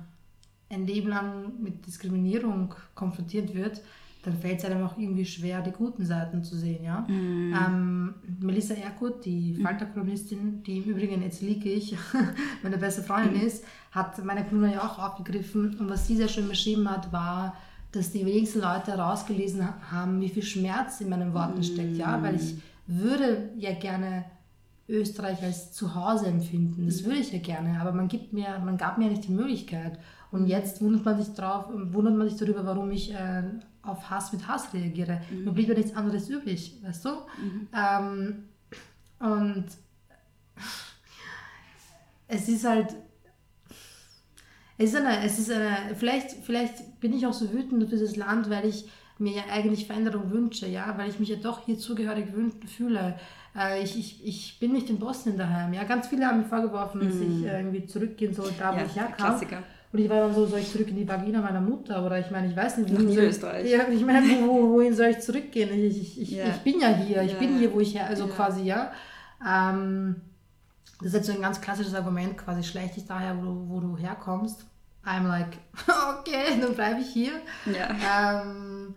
äh, 0.69 0.73
ein 0.73 0.85
Leben 0.87 1.09
lang 1.09 1.53
mit 1.61 1.85
Diskriminierung 1.87 2.73
konfrontiert 2.95 3.53
wird, 3.55 3.81
dann 4.23 4.37
fällt 4.37 4.59
es 4.59 4.65
einem 4.65 4.85
auch 4.85 4.97
irgendwie 4.97 5.25
schwer, 5.25 5.61
die 5.61 5.71
guten 5.71 6.05
Seiten 6.05 6.43
zu 6.43 6.55
sehen, 6.55 6.83
ja. 6.83 7.05
Ähm, 7.09 8.13
Melissa 8.39 8.73
Erkut, 8.75 9.25
die 9.25 9.55
Falter-Kolumnistin, 9.55 10.61
die 10.63 10.77
im 10.77 10.83
Übrigen, 10.83 11.21
jetzt 11.23 11.41
liege 11.41 11.69
ich, 11.69 11.95
meine 12.63 12.77
beste 12.77 13.01
Freundin 13.03 13.41
ist, 13.41 13.63
hat 13.91 14.23
meine 14.23 14.45
Kolumne 14.45 14.73
ja 14.73 14.83
auch 14.83 14.99
aufgegriffen. 14.99 15.77
Und 15.79 15.89
was 15.89 16.07
sie 16.07 16.15
sehr 16.17 16.27
schön 16.27 16.47
beschrieben 16.47 16.89
hat, 16.89 17.11
war, 17.11 17.55
dass 17.91 18.11
die 18.11 18.25
wenigsten 18.25 18.61
Leute 18.61 18.91
herausgelesen 18.91 19.65
ha- 19.65 19.75
haben, 19.91 20.21
wie 20.21 20.29
viel 20.29 20.43
Schmerz 20.43 21.01
in 21.01 21.09
meinen 21.09 21.33
Worten 21.33 21.61
steckt, 21.63 21.97
ja, 21.97 22.21
weil 22.23 22.35
ich 22.35 22.55
würde 22.87 23.49
ja 23.57 23.73
gerne 23.73 24.25
Österreich 24.87 25.41
als 25.43 25.71
Zuhause 25.73 26.27
empfinden. 26.27 26.85
Das 26.85 27.03
würde 27.05 27.19
ich 27.19 27.31
ja 27.31 27.39
gerne, 27.39 27.79
aber 27.81 27.91
man 27.91 28.07
gibt 28.07 28.33
mir, 28.33 28.59
man 28.63 28.77
gab 28.77 28.97
mir 28.97 29.09
nicht 29.09 29.27
die 29.27 29.31
Möglichkeit. 29.31 29.97
Und 30.31 30.47
jetzt 30.47 30.81
wundert 30.81 31.03
man 31.05 31.21
sich 31.21 31.33
drauf, 31.33 31.65
wundert 31.91 32.15
man 32.15 32.29
sich 32.29 32.37
darüber, 32.39 32.65
warum 32.65 32.91
ich 32.91 33.13
äh, 33.13 33.43
auf 33.83 34.09
Hass 34.09 34.31
mit 34.33 34.47
Hass 34.47 34.73
reagiere. 34.73 35.21
Mir 35.31 35.51
blieb 35.51 35.69
ja 35.69 35.75
nichts 35.75 35.95
anderes 35.95 36.29
übrig, 36.29 36.77
weißt 36.83 37.05
du? 37.05 37.09
Ähm, 37.75 38.43
und 39.19 39.65
es 42.27 42.47
ist 42.47 42.65
halt, 42.65 42.95
es 44.77 44.93
ist 44.93 44.95
eine, 44.95 45.23
es 45.23 45.39
ist 45.39 45.51
eine, 45.51 45.95
vielleicht, 45.95 46.31
vielleicht 46.43 46.99
bin 46.99 47.13
ich 47.13 47.25
auch 47.25 47.33
so 47.33 47.51
wütend 47.51 47.83
auf 47.83 47.89
dieses 47.89 48.15
Land, 48.15 48.49
weil 48.49 48.65
ich 48.65 48.89
mir 49.19 49.33
ja 49.33 49.43
eigentlich 49.51 49.85
Veränderung 49.85 50.31
wünsche, 50.31 50.67
ja, 50.67 50.97
weil 50.97 51.09
ich 51.09 51.19
mich 51.19 51.29
ja 51.29 51.35
doch 51.35 51.65
hier 51.65 51.77
zugehörig 51.77 52.27
fühle. 52.65 53.19
Äh, 53.55 53.83
ich, 53.83 53.97
ich, 53.99 54.25
ich 54.25 54.59
bin 54.59 54.71
nicht 54.71 54.89
in 54.89 54.97
Bosnien 54.97 55.37
daheim, 55.37 55.73
ja. 55.73 55.83
Ganz 55.83 56.07
viele 56.07 56.25
haben 56.25 56.39
mir 56.39 56.45
vorgeworfen, 56.45 57.01
dass 57.01 57.15
ich 57.15 57.45
äh, 57.45 57.59
irgendwie 57.59 57.85
zurückgehen 57.85 58.33
soll, 58.33 58.51
da 58.57 58.73
wo 58.73 58.77
Ja, 58.79 58.85
ich 58.85 58.95
herkam. 58.95 59.15
Klassiker. 59.15 59.63
Und 59.93 59.99
ich 59.99 60.09
war 60.09 60.21
dann 60.21 60.33
so, 60.33 60.45
soll 60.45 60.59
ich 60.59 60.71
zurück 60.71 60.87
in 60.87 60.95
die 60.95 61.07
Vagina 61.07 61.41
meiner 61.41 61.59
Mutter? 61.59 62.05
Oder 62.05 62.17
ich 62.19 62.31
meine, 62.31 62.47
ich 62.47 62.55
weiß 62.55 62.77
nicht, 62.77 62.93
wohin 62.93 63.07
Niederösterreich. 63.07 63.69
Ja, 63.69 63.87
ich 63.89 64.05
meine, 64.05 64.25
wo, 64.47 64.71
wohin 64.73 64.95
soll 64.95 65.07
ich 65.07 65.19
zurückgehen? 65.19 65.69
Ich, 65.73 65.99
ich, 66.01 66.21
ich, 66.21 66.31
Ja. 66.31 66.45
ich 66.47 66.57
bin 66.61 66.79
ja 66.79 66.87
hier, 66.89 67.21
ich 67.23 67.33
Ja, 67.33 67.39
bin 67.39 67.57
hier, 67.59 67.73
wo 67.73 67.79
ich 67.81 67.93
her, 67.95 68.07
also 68.07 68.25
Ja. 68.27 68.33
quasi, 68.33 68.61
ja. 68.63 68.91
Ähm, 69.45 70.15
das 70.99 71.07
ist 71.07 71.13
jetzt 71.15 71.27
so 71.27 71.33
ein 71.33 71.41
ganz 71.41 71.59
klassisches 71.59 71.93
Argument, 71.93 72.37
quasi 72.37 72.63
schlecht 72.63 72.95
dich 72.95 73.05
daher, 73.05 73.37
wo 73.37 73.41
du, 73.41 73.65
wo 73.69 73.79
du 73.81 73.97
herkommst. 73.97 74.65
I'm 75.05 75.27
like, 75.27 75.57
okay, 76.19 76.59
dann 76.61 76.73
bleibe 76.75 77.01
ich 77.01 77.07
hier. 77.07 77.31
Ja. 77.65 78.43
Ähm, 78.43 78.95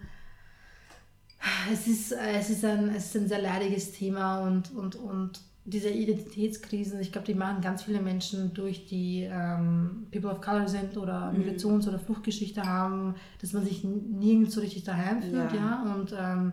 es, 1.72 1.86
ist, 1.86 2.12
es, 2.12 2.50
ist 2.50 2.64
ein, 2.64 2.90
es 2.94 3.06
ist 3.06 3.16
ein 3.16 3.28
sehr 3.28 3.40
leidiges 3.42 3.92
Thema 3.92 4.40
und, 4.42 4.70
und, 4.74 4.96
und 4.96 5.40
diese 5.66 5.88
Identitätskrisen, 5.88 7.00
ich 7.00 7.10
glaube, 7.10 7.26
die 7.26 7.34
machen 7.34 7.62
ganz 7.62 7.84
viele 7.84 8.00
Menschen 8.00 8.52
durch, 8.52 8.86
die 8.86 9.22
ähm, 9.30 10.06
People 10.12 10.30
of 10.30 10.40
Color 10.40 10.68
sind 10.68 10.96
oder 10.96 11.32
Migrations- 11.32 11.88
oder 11.88 11.98
Fluchtgeschichte 11.98 12.62
haben, 12.62 13.14
dass 13.40 13.52
man 13.54 13.64
sich 13.64 13.82
nirgends 13.82 14.54
so 14.54 14.60
richtig 14.60 14.84
daheim 14.84 15.22
fühlt, 15.22 15.52
Ja. 15.52 15.54
ja. 15.54 15.94
Und 15.94 16.14
ähm, 16.18 16.52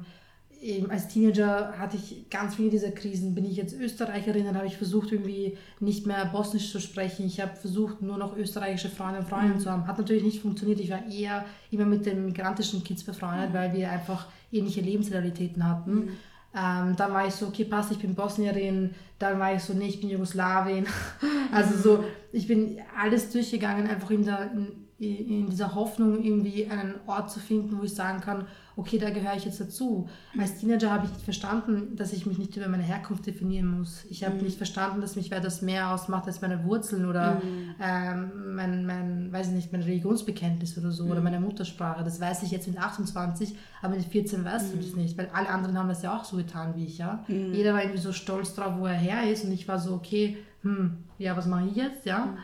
eben 0.61 0.89
als 0.89 1.09
Teenager 1.09 1.73
hatte 1.77 1.97
ich 1.97 2.29
ganz 2.29 2.55
viele 2.55 2.69
dieser 2.69 2.91
Krisen. 2.91 3.35
Bin 3.35 3.43
ich 3.43 3.57
jetzt 3.57 3.73
Österreicherin, 3.73 4.45
dann 4.45 4.55
habe 4.55 4.67
ich 4.67 4.77
versucht, 4.77 5.11
irgendwie 5.11 5.57
nicht 5.81 6.05
mehr 6.07 6.25
Bosnisch 6.27 6.71
zu 6.71 6.79
sprechen. 6.79 7.25
Ich 7.25 7.41
habe 7.41 7.55
versucht, 7.55 8.01
nur 8.01 8.17
noch 8.17 8.37
österreichische 8.37 8.89
Freunde 8.89 9.19
und 9.19 9.27
Freundinnen 9.27 9.59
zu 9.59 9.69
haben. 9.69 9.87
Hat 9.87 9.97
natürlich 9.97 10.23
nicht 10.23 10.41
funktioniert. 10.41 10.79
Ich 10.79 10.89
war 10.89 11.05
eher 11.07 11.45
immer 11.71 11.85
mit 11.85 12.05
den 12.05 12.25
migrantischen 12.27 12.83
Kids 12.83 13.03
befreundet, 13.03 13.53
weil 13.53 13.73
wir 13.73 13.91
einfach 13.91 14.27
ähnliche 14.51 14.81
Lebensrealitäten 14.81 15.67
hatten. 15.67 16.09
Ähm, 16.53 16.95
dann 16.97 17.13
war 17.13 17.27
ich 17.27 17.33
so, 17.33 17.47
okay, 17.47 17.65
passt, 17.65 17.91
ich 17.91 17.99
bin 17.99 18.15
Bosnierin. 18.15 18.93
Dann 19.19 19.39
war 19.39 19.53
ich 19.53 19.63
so, 19.63 19.73
nee, 19.73 19.87
ich 19.87 20.01
bin 20.01 20.09
Jugoslawin. 20.09 20.85
also 21.51 21.77
so, 21.77 22.03
ich 22.31 22.47
bin 22.47 22.79
alles 22.97 23.31
durchgegangen, 23.31 23.87
einfach 23.87 24.11
in, 24.11 24.25
der, 24.25 24.51
in, 24.51 24.87
in 25.01 25.49
dieser 25.49 25.73
Hoffnung, 25.73 26.23
irgendwie 26.23 26.69
einen 26.69 26.93
Ort 27.07 27.31
zu 27.31 27.39
finden, 27.39 27.79
wo 27.79 27.83
ich 27.83 27.95
sagen 27.95 28.21
kann, 28.21 28.45
okay, 28.75 28.99
da 28.99 29.09
gehöre 29.09 29.35
ich 29.35 29.45
jetzt 29.45 29.59
dazu. 29.59 30.07
Als 30.37 30.59
Teenager 30.59 30.91
habe 30.91 31.05
ich 31.05 31.11
nicht 31.11 31.23
verstanden, 31.23 31.95
dass 31.95 32.13
ich 32.13 32.25
mich 32.25 32.37
nicht 32.37 32.55
über 32.55 32.67
meine 32.67 32.83
Herkunft 32.83 33.25
definieren 33.25 33.67
muss. 33.67 34.05
Ich 34.09 34.23
habe 34.23 34.35
nicht 34.35 34.57
verstanden, 34.57 35.01
dass 35.01 35.15
mich 35.15 35.31
etwas 35.31 35.61
mehr 35.61 35.91
ausmacht 35.91 36.27
als 36.27 36.41
meine 36.41 36.63
Wurzeln 36.65 37.05
oder 37.09 37.41
ähm, 37.81 38.55
mein, 38.55 38.85
mein, 38.85 39.31
weiß 39.31 39.47
ich 39.47 39.53
nicht, 39.53 39.71
mein 39.71 39.81
Religionsbekenntnis 39.81 40.77
oder 40.77 40.91
so 40.91 41.05
oder 41.05 41.21
meine 41.21 41.39
Muttersprache. 41.39 42.03
Das 42.03 42.21
weiß 42.21 42.43
ich 42.43 42.51
jetzt 42.51 42.67
mit 42.67 42.77
28, 42.77 43.55
aber 43.81 43.95
mit 43.95 44.05
14 44.05 44.45
weißt 44.45 44.73
du 44.73 44.77
das 44.77 44.95
nicht, 44.95 45.17
weil 45.17 45.29
alle 45.33 45.49
anderen 45.49 45.77
haben 45.77 45.89
das 45.89 46.03
ja 46.03 46.15
auch 46.15 46.23
so 46.23 46.37
getan 46.37 46.75
wie 46.75 46.85
ich, 46.85 46.99
ja. 46.99 47.23
Jeder 47.53 47.73
war 47.73 47.81
irgendwie 47.81 48.01
so 48.01 48.13
stolz 48.13 48.53
drauf, 48.53 48.75
wo 48.77 48.85
er 48.85 48.93
her 48.93 49.29
ist 49.31 49.43
und 49.45 49.51
ich 49.51 49.67
war 49.67 49.79
so, 49.79 49.93
okay, 49.93 50.37
hm, 50.61 50.97
ja, 51.17 51.35
was 51.35 51.47
mache 51.47 51.67
ich 51.67 51.75
jetzt, 51.75 52.05
ja. 52.05 52.37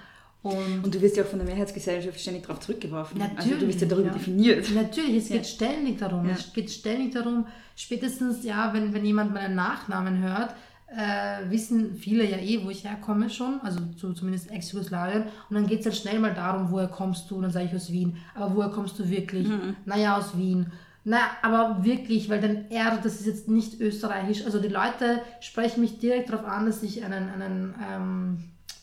Und 0.50 0.84
Und 0.86 0.96
du 0.96 1.02
wirst 1.02 1.18
ja 1.18 1.24
auch 1.24 1.28
von 1.28 1.40
der 1.40 1.48
Mehrheitsgesellschaft 1.48 2.20
ständig 2.20 2.44
darauf 2.44 2.60
zurückgeworfen. 2.60 3.22
also 3.22 3.32
du 3.32 3.68
wirst 3.68 3.82
ja 3.82 3.88
Natürlich, 3.88 3.90
darüber 3.90 4.08
ja. 4.08 4.14
definiert. 4.14 4.72
Natürlich, 4.74 5.16
es 5.24 5.28
geht 5.30 5.38
Ja. 5.38 5.44
ständig 5.44 5.98
darum. 6.00 6.26
Ja. 6.28 6.36
Es 6.36 6.54
geht 6.54 6.70
ständig 6.72 7.14
darum, 7.14 7.48
spätestens, 7.76 8.44
ja, 8.44 8.74
wenn, 8.74 8.94
wenn 8.94 9.06
jemand 9.06 9.34
meinen 9.34 9.56
Nachnamen 9.56 10.22
hört, 10.22 10.56
äh, 10.90 11.50
wissen 11.52 11.96
viele 11.98 12.24
ja 12.30 12.38
eh, 12.38 12.64
wo 12.64 12.70
ich 12.70 12.86
herkomme 12.86 13.30
schon, 13.30 13.60
also 13.62 13.80
zu, 13.98 14.14
zumindest 14.14 14.50
Ex-Jugoslawien. 14.52 15.24
Und 15.50 15.56
dann 15.56 15.68
geht 15.68 15.82
es 15.82 15.86
halt 15.86 15.96
schnell 15.98 16.20
mal 16.20 16.34
darum, 16.34 16.72
woher 16.72 16.88
kommst 16.88 17.30
du? 17.30 17.36
Und 17.36 17.42
dann 17.44 17.52
sage 17.52 17.66
ich 17.66 17.76
aus 17.76 17.92
Wien. 17.92 18.16
Aber 18.36 18.56
woher 18.56 18.70
kommst 18.70 18.98
du 18.98 19.10
wirklich? 19.10 19.48
Naja, 19.86 20.18
aus 20.18 20.38
Wien. 20.38 20.68
Na, 21.04 21.20
aber 21.42 21.84
wirklich, 21.86 22.30
weil 22.30 22.42
dann 22.42 22.70
R, 22.70 23.00
das 23.02 23.20
ist 23.22 23.28
jetzt 23.28 23.48
nicht 23.50 23.80
österreichisch. 23.80 24.44
Also 24.46 24.60
die 24.60 24.68
Leute 24.70 25.22
sprechen 25.40 25.80
mich 25.82 26.00
direkt 26.00 26.30
darauf 26.30 26.46
an, 26.46 26.66
dass 26.66 26.84
ich 26.84 27.04
einen, 27.04 27.30
einen 27.30 27.76
ähm, 27.90 28.38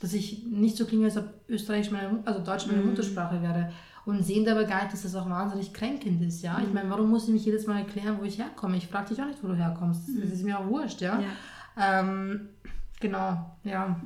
dass 0.04 0.12
ich 0.12 0.44
nicht 0.44 0.76
so 0.76 0.84
klinge, 0.84 1.06
als 1.06 1.16
ob 1.16 1.24
Österreichisch 1.48 1.90
meine, 1.90 2.20
also 2.26 2.40
Deutsch 2.40 2.66
meine 2.66 2.82
Muttersprache 2.82 3.40
wäre. 3.40 3.72
Und 4.04 4.22
sehen 4.22 4.44
dabei 4.44 4.64
gar 4.64 4.82
nicht, 4.82 4.92
dass 4.92 5.02
das 5.02 5.14
auch 5.14 5.28
wahnsinnig 5.30 5.72
kränkend 5.72 6.20
ist, 6.20 6.42
ja. 6.42 6.60
Ich 6.62 6.70
meine, 6.74 6.90
warum 6.90 7.08
muss 7.08 7.26
ich 7.26 7.32
mich 7.32 7.46
jedes 7.46 7.66
Mal 7.66 7.78
erklären, 7.78 8.18
wo 8.20 8.24
ich 8.24 8.38
herkomme? 8.38 8.76
Ich 8.76 8.86
frage 8.86 9.08
dich 9.08 9.22
auch 9.22 9.26
nicht, 9.26 9.42
wo 9.42 9.48
du 9.48 9.56
herkommst. 9.56 10.02
Das 10.20 10.30
ist 10.30 10.44
mir 10.44 10.58
auch 10.58 10.66
wurscht, 10.68 11.00
ja. 11.00 11.22
Ähm, 11.80 12.50
genau, 13.00 13.56
ja. 13.64 13.98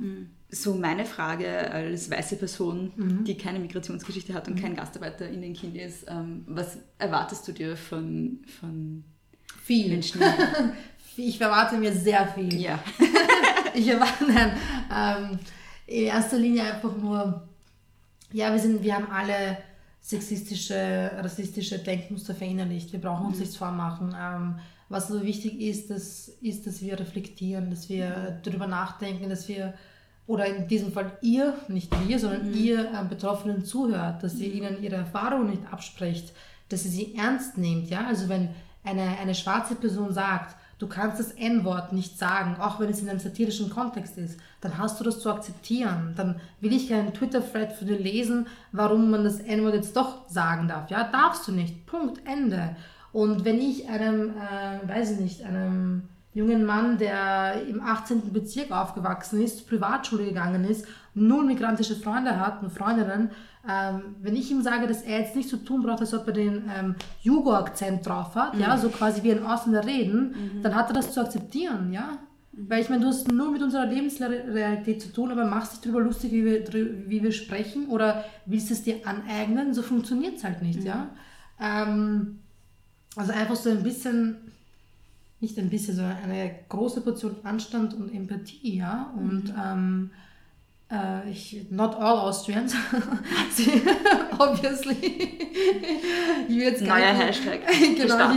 So 0.49 0.75
meine 0.75 1.03
Frage 1.03 1.69
als 1.69 2.09
weiße 2.09 2.37
Person, 2.37 2.93
die 3.27 3.37
keine 3.37 3.59
Migrationsgeschichte 3.59 4.33
hat 4.33 4.47
und 4.47 4.55
kein 4.55 4.77
Gastarbeiter 4.77 5.27
in 5.27 5.41
den 5.41 5.53
Kind 5.53 5.75
ist, 5.75 6.05
ähm, 6.07 6.45
was 6.47 6.77
erwartest 6.97 7.45
du 7.49 7.51
dir 7.51 7.75
von, 7.75 8.39
von 8.59 9.03
Viel. 9.63 9.89
Menschen? 9.89 10.21
Ich 11.21 11.41
erwarte 11.41 11.75
mir 11.75 11.91
sehr 11.91 12.25
viel. 12.29 12.61
ja. 12.61 12.79
ich 13.73 13.89
erwarte 13.89 14.23
nein, 14.25 14.53
ähm, 14.89 15.39
in 15.89 16.05
erster 16.05 16.37
Linie 16.37 16.63
einfach 16.63 16.95
nur, 16.95 17.47
ja, 18.31 18.51
wir, 18.51 18.59
sind, 18.59 18.83
wir 18.83 18.95
haben 18.95 19.09
alle 19.11 19.57
sexistische, 20.01 21.11
rassistische 21.17 21.79
Denkmuster 21.79 22.35
verinnerlicht. 22.35 22.91
Wir 22.91 23.01
brauchen 23.01 23.27
uns 23.27 23.39
nichts 23.39 23.57
vormachen. 23.57 24.15
Ähm, 24.17 24.59
was 24.87 25.07
so 25.07 25.23
wichtig 25.23 25.59
ist, 25.59 25.89
das, 25.89 26.29
ist, 26.41 26.67
dass 26.67 26.81
wir 26.81 26.99
reflektieren, 26.99 27.69
dass 27.69 27.89
wir 27.89 28.39
darüber 28.43 28.67
nachdenken, 28.67 29.29
dass 29.29 29.47
wir, 29.47 29.73
oder 30.27 30.45
in 30.45 30.67
diesem 30.67 30.91
Fall 30.91 31.11
ihr, 31.21 31.55
nicht 31.67 31.91
wir, 32.07 32.19
sondern 32.19 32.53
ihr 32.53 32.91
äh, 32.91 33.03
Betroffenen 33.07 33.65
zuhört, 33.65 34.23
dass 34.23 34.35
ihr 34.35 34.53
ihnen 34.53 34.81
ihre 34.83 34.95
Erfahrungen 34.95 35.49
nicht 35.49 35.73
absprecht, 35.73 36.33
dass 36.69 36.85
ihr 36.85 36.91
sie 36.91 37.15
ernst 37.15 37.57
nehmt. 37.57 37.89
Ja? 37.89 38.05
Also 38.07 38.29
wenn 38.29 38.49
eine, 38.83 39.17
eine 39.19 39.35
schwarze 39.35 39.75
Person 39.75 40.13
sagt, 40.13 40.55
du 40.79 40.87
kannst 40.87 41.19
das 41.19 41.31
N-Wort 41.31 41.93
nicht 41.93 42.17
sagen, 42.17 42.55
auch 42.59 42.79
wenn 42.79 42.89
es 42.89 43.01
in 43.01 43.09
einem 43.09 43.19
satirischen 43.19 43.69
Kontext 43.69 44.17
ist, 44.17 44.39
dann 44.61 44.77
hast 44.77 44.99
du 44.99 45.03
das 45.03 45.19
zu 45.19 45.29
akzeptieren. 45.29 46.13
Dann 46.15 46.39
will 46.61 46.73
ich 46.73 46.89
keinen 46.89 47.13
Twitter-Thread 47.13 47.73
für 47.73 47.85
dir 47.85 47.99
lesen, 47.99 48.47
warum 48.71 49.11
man 49.11 49.23
das 49.23 49.39
N-Wort 49.39 49.75
jetzt 49.75 49.95
doch 49.95 50.27
sagen 50.29 50.67
darf. 50.67 50.89
Ja, 50.89 51.03
darfst 51.03 51.47
du 51.47 51.51
nicht. 51.51 51.85
Punkt, 51.85 52.21
Ende. 52.25 52.75
Und 53.11 53.43
wenn 53.43 53.59
ich 53.59 53.89
einem, 53.89 54.31
äh, 54.31 54.87
weiß 54.87 55.11
ich 55.11 55.19
nicht, 55.19 55.43
einem 55.43 56.03
jungen 56.33 56.65
Mann, 56.65 56.97
der 56.97 57.63
im 57.67 57.81
18. 57.81 58.31
Bezirk 58.31 58.71
aufgewachsen 58.71 59.41
ist, 59.41 59.57
zur 59.57 59.67
Privatschule 59.67 60.25
gegangen 60.25 60.63
ist, 60.63 60.87
null 61.13 61.45
migrantische 61.45 61.95
Freunde 61.95 62.39
hat 62.39 62.61
und 62.61 62.71
Freundinnen, 62.71 63.31
ähm, 63.67 64.15
wenn 64.21 64.35
ich 64.35 64.49
ihm 64.51 64.61
sage, 64.61 64.87
dass 64.87 65.01
er 65.01 65.19
jetzt 65.19 65.35
nicht 65.35 65.49
so 65.49 65.57
tun 65.57 65.83
braucht, 65.83 65.99
als 65.99 66.13
ob 66.13 66.25
er 66.27 66.33
den 66.33 66.63
ähm, 66.73 66.95
Jugo-Akzent 67.21 68.05
drauf 68.05 68.35
hat, 68.35 68.57
ja, 68.57 68.77
so 68.77 68.89
quasi 68.89 69.21
wie 69.23 69.31
ein 69.31 69.45
Ausländer 69.45 69.85
reden, 69.85 70.33
dann 70.63 70.75
hat 70.75 70.89
er 70.89 70.93
das 70.93 71.13
zu 71.13 71.21
akzeptieren, 71.21 71.91
ja. 71.91 72.19
Weil 72.51 72.81
ich 72.81 72.89
meine, 72.89 73.01
du 73.01 73.07
hast 73.07 73.31
nur 73.31 73.51
mit 73.51 73.61
unserer 73.61 73.85
Lebensrealität 73.85 75.01
zu 75.01 75.13
tun, 75.13 75.31
aber 75.31 75.45
machst 75.45 75.73
dich 75.73 75.81
darüber 75.81 76.01
lustig, 76.01 76.31
wie 76.31 76.45
wir, 76.45 76.73
wie 77.07 77.23
wir 77.23 77.31
sprechen 77.31 77.87
oder 77.87 78.25
willst 78.45 78.71
es 78.71 78.83
dir 78.83 79.05
aneignen, 79.05 79.73
so 79.73 79.81
funktioniert 79.81 80.37
es 80.37 80.43
halt 80.43 80.61
nicht, 80.61 80.83
ja. 80.83 81.09
Ähm, 81.59 82.39
also 83.15 83.31
einfach 83.33 83.55
so 83.55 83.69
ein 83.69 83.83
bisschen 83.83 84.37
nicht 85.41 85.57
ein 85.57 85.69
bisschen, 85.69 85.95
sondern 85.95 86.17
eine 86.17 86.51
große 86.67 87.01
Portion 87.01 87.35
Anstand 87.43 87.93
und 87.93 88.13
Empathie, 88.13 88.77
ja. 88.77 89.13
Und 89.17 89.53
äh, 90.91 91.29
ich, 91.29 91.65
not 91.69 91.95
all 91.95 92.17
Austrians, 92.19 92.73
Sie- 93.53 93.81
obviously. 94.39 94.95
Ich 96.47 96.55
will 96.55 96.63
jetzt 96.63 96.85
gar 96.85 96.97
Neuer 96.99 97.13
nicht- 97.13 97.23
Hashtag 97.27 97.59
genau, 97.97 98.31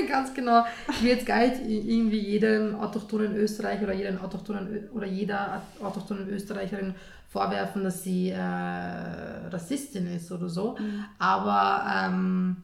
ich, 0.00 0.08
ganz 0.08 0.32
genau. 0.34 0.64
Ich 0.90 1.02
will 1.02 1.10
jetzt 1.10 1.26
gar 1.26 1.40
nicht 1.46 1.60
irgendwie 1.66 2.18
jedem 2.20 2.74
autochthonen 2.76 3.34
Österreicher 3.36 3.84
oder 3.84 3.94
jedem 3.94 4.18
autochthonen 4.20 4.88
oder 4.94 5.06
jeder 5.06 5.62
autochthonen 5.82 6.28
Österreicherin 6.28 6.94
vorwerfen, 7.30 7.84
dass 7.84 8.02
sie 8.02 8.30
äh, 8.30 8.38
Rassistin 8.40 10.06
ist 10.06 10.32
oder 10.32 10.48
so. 10.48 10.76
Mhm. 10.78 11.04
Aber 11.18 11.84
ähm, 12.06 12.56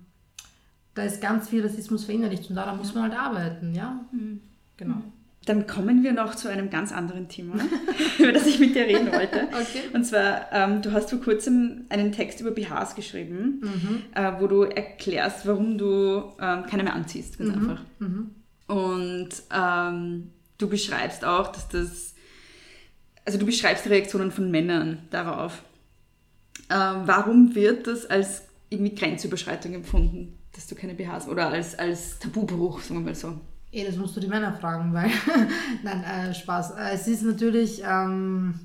da 0.95 1.03
ist 1.03 1.21
ganz 1.21 1.49
viel 1.49 1.63
Rassismus 1.63 2.05
verinnerlicht 2.05 2.49
und 2.49 2.57
daran 2.57 2.79
muss 2.79 2.95
man 2.95 3.05
halt 3.05 3.19
arbeiten, 3.19 3.75
ja. 3.75 4.01
Mhm. 4.13 4.41
Genau. 4.77 4.97
Dann 5.47 5.67
kommen 5.67 6.03
wir 6.03 6.13
noch 6.13 6.35
zu 6.35 6.49
einem 6.49 6.71
ganz 6.71 6.91
anderen 6.93 7.29
Thema, 7.29 7.57
über 8.19 8.33
das 8.33 8.47
ich 8.47 8.59
mit 8.59 8.75
dir 8.75 8.85
reden 8.85 9.13
wollte. 9.13 9.49
Okay. 9.55 9.83
Und 9.93 10.05
zwar, 10.05 10.53
ähm, 10.53 10.83
du 10.83 10.93
hast 10.93 11.11
vor 11.11 11.21
kurzem 11.21 11.85
einen 11.89 12.13
Text 12.13 12.41
über 12.41 12.51
BHs 12.51 12.95
geschrieben, 12.95 13.61
äh, 14.15 14.33
wo 14.41 14.47
du 14.47 14.63
erklärst, 14.63 15.47
warum 15.47 15.79
du 15.79 16.33
ähm, 16.41 16.65
keine 16.67 16.83
mehr 16.83 16.95
anziehst, 16.95 17.39
ganz 17.39 17.55
einfach. 17.55 17.83
Und 18.67 19.29
ähm, 19.53 20.31
du 20.59 20.69
beschreibst 20.69 21.25
auch, 21.25 21.49
dass 21.49 21.69
das, 21.69 22.15
also 23.25 23.39
du 23.39 23.47
beschreibst 23.47 23.85
die 23.85 23.91
Reaktionen 23.91 24.31
von 24.31 24.51
Männern 24.51 25.01
darauf. 25.11 25.63
Ähm, 26.71 27.03
warum 27.05 27.55
wird 27.55 27.87
das 27.87 28.07
als 28.07 28.43
irgendwie 28.71 28.95
Grenzüberschreitung 28.95 29.75
empfunden, 29.75 30.39
dass 30.55 30.67
du 30.67 30.75
keine 30.75 30.95
BHs 30.95 31.29
oder 31.29 31.49
als, 31.49 31.79
als 31.79 32.19
Tabubruch, 32.19 32.81
sagen 32.81 33.01
wir 33.01 33.07
mal 33.07 33.15
so? 33.15 33.39
Eh, 33.75 33.85
das 33.85 33.97
musst 33.97 34.17
du 34.17 34.21
die 34.21 34.29
Männer 34.29 34.53
fragen, 34.53 34.93
weil. 34.95 35.11
Nein, 35.83 36.05
äh, 36.05 36.33
Spaß. 36.33 36.73
Äh, 36.73 36.95
es 36.95 37.09
ist 37.09 37.23
natürlich. 37.23 37.83
Ähm, 37.85 38.61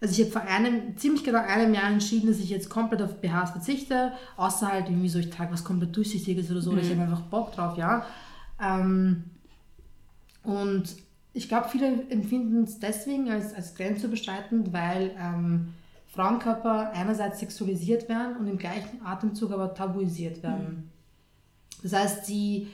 also 0.00 0.20
ich 0.20 0.20
habe 0.20 0.32
vor 0.32 0.50
einem, 0.50 0.96
ziemlich 0.96 1.22
genau 1.22 1.38
einem 1.38 1.74
Jahr 1.74 1.88
entschieden, 1.88 2.26
dass 2.26 2.38
ich 2.40 2.50
jetzt 2.50 2.68
komplett 2.68 3.02
auf 3.02 3.20
BHs 3.20 3.52
verzichte, 3.52 4.12
außer 4.36 4.66
halt 4.66 4.88
irgendwie 4.88 5.08
so, 5.08 5.20
ich 5.20 5.30
trage 5.30 5.52
was 5.52 5.62
komplett 5.62 5.94
Durchsichtiges 5.94 6.50
oder 6.50 6.60
so, 6.60 6.72
oder 6.72 6.82
ich 6.82 6.90
habe 6.90 7.02
einfach 7.02 7.20
Bock 7.20 7.52
drauf, 7.52 7.76
ja. 7.76 8.04
Ähm, 8.60 9.22
und 10.42 10.96
ich 11.34 11.48
glaube, 11.48 11.68
viele 11.68 11.86
empfinden 12.10 12.64
es 12.64 12.80
deswegen 12.80 13.30
als, 13.30 13.54
als 13.54 13.76
grenzüberschreitend, 13.76 14.72
weil 14.72 15.12
ähm, 15.20 15.68
Frauenkörper 16.08 16.90
einerseits 16.94 17.38
sexualisiert 17.38 18.08
werden 18.08 18.36
und 18.38 18.48
im 18.48 18.58
gleichen 18.58 19.06
Atemzug 19.06 19.52
aber 19.52 19.72
tabuisiert 19.72 20.42
werden. 20.42 20.90
Das 21.84 21.92
heißt, 21.92 22.26
sie 22.26 22.66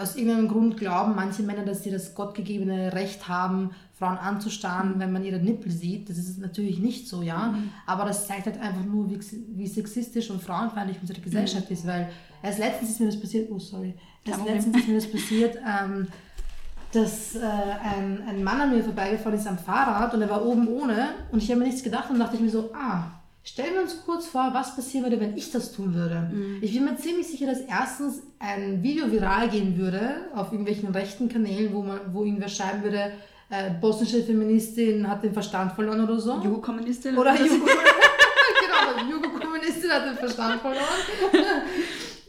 aus 0.00 0.16
irgendeinem 0.16 0.48
Grund 0.48 0.76
glauben 0.76 1.14
manche 1.14 1.42
Männer, 1.42 1.64
dass 1.64 1.82
sie 1.82 1.90
das 1.90 2.14
gottgegebene 2.14 2.92
Recht 2.92 3.28
haben, 3.28 3.70
Frauen 3.98 4.18
anzustarren, 4.18 4.94
wenn 4.98 5.12
man 5.12 5.24
ihre 5.24 5.38
Nippel 5.38 5.70
sieht. 5.70 6.08
Das 6.08 6.18
ist 6.18 6.38
natürlich 6.38 6.78
nicht 6.78 7.08
so, 7.08 7.22
ja. 7.22 7.54
Aber 7.86 8.04
das 8.04 8.26
zeigt 8.26 8.46
halt 8.46 8.60
einfach 8.60 8.84
nur, 8.84 9.08
wie, 9.10 9.18
wie 9.56 9.66
sexistisch 9.66 10.30
und 10.30 10.42
frauenfeindlich 10.42 10.98
unsere 11.00 11.20
Gesellschaft 11.20 11.70
ist, 11.70 11.86
weil 11.86 12.10
erst 12.42 12.58
letztens 12.58 12.90
ist 12.90 13.00
mir 13.00 13.06
das 13.06 13.20
passiert, 13.20 13.50
oh 13.50 13.58
sorry, 13.58 13.94
erst 14.24 14.44
letztens 14.44 14.76
ist 14.78 14.88
mir 14.88 14.94
das 14.94 15.06
passiert, 15.12 15.56
ähm, 15.56 16.08
dass 16.92 17.36
äh, 17.36 17.40
ein, 17.40 18.22
ein 18.26 18.42
Mann 18.42 18.60
an 18.60 18.70
mir 18.70 18.82
vorbeigefahren 18.82 19.38
ist 19.38 19.46
am 19.46 19.58
Fahrrad 19.58 20.12
und 20.12 20.22
er 20.22 20.30
war 20.30 20.44
oben 20.44 20.66
ohne 20.68 21.10
und 21.30 21.42
ich 21.42 21.50
habe 21.50 21.60
mir 21.60 21.66
nichts 21.66 21.82
gedacht 21.82 22.10
und 22.10 22.18
dachte 22.18 22.36
ich 22.36 22.42
mir 22.42 22.50
so, 22.50 22.70
ah, 22.74 23.19
stellen 23.42 23.74
wir 23.74 23.82
uns 23.82 24.04
kurz 24.04 24.26
vor, 24.26 24.50
was 24.52 24.76
passieren 24.76 25.04
würde, 25.04 25.18
wenn 25.20 25.36
ich 25.36 25.50
das 25.50 25.72
tun 25.72 25.94
würde. 25.94 26.30
Ich 26.60 26.72
bin 26.74 26.84
mir 26.84 26.96
ziemlich 26.96 27.26
sicher, 27.26 27.46
dass 27.46 27.60
erstens 27.60 28.22
ein 28.38 28.82
Video 28.82 29.10
viral 29.10 29.48
gehen 29.48 29.78
würde 29.78 30.16
auf 30.34 30.52
irgendwelchen 30.52 30.90
rechten 30.90 31.28
Kanälen, 31.28 31.72
wo, 31.72 31.82
man, 31.82 32.00
wo 32.12 32.24
irgendwer 32.24 32.48
schreiben 32.48 32.82
würde, 32.82 33.12
äh, 33.48 33.70
bosnische 33.80 34.22
Feministin 34.22 35.08
hat 35.08 35.24
den 35.24 35.32
Verstand 35.32 35.72
verloren 35.72 36.00
oder 36.02 36.20
so. 36.20 36.34
Jugo-Kommunistin? 36.40 37.16
Oder 37.18 37.34
Jugo. 37.34 37.64
genau, 38.60 39.10
Jugo-Kommunistin 39.10 39.90
hat 39.90 40.06
den 40.06 40.16
Verstand 40.16 40.60
verloren. 40.60 40.84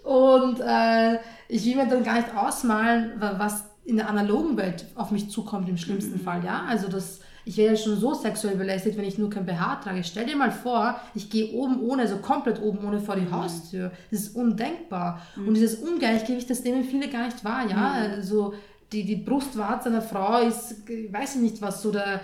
Und 0.03 0.59
äh, 0.62 1.20
ich 1.47 1.66
will 1.66 1.76
mir 1.76 1.88
dann 1.88 2.03
gar 2.03 2.16
nicht 2.16 2.36
ausmalen, 2.36 3.14
wa- 3.20 3.36
was 3.38 3.66
in 3.86 3.97
der 3.97 4.09
analogen 4.09 4.57
Welt 4.57 4.86
auf 4.95 5.12
mich 5.12 5.30
zukommt 5.30 5.68
im 5.70 5.78
schlimmsten 5.78 6.20
Fall, 6.20 6.43
ja. 6.43 6.64
Also 6.68 6.88
das, 6.88 7.20
ich 7.46 7.58
wäre 7.58 7.74
ja 7.74 7.78
schon 7.78 7.98
so 7.98 8.14
sexuell 8.14 8.56
belästigt, 8.56 8.98
wenn 8.98 9.06
ich 9.06 9.18
nur 9.18 9.30
kein 9.30 9.46
BH 9.46 9.78
trage. 9.78 10.04
Stell 10.04 10.26
dir 10.26 10.36
mal 10.36 10.52
vor, 10.52 11.00
ich 11.16 11.30
gehe 11.30 11.52
oben 11.52 11.82
ohne, 11.82 12.04
also 12.04 12.18
komplett 12.18 12.62
oben 12.62 12.86
ohne 12.86 13.00
vor 13.00 13.16
die 13.16 13.32
Haustür. 13.32 13.92
Das 14.12 14.22
ist 14.22 14.36
undenkbar. 14.36 15.22
Und 15.48 15.54
dieses 15.56 15.76
Ungleichgewicht, 15.76 16.50
das 16.50 16.64
nehmen 16.64 16.84
viele 16.84 17.10
gar 17.10 17.26
nicht 17.26 17.44
wahr, 17.44 17.70
ja. 17.70 17.92
Also 17.92 18.54
die, 18.92 19.06
die 19.06 19.16
Brustwarze 19.16 19.89
einer 19.89 20.02
Frau 20.02 20.42
ist, 20.42 20.88
ich 20.88 21.12
weiß 21.12 21.36
ich 21.36 21.42
nicht 21.42 21.62
was, 21.62 21.82
so 21.82 21.92
der 21.92 22.22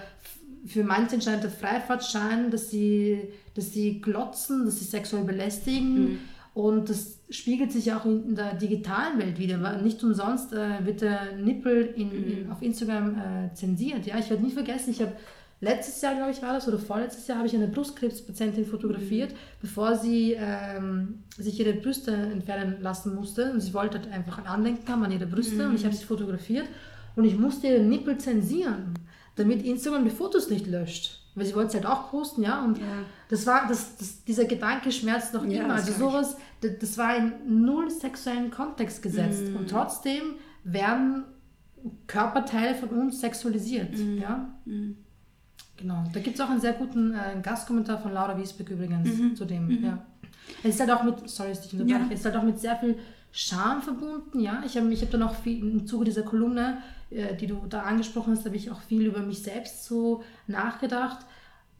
für 0.65 0.84
manche 0.84 1.15
anscheinend 1.15 1.43
der 1.43 1.51
Freifahrtschein, 1.51 2.51
dass 2.51 2.70
sie, 2.70 3.30
dass 3.55 3.74
sie 3.74 4.01
glotzen, 4.01 4.65
dass 4.65 4.80
sie 4.80 4.86
sexuell 4.86 5.24
belästigen. 5.24 6.20
Und 6.53 6.89
das 6.89 7.16
spiegelt 7.30 7.71
sich 7.71 7.91
auch 7.93 8.05
in 8.05 8.36
der 8.36 8.53
digitalen 8.55 9.19
Welt 9.19 9.38
wieder. 9.38 9.82
Nicht 9.82 10.03
umsonst 10.03 10.53
äh, 10.53 10.86
wird 10.86 11.01
der 11.01 11.36
Nippel 11.36 11.93
in, 11.95 12.11
in, 12.11 12.51
auf 12.51 12.61
Instagram 12.61 13.15
äh, 13.15 13.53
zensiert. 13.53 14.05
Ja, 14.05 14.17
ich 14.17 14.30
werde 14.30 14.43
nie 14.43 14.51
vergessen, 14.51 14.91
ich 14.91 15.01
habe 15.01 15.13
letztes 15.59 16.01
Jahr, 16.01 16.15
glaube 16.15 16.32
ich, 16.32 16.41
war 16.41 16.53
das, 16.53 16.67
oder 16.67 16.80
vorletztes 16.80 17.28
Jahr, 17.28 17.39
habe 17.39 17.47
ich 17.47 17.55
eine 17.55 17.67
Brustkrebspatientin 17.67 18.65
fotografiert, 18.65 19.34
bevor 19.61 19.95
sie 19.95 20.38
ähm, 20.39 21.23
sich 21.38 21.59
ihre 21.59 21.73
Brüste 21.73 22.11
entfernen 22.11 22.78
lassen 22.82 23.15
musste. 23.15 23.51
Und 23.51 23.61
sie 23.61 23.73
wollte 23.73 23.99
halt 23.99 24.11
einfach 24.11 24.38
ein 24.38 24.47
Andenken 24.47 24.88
haben 24.88 25.03
an 25.03 25.11
ihre 25.11 25.28
Brüste 25.28 25.67
und 25.67 25.75
ich 25.75 25.86
habe 25.86 25.95
sie 25.95 26.05
fotografiert. 26.05 26.67
Und 27.15 27.25
ich 27.25 27.38
musste 27.38 27.67
ihre 27.67 27.84
Nippel 27.84 28.17
zensieren, 28.19 28.93
damit 29.36 29.65
Instagram 29.65 30.05
die 30.05 30.11
Fotos 30.11 30.49
nicht 30.49 30.67
löscht. 30.67 31.19
Weil 31.38 31.45
sie 31.45 31.53
wollte 31.55 31.67
es 31.69 31.73
halt 31.75 31.85
auch 31.85 32.09
posten, 32.09 32.41
ja. 32.41 32.63
Und 32.63 32.79
das 33.29 33.45
war, 33.45 33.67
das, 33.67 33.95
das, 33.97 34.23
dieser 34.23 34.45
Gedanke 34.45 34.91
schmerzt 34.91 35.33
noch 35.35 35.45
Ja, 35.45 35.63
immer. 35.65 35.75
das 35.75 35.88
Also 35.88 35.99
sowas, 36.09 36.35
das, 36.61 36.71
das 36.79 36.97
war 36.97 37.15
in 37.15 37.61
null 37.63 37.91
sexuellen 37.91 38.49
Kontext 38.49 39.03
gesetzt. 39.03 39.43
Und 39.55 39.69
trotzdem 39.69 40.33
werden 40.63 41.25
Körperteile 42.07 42.73
von 42.75 42.89
uns 42.89 43.21
sexualisiert, 43.21 43.95
ja. 44.19 44.49
Genau. 45.77 46.03
Da 46.11 46.19
gibt 46.19 46.35
es 46.35 46.41
auch 46.41 46.49
einen 46.49 46.59
sehr 46.59 46.73
guten 46.73 47.13
äh, 47.13 47.39
Gastkommentar 47.43 47.99
von 47.99 48.11
Laura 48.13 48.35
Wiesbeck 48.35 48.69
übrigens 48.71 49.38
zu 49.38 49.45
dem, 49.45 49.83
ja. 49.83 50.05
Es 50.63 50.75
ist 50.75 50.79
halt 50.79 50.89
auch 50.91 51.03
mit, 51.03 51.29
sorry, 51.29 51.51
dich 51.53 51.73
unterbreche, 51.73 51.99
Ja. 51.99 52.07
es 52.09 52.19
ist 52.19 52.25
halt 52.25 52.35
auch 52.35 52.43
mit 52.43 52.57
sehr 52.59 52.75
viel 52.77 52.95
Scham 53.32 53.82
verbunden, 53.82 54.39
ja. 54.39 54.63
Ich 54.65 54.78
habe 54.78 54.91
ich 54.91 55.01
hab 55.01 55.11
dann 55.11 55.23
auch 55.23 55.36
viel 55.36 55.59
im 55.59 55.86
Zuge 55.86 56.05
dieser 56.05 56.23
Kolumne, 56.23 56.80
äh, 57.09 57.36
die 57.36 57.47
du 57.47 57.61
da 57.69 57.82
angesprochen 57.82 58.34
hast, 58.36 58.45
habe 58.45 58.55
ich 58.55 58.71
auch 58.71 58.82
viel 58.82 59.05
über 59.05 59.19
mich 59.19 59.43
selbst 59.43 59.86
so 59.86 60.23
nachgedacht, 60.47 61.25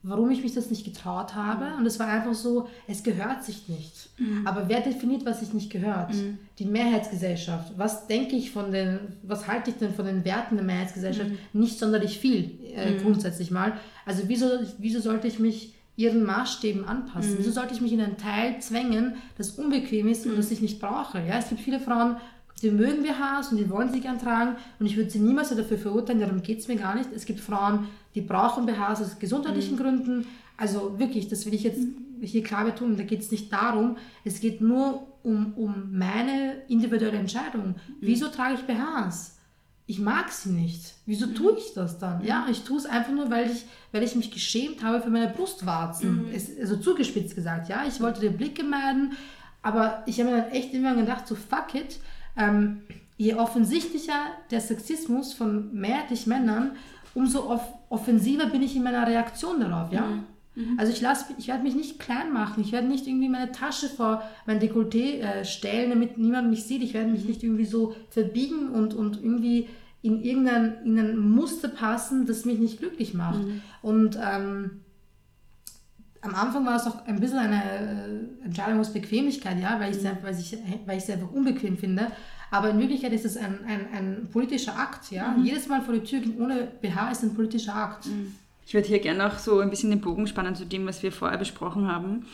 warum 0.04 0.30
ich 0.32 0.44
mich 0.44 0.54
das 0.54 0.70
nicht 0.70 0.86
getraut 0.86 1.36
habe. 1.36 1.76
Und 1.78 1.86
es 1.86 2.00
war 2.00 2.08
einfach 2.08 2.34
so, 2.34 2.70
es 2.88 3.04
gehört 3.04 3.44
sich 3.44 3.68
nicht. 3.68 4.10
Aber 4.46 4.70
wer 4.70 4.82
definiert, 4.82 5.26
was 5.26 5.40
sich 5.42 5.54
nicht 5.54 5.72
gehört? 5.72 6.14
Die 6.60 6.66
Mehrheitsgesellschaft. 6.66 7.74
Was 7.78 8.08
denke 8.08 8.36
ich 8.36 8.52
von 8.52 8.72
den, 8.72 9.00
was 9.24 9.48
halte 9.48 9.72
ich 9.72 9.78
denn 9.78 9.94
von 9.94 10.06
den 10.06 10.24
Werten 10.24 10.56
der 10.56 10.66
Mehrheitsgesellschaft? 10.66 11.32
Nicht 11.54 11.80
sonderlich 11.80 12.20
viel, 12.20 12.60
äh, 12.76 12.98
grundsätzlich 13.02 13.52
mal. 13.52 13.74
Also 14.06 14.24
wieso, 14.28 14.48
wieso 14.78 15.00
sollte 15.02 15.28
ich 15.28 15.40
mich 15.40 15.74
ihren 15.98 16.24
Maßstäben 16.24 16.86
anpassen? 16.86 17.36
Wieso 17.38 17.52
sollte 17.52 17.74
ich 17.74 17.82
mich 17.82 17.92
in 17.92 18.00
einen 18.00 18.18
Teil 18.18 18.62
zwängen, 18.62 19.16
das 19.38 19.52
unbequem 19.52 20.08
ist 20.08 20.26
und 20.26 20.38
das 20.38 20.52
ich 20.52 20.62
nicht 20.62 20.80
brauche? 20.80 21.18
Ja, 21.18 21.40
es 21.40 21.50
gibt 21.50 21.60
viele 21.60 21.80
Frauen, 21.80 22.18
die 22.62 22.72
mögen 22.72 23.04
BHs 23.04 23.52
und 23.52 23.58
die 23.58 23.70
wollen 23.70 23.92
sie 23.92 24.00
gern 24.00 24.20
tragen 24.20 24.56
und 24.80 24.86
ich 24.86 24.96
würde 24.96 25.10
sie 25.10 25.20
niemals 25.20 25.50
dafür 25.50 25.78
verurteilen, 25.78 26.22
darum 26.22 26.42
geht 26.42 26.60
es 26.60 26.68
mir 26.68 26.78
gar 26.78 26.96
nicht. 26.96 27.10
Es 27.14 27.26
gibt 27.26 27.40
Frauen, 27.40 27.88
die 28.16 28.22
brauchen 28.22 28.66
BHs 28.66 29.02
aus 29.02 29.20
gesundheitlichen 29.20 29.76
Gründen. 29.76 30.28
Also 30.56 30.98
wirklich, 30.98 31.28
das 31.28 31.46
will 31.46 31.54
ich 31.54 31.64
jetzt 31.64 31.82
hier 32.22 32.44
klar 32.44 32.66
betonen, 32.66 32.98
da 32.98 33.04
geht 33.04 33.22
es 33.22 33.32
nicht 33.32 33.52
darum, 33.52 33.98
es 34.24 34.40
geht 34.40 34.62
nur 34.62 35.08
um, 35.24 35.54
um 35.56 35.98
meine 35.98 36.62
individuelle 36.68 37.18
Entscheidung. 37.18 37.76
Wieso 38.02 38.28
trage 38.28 38.56
ich 38.56 38.62
BHs? 38.62 39.37
Ich 39.90 40.00
mag 40.00 40.32
sie 40.32 40.50
nicht. 40.50 40.96
Wieso 41.06 41.28
tue 41.28 41.58
ich 41.58 41.74
das 41.74 41.98
dann? 41.98 42.24
Ja, 42.24 42.46
ich 42.52 42.64
tue 42.64 42.78
es 42.78 42.86
einfach 42.86 43.14
nur, 43.14 43.32
weil 43.32 43.50
ich, 43.50 43.66
weil 43.94 44.04
ich 44.04 44.16
mich 44.16 44.32
geschämt 44.32 44.84
habe 44.84 45.02
für 45.02 45.10
meine 45.10 45.30
Brustwarzen. 45.30 46.28
Es, 46.34 46.50
also 46.60 46.76
zugespitzt 46.76 47.36
gesagt, 47.36 47.70
ja. 47.70 47.86
Ich 47.88 48.02
wollte 48.02 48.20
den 48.20 48.36
Blicke 48.36 48.66
meiden, 48.66 49.14
aber 49.64 50.04
ich 50.06 50.20
habe 50.20 50.30
mir 50.30 50.42
dann 50.42 50.52
echt 50.52 50.74
immer 50.74 50.94
gedacht, 50.94 51.26
so 51.26 51.36
fuck 51.36 51.74
it. 51.74 52.00
Ähm, 52.36 52.82
je 53.16 53.36
offensichtlicher 53.36 54.26
der 54.52 54.60
Sexismus 54.60 55.34
von 55.34 55.74
mehrheitlich 55.74 56.28
Männern, 56.28 56.76
umso 57.16 57.50
off 57.50 57.64
offensiver 57.90 58.48
bin 58.48 58.62
ich 58.62 58.76
in 58.76 58.84
meiner 58.84 59.08
Reaktion 59.08 59.62
darauf, 59.62 59.94
ja. 59.94 60.04
Also 60.78 60.92
ich, 60.92 61.02
lass, 61.02 61.26
ich 61.38 61.48
werde 61.48 61.64
mich 61.64 61.76
nicht 61.76 62.00
klein 62.00 62.34
machen, 62.34 62.64
ich 62.64 62.72
werde 62.72 62.88
nicht 62.88 63.08
irgendwie 63.08 63.30
meine 63.30 63.52
Tasche 63.52 63.88
vor 63.90 64.24
mein 64.46 64.60
Dekolleté 64.60 65.20
äh, 65.20 65.46
stellen, 65.46 65.90
damit 65.92 66.18
niemand 66.18 66.50
mich 66.50 66.64
sieht. 66.64 66.82
Ich 66.82 66.94
werde 66.94 67.12
mich 67.12 67.26
nicht 67.26 67.44
irgendwie 67.44 67.66
so 67.66 67.96
verbiegen 68.10 68.70
und, 68.70 68.94
und 68.94 69.22
irgendwie 69.22 69.68
in 70.02 70.22
irgendein, 70.22 70.78
in 70.86 70.98
ein 71.00 71.20
Muster 71.20 71.68
passen, 71.68 72.26
das 72.26 72.46
mich 72.46 72.60
nicht 72.60 72.80
glücklich 72.80 73.14
macht. 73.14 73.42
Und 73.82 74.18
ähm, 74.22 74.82
am 76.22 76.36
Anfang 76.36 76.66
war 76.66 76.76
es 76.76 76.88
auch 76.88 77.06
ein 77.06 77.20
bisschen 77.20 77.40
eine 77.40 77.64
äh, 77.64 78.46
Entscheidung 78.46 78.80
aus 78.80 78.94
Bequemlichkeit, 78.94 79.60
ja, 79.60 79.80
weil 79.80 79.92
ich 79.92 79.98
es 79.98 80.04
weil 80.04 80.40
ich, 80.40 80.58
weil 80.86 80.98
ich 80.98 81.12
einfach 81.12 81.32
unbequem 81.32 81.78
finde. 81.78 82.08
Aber 82.50 82.70
in 82.70 82.80
Wirklichkeit 82.80 83.12
ist 83.14 83.26
es 83.26 83.38
ein, 83.38 83.60
ein, 83.68 83.88
ein 83.94 84.30
politischer 84.32 84.78
Akt, 84.78 85.12
ja. 85.12 85.32
Mhm. 85.32 85.46
Jedes 85.46 85.68
Mal 85.68 85.82
vor 85.82 85.94
die 85.94 86.04
Tür 86.04 86.20
gehen 86.20 86.42
ohne 86.42 86.68
BH 86.82 87.12
ist 87.12 87.24
ein 87.24 87.34
politischer 87.34 87.76
Akt. 87.76 88.08
Ich 88.68 88.74
würde 88.74 88.90
hier 88.90 89.00
gerne 89.00 89.26
auch 89.26 89.40
so 89.40 89.60
ein 89.62 89.70
bisschen 89.70 89.92
den 89.92 90.02
Bogen 90.02 90.28
spannen 90.28 90.54
zu 90.54 90.66
dem, 90.66 90.86
was 90.86 91.02
wir 91.02 91.14
vorher 91.14 91.38
besprochen 91.38 91.88
haben, 91.88 92.26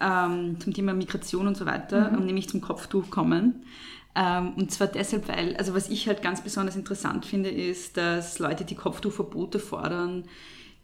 ähm, 0.00 0.58
zum 0.58 0.72
Thema 0.72 0.94
Migration 0.94 1.46
und 1.46 1.54
so 1.54 1.66
weiter, 1.66 2.12
und 2.16 2.24
nämlich 2.24 2.48
zum 2.48 2.62
Kopftuch 2.62 3.10
kommen. 3.10 3.66
Ähm, 4.14 4.54
und 4.56 4.72
zwar 4.72 4.86
deshalb, 4.86 5.28
weil, 5.28 5.54
also 5.56 5.74
was 5.74 5.90
ich 5.90 6.08
halt 6.08 6.22
ganz 6.22 6.42
besonders 6.42 6.76
interessant 6.76 7.26
finde, 7.26 7.50
ist, 7.50 7.98
dass 7.98 8.38
Leute, 8.38 8.64
die 8.64 8.74
Kopftuchverbote 8.74 9.58
fordern, 9.58 10.24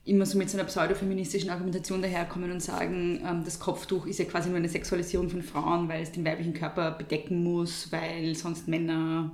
immer 0.04 0.26
so 0.26 0.36
mit 0.36 0.50
so 0.50 0.58
einer 0.58 0.66
pseudofeministischen 0.66 1.48
Argumentation 1.48 2.02
daherkommen 2.02 2.52
und 2.52 2.62
sagen, 2.62 3.22
ähm, 3.26 3.44
das 3.46 3.58
Kopftuch 3.58 4.04
ist 4.04 4.18
ja 4.18 4.26
quasi 4.26 4.50
nur 4.50 4.58
eine 4.58 4.68
Sexualisierung 4.68 5.30
von 5.30 5.42
Frauen, 5.42 5.88
weil 5.88 6.02
es 6.02 6.12
den 6.12 6.26
weiblichen 6.26 6.52
Körper 6.52 6.90
bedecken 6.90 7.42
muss, 7.42 7.90
weil 7.90 8.34
sonst 8.34 8.68
Männer 8.68 9.32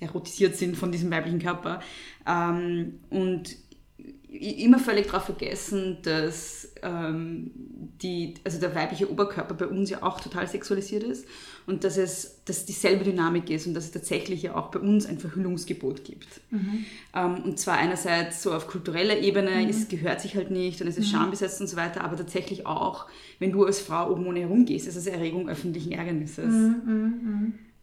erotisiert 0.00 0.56
sind 0.56 0.76
von 0.76 0.90
diesem 0.90 1.10
weiblichen 1.10 1.38
Körper. 1.38 1.80
Ähm, 2.26 2.98
und 3.10 3.56
immer 4.36 4.78
völlig 4.78 5.06
darauf 5.06 5.24
vergessen, 5.24 5.98
dass 6.02 6.72
ähm, 6.82 7.50
die, 8.02 8.34
also 8.44 8.60
der 8.60 8.74
weibliche 8.74 9.10
Oberkörper 9.10 9.54
bei 9.54 9.66
uns 9.66 9.90
ja 9.90 10.02
auch 10.02 10.20
total 10.20 10.46
sexualisiert 10.46 11.02
ist 11.02 11.26
und 11.66 11.84
dass 11.84 11.96
es 11.96 12.42
dass 12.44 12.64
dieselbe 12.64 13.04
Dynamik 13.04 13.50
ist 13.50 13.66
und 13.66 13.74
dass 13.74 13.86
es 13.86 13.90
tatsächlich 13.90 14.42
ja 14.42 14.54
auch 14.54 14.70
bei 14.70 14.78
uns 14.78 15.06
ein 15.06 15.18
Verhüllungsgebot 15.18 16.04
gibt. 16.04 16.40
Ähm, 17.14 17.42
und 17.44 17.58
zwar 17.58 17.78
einerseits 17.78 18.42
so 18.42 18.52
auf 18.52 18.66
kultureller 18.68 19.18
Ebene, 19.18 19.68
es 19.68 19.88
gehört 19.88 20.20
sich 20.20 20.36
halt 20.36 20.50
nicht 20.50 20.80
und 20.80 20.86
es 20.86 20.96
ist 20.96 21.10
schambesetzt 21.10 21.60
und 21.60 21.66
so 21.66 21.76
weiter, 21.76 22.02
aber 22.02 22.16
tatsächlich 22.16 22.66
auch, 22.66 23.06
wenn 23.38 23.52
du 23.52 23.64
als 23.64 23.80
Frau 23.80 24.12
oben 24.12 24.26
ohne 24.26 24.40
herumgehst, 24.40 24.86
ist 24.86 24.96
es 24.96 25.06
Erregung 25.06 25.48
öffentlichen 25.48 25.92
Ärgernisses. 25.92 26.52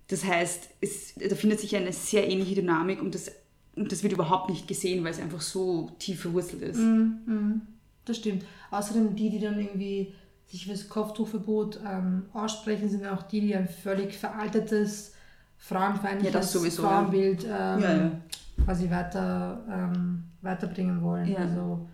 Das 0.08 0.26
heißt, 0.26 0.70
es, 0.82 1.16
da 1.16 1.36
findet 1.36 1.60
sich 1.60 1.76
eine 1.76 1.92
sehr 1.92 2.30
ähnliche 2.30 2.56
Dynamik 2.56 3.02
und 3.02 3.16
das, 3.16 3.32
und 3.76 3.92
das 3.92 4.04
wird 4.04 4.14
überhaupt 4.14 4.50
nicht 4.50 4.68
gesehen, 4.68 5.04
weil 5.04 5.12
es 5.12 5.20
einfach 5.20 5.42
so 5.42 5.90
tief 6.00 6.22
verwurzelt 6.22 6.62
ist. 6.62 6.80
Das 8.06 8.18
stimmt. 8.18 8.44
Außerdem 8.72 9.16
die, 9.16 9.30
die 9.30 9.40
dann 9.40 9.60
irgendwie 9.60 10.14
sich 10.48 10.66
für 10.66 10.72
das 10.72 10.88
Kopftuchverbot 10.90 11.80
ähm, 11.88 12.24
aussprechen, 12.34 12.90
sind 12.90 13.06
auch 13.08 13.24
die, 13.24 13.42
die 13.42 13.56
ein 13.56 13.68
völlig 13.68 14.14
veraltetes, 14.14 15.14
frauenfeindliches 15.58 16.54
Ja. 16.54 16.70
Frauenbild 16.70 17.44
ähm, 17.46 17.50
Ja, 17.50 17.96
ja. 17.98 18.12
quasi 18.64 18.90
weiter, 18.90 19.66
ähm, 19.72 20.24
weiterbringen 20.42 21.02
wollen. 21.02 21.36
Also 21.36 21.88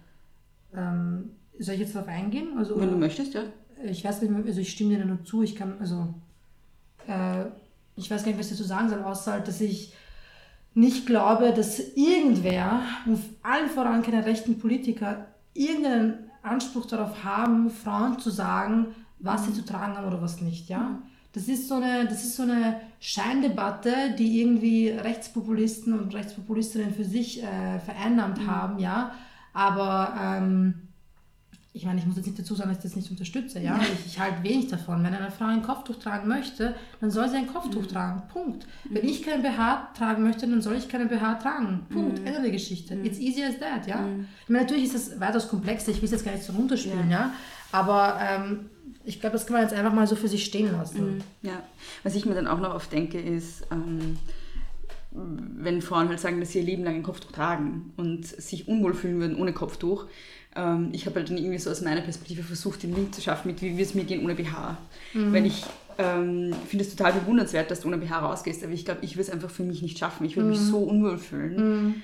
ähm, 0.75 1.31
soll 1.59 1.75
ich 1.75 1.81
jetzt 1.81 1.95
darauf 1.95 2.09
eingehen? 2.09 2.49
Also, 2.57 2.79
Wenn 2.79 2.89
du 2.89 2.97
möchtest, 2.97 3.33
ja. 3.33 3.43
ich 3.83 4.03
weiß 4.03 4.21
nicht, 4.21 4.47
also 4.47 4.59
ich 4.59 4.71
stimme 4.71 4.97
dir 4.97 5.05
nur 5.05 5.23
zu, 5.23 5.43
ich 5.43 5.55
kann, 5.55 5.75
also 5.79 6.13
äh, 7.07 7.45
ich 7.95 8.09
weiß 8.09 8.23
gar 8.23 8.31
nicht, 8.31 8.39
was 8.39 8.47
ich 8.47 8.57
dazu 8.57 8.63
sagen 8.67 8.89
soll, 8.89 9.03
außer 9.03 9.33
halt, 9.33 9.47
dass 9.47 9.61
ich 9.61 9.93
nicht 10.79 11.05
glaube, 11.05 11.53
dass 11.53 11.79
irgendwer, 11.95 12.81
und 13.05 13.19
allen 13.43 13.69
voran 13.69 14.01
keine 14.01 14.25
rechten 14.25 14.59
Politiker, 14.59 15.27
irgendeinen 15.53 16.29
Anspruch 16.41 16.85
darauf 16.85 17.23
haben, 17.23 17.69
Frauen 17.69 18.17
zu 18.19 18.29
sagen, 18.29 18.87
was 19.19 19.45
sie 19.45 19.53
zu 19.53 19.65
tragen 19.65 19.97
haben 19.97 20.07
oder 20.07 20.21
was 20.21 20.41
nicht, 20.41 20.69
ja. 20.69 21.01
Das 21.33 21.47
ist 21.47 21.67
so 21.67 21.75
eine, 21.75 22.05
das 22.05 22.23
ist 22.23 22.37
so 22.37 22.43
eine 22.43 22.79
Scheindebatte, 22.99 24.15
die 24.17 24.41
irgendwie 24.41 24.89
Rechtspopulisten 24.89 25.99
und 25.99 26.15
Rechtspopulistinnen 26.15 26.93
für 26.93 27.03
sich 27.03 27.43
äh, 27.43 27.79
vereinnahmt 27.79 28.47
haben, 28.47 28.79
ja. 28.79 29.11
Aber 29.53 30.15
ähm, 30.19 30.88
ich 31.71 31.85
meine, 31.85 31.99
ich 31.99 32.05
muss 32.05 32.15
jetzt 32.15 32.25
nicht 32.25 32.39
dazu 32.39 32.55
sagen, 32.55 32.69
dass 32.69 32.79
ich 32.79 32.83
das 32.83 32.95
nicht 32.95 33.11
unterstütze, 33.11 33.59
ja. 33.59 33.79
Ich, 33.81 34.13
ich 34.13 34.19
halte 34.19 34.41
wenig 34.43 34.69
davon. 34.69 35.03
Wenn 35.03 35.13
eine 35.13 35.29
Frau 35.29 35.45
ein 35.45 35.61
Kopftuch 35.61 35.97
tragen 35.97 36.27
möchte, 36.27 36.75
dann 36.99 37.11
soll 37.11 37.29
sie 37.29 37.37
ein 37.37 37.47
Kopftuch 37.47 37.85
tragen. 37.85 38.23
Punkt. 38.33 38.65
Wenn 38.89 39.07
ich 39.07 39.21
keinen 39.21 39.43
BH 39.43 39.93
tragen 39.95 40.23
möchte, 40.23 40.47
dann 40.47 40.61
soll 40.61 40.75
ich 40.75 40.89
keinen 40.89 41.09
BH 41.09 41.35
tragen. 41.35 41.85
Punkt. 41.89 42.19
Ende 42.25 42.41
der 42.41 42.51
Geschichte. 42.51 42.95
It's 42.95 43.19
easy 43.19 43.43
as 43.43 43.59
that, 43.59 43.85
ja. 43.85 44.03
Ich 44.43 44.49
meine, 44.49 44.63
natürlich 44.63 44.85
ist 44.85 44.95
das 44.95 45.19
weitaus 45.19 45.47
komplexer. 45.47 45.91
Ich 45.91 45.97
will 45.97 46.05
es 46.05 46.11
jetzt 46.11 46.25
gar 46.25 46.31
nicht 46.31 46.43
so 46.43 46.53
runterspielen, 46.53 47.11
ja. 47.11 47.33
Aber 47.71 48.19
ähm, 48.19 48.69
ich 49.03 49.19
glaube, 49.19 49.33
das 49.33 49.45
kann 49.45 49.53
man 49.53 49.61
jetzt 49.61 49.73
einfach 49.73 49.93
mal 49.93 50.07
so 50.07 50.15
für 50.15 50.27
sich 50.27 50.45
stehen 50.45 50.71
lassen. 50.71 51.23
Ja, 51.43 51.61
was 52.01 52.15
ich 52.15 52.25
mir 52.25 52.33
dann 52.33 52.47
auch 52.47 52.59
noch 52.59 52.73
oft 52.73 52.91
denke, 52.91 53.19
ist, 53.19 53.67
ähm, 53.71 54.17
wenn 55.11 55.81
Frauen 55.81 56.09
halt 56.09 56.19
sagen, 56.19 56.39
dass 56.39 56.51
sie 56.51 56.59
ihr 56.59 56.65
Leben 56.65 56.83
lang 56.83 56.95
ein 56.95 57.03
Kopftuch 57.03 57.31
tragen 57.31 57.93
und 57.97 58.25
sich 58.25 58.67
unwohl 58.67 58.93
fühlen 58.93 59.19
würden 59.19 59.37
ohne 59.37 59.53
Kopftuch. 59.53 60.05
Ähm, 60.55 60.89
ich 60.93 61.05
habe 61.05 61.17
halt 61.17 61.29
dann 61.29 61.37
irgendwie 61.37 61.59
so 61.59 61.69
aus 61.69 61.81
meiner 61.81 62.01
Perspektive 62.01 62.43
versucht, 62.43 62.83
den 62.83 62.95
Link 62.95 63.13
zu 63.13 63.21
schaffen 63.21 63.49
mit, 63.49 63.61
wie 63.61 63.77
wir 63.77 63.85
es 63.85 63.93
mir 63.93 64.03
gehen 64.03 64.23
ohne 64.23 64.35
BH. 64.35 64.77
Weil 65.33 65.45
ich 65.45 65.63
ähm, 65.97 66.53
finde 66.67 66.85
es 66.85 66.95
total 66.95 67.13
bewundernswert, 67.13 67.69
dass 67.69 67.81
du 67.81 67.87
ohne 67.87 67.97
BH 67.97 68.19
rausgehst, 68.19 68.63
aber 68.63 68.73
ich 68.73 68.85
glaube, 68.85 69.01
ich 69.03 69.15
würde 69.15 69.23
es 69.23 69.29
einfach 69.29 69.49
für 69.49 69.63
mich 69.63 69.81
nicht 69.81 69.97
schaffen. 69.99 70.25
Ich 70.25 70.35
würde 70.35 70.49
mich 70.49 70.59
so 70.59 70.77
unwohl 70.79 71.17
fühlen 71.17 72.03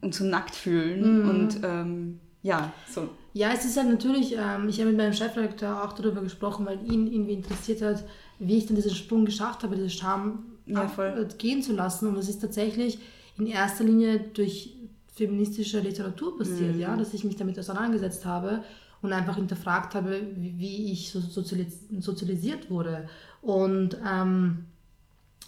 und 0.00 0.14
so 0.14 0.24
nackt 0.24 0.54
fühlen 0.54 1.22
und 1.28 1.60
ähm, 1.64 2.20
ja, 2.42 2.72
so. 2.92 3.08
Ja, 3.34 3.52
es 3.52 3.64
ist 3.64 3.76
halt 3.76 3.88
natürlich, 3.88 4.34
ähm, 4.36 4.68
ich 4.68 4.80
habe 4.80 4.90
mit 4.90 4.96
meinem 4.96 5.12
Chefredakteur 5.12 5.84
auch 5.84 5.92
darüber 5.92 6.22
gesprochen, 6.22 6.66
weil 6.66 6.78
ihn 6.90 7.06
irgendwie 7.06 7.34
interessiert 7.34 7.82
hat, 7.82 8.04
wie 8.38 8.58
ich 8.58 8.66
dann 8.66 8.76
diesen 8.76 8.94
Sprung 8.94 9.24
geschafft 9.24 9.62
habe, 9.62 9.76
diese 9.76 9.90
Scham 9.90 10.44
Ja, 10.66 10.90
gehen 11.38 11.62
zu 11.62 11.74
lassen. 11.74 12.08
Und 12.08 12.16
das 12.16 12.28
ist 12.28 12.40
tatsächlich 12.40 12.98
in 13.38 13.46
erster 13.46 13.84
Linie 13.84 14.20
durch 14.34 14.74
feministische 15.18 15.80
Literatur 15.80 16.38
passiert, 16.38 16.74
Mhm. 16.74 16.80
ja, 16.80 16.96
dass 16.96 17.12
ich 17.14 17.24
mich 17.24 17.36
damit 17.36 17.58
auseinandergesetzt 17.58 18.24
habe 18.24 18.62
und 19.02 19.12
einfach 19.12 19.36
hinterfragt 19.36 19.94
habe, 19.94 20.20
wie, 20.36 20.58
wie 20.58 20.92
ich 20.92 21.10
so 21.10 21.20
sozialis 21.20 21.80
sozialisiert 22.00 22.70
wurde. 22.70 23.08
Und 23.42 23.96
ähm, 24.10 24.64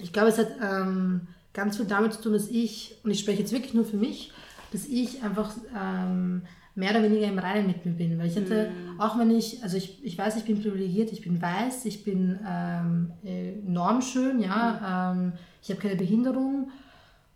ich 0.01 0.13
glaube, 0.13 0.29
es 0.29 0.39
hat 0.39 0.51
ähm, 0.63 1.23
ganz 1.53 1.77
viel 1.77 1.87
damit 1.87 2.13
zu 2.13 2.23
tun, 2.23 2.33
dass 2.35 2.49
ich, 2.49 2.97
und 3.03 3.11
ich 3.11 3.21
spreche 3.21 3.41
jetzt 3.41 3.53
wirklich 3.53 3.75
nur 3.75 3.85
für 3.85 3.97
mich, 3.97 4.33
dass 4.73 4.87
ich 4.87 5.23
einfach 5.25 5.51
ähm, 5.77 6.43
mehr 6.77 6.91
oder 6.93 7.03
weniger 7.03 7.27
im 7.27 7.39
Reinen 7.41 7.67
mit 7.67 7.85
mir 7.85 7.93
bin. 7.93 8.19
Weil 8.19 8.29
ich 8.29 8.37
hatte, 8.37 8.71
auch 8.99 9.19
wenn 9.19 9.31
ich, 9.33 9.63
also 9.65 9.77
ich, 9.77 10.05
ich 10.05 10.17
weiß, 10.17 10.37
ich 10.37 10.45
bin 10.45 10.63
privilegiert, 10.63 11.13
ich 11.13 11.23
bin 11.23 11.43
weiß, 11.43 11.85
ich 11.87 12.05
bin 12.05 12.39
ähm, 12.49 13.11
äh, 13.25 13.53
normschön, 13.67 14.41
ja, 14.41 15.13
ähm, 15.13 15.33
ich 15.63 15.71
habe 15.71 15.81
keine 15.81 15.97
Behinderung. 15.97 16.71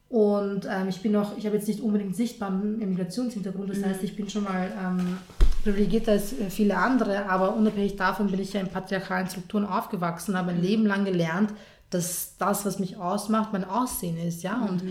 Und 0.09 0.69
ähm, 0.71 0.89
ich 0.89 1.01
bin 1.01 1.17
auch, 1.17 1.37
ich 1.37 1.47
habe 1.47 1.57
jetzt 1.57 1.67
nicht 1.67 1.81
unbedingt 1.81 2.15
sichtbaren 2.15 2.81
Immigrationshintergrund, 2.81 3.71
das 3.71 3.83
heißt, 3.83 4.03
ich 4.03 4.15
bin 4.15 4.29
schon 4.29 4.45
mal 4.45 4.71
ähm, 4.81 5.19
privilegierter 5.65 6.13
als 6.13 6.33
äh, 6.33 6.51
viele 6.51 6.77
andere, 6.77 7.29
aber 7.29 7.57
unabhängig 7.57 7.97
davon 7.97 8.31
bin 8.31 8.41
ich 8.41 8.53
ja 8.53 8.61
in 8.61 8.69
patriarchalen 8.69 9.29
Strukturen 9.29 9.65
aufgewachsen, 9.65 10.37
habe 10.37 10.51
ein 10.51 10.63
Leben 10.63 10.87
lang 10.87 11.05
gelernt, 11.05 11.53
dass 11.91 12.37
das, 12.39 12.65
was 12.67 12.79
mich 12.79 12.97
ausmacht, 12.97 13.53
mein 13.53 13.65
Aussehen 13.65 14.17
ist, 14.19 14.43
ja. 14.43 14.61
Und 14.61 14.83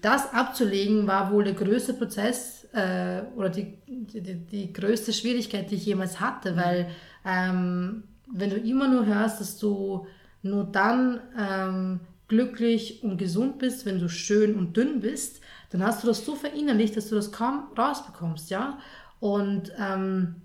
das 0.00 0.32
abzulegen 0.32 1.06
war 1.08 1.32
wohl 1.32 1.42
der 1.42 1.54
größte 1.54 1.92
Prozess 1.94 2.66
äh, 2.72 3.22
oder 3.36 3.48
die, 3.48 3.78
die, 3.86 4.20
die 4.22 4.72
größte 4.72 5.12
Schwierigkeit, 5.12 5.70
die 5.70 5.74
ich 5.74 5.86
jemals 5.86 6.20
hatte, 6.20 6.56
weil 6.56 6.88
ähm, 7.24 8.04
wenn 8.32 8.50
du 8.50 8.56
immer 8.56 8.88
nur 8.88 9.06
hörst, 9.06 9.40
dass 9.40 9.58
du 9.58 10.06
nur 10.42 10.64
dann 10.64 11.20
ähm, 11.38 12.00
glücklich 12.32 13.04
und 13.04 13.18
gesund 13.18 13.58
bist, 13.58 13.84
wenn 13.84 13.98
du 13.98 14.08
schön 14.08 14.54
und 14.54 14.74
dünn 14.74 15.00
bist, 15.00 15.42
dann 15.68 15.84
hast 15.84 16.02
du 16.02 16.06
das 16.06 16.24
so 16.24 16.34
verinnerlicht, 16.34 16.96
dass 16.96 17.10
du 17.10 17.14
das 17.14 17.30
kaum 17.30 17.64
rausbekommst, 17.76 18.48
ja. 18.48 18.78
Und 19.20 19.70
ähm, 19.78 20.36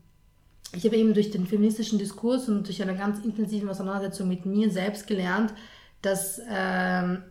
ich 0.73 0.83
habe 0.83 0.97
eben 0.97 1.13
durch 1.13 1.31
den 1.31 1.47
feministischen 1.47 1.97
Diskurs 1.97 2.49
und 2.49 2.67
durch 2.67 2.81
eine 2.81 2.95
ganz 2.95 3.23
intensive 3.23 3.71
Auseinandersetzung 3.71 4.27
mit 4.27 4.45
mir 4.45 4.69
selbst 4.69 5.07
gelernt, 5.07 5.53
dass 6.01 6.41
ähm, 6.49 7.23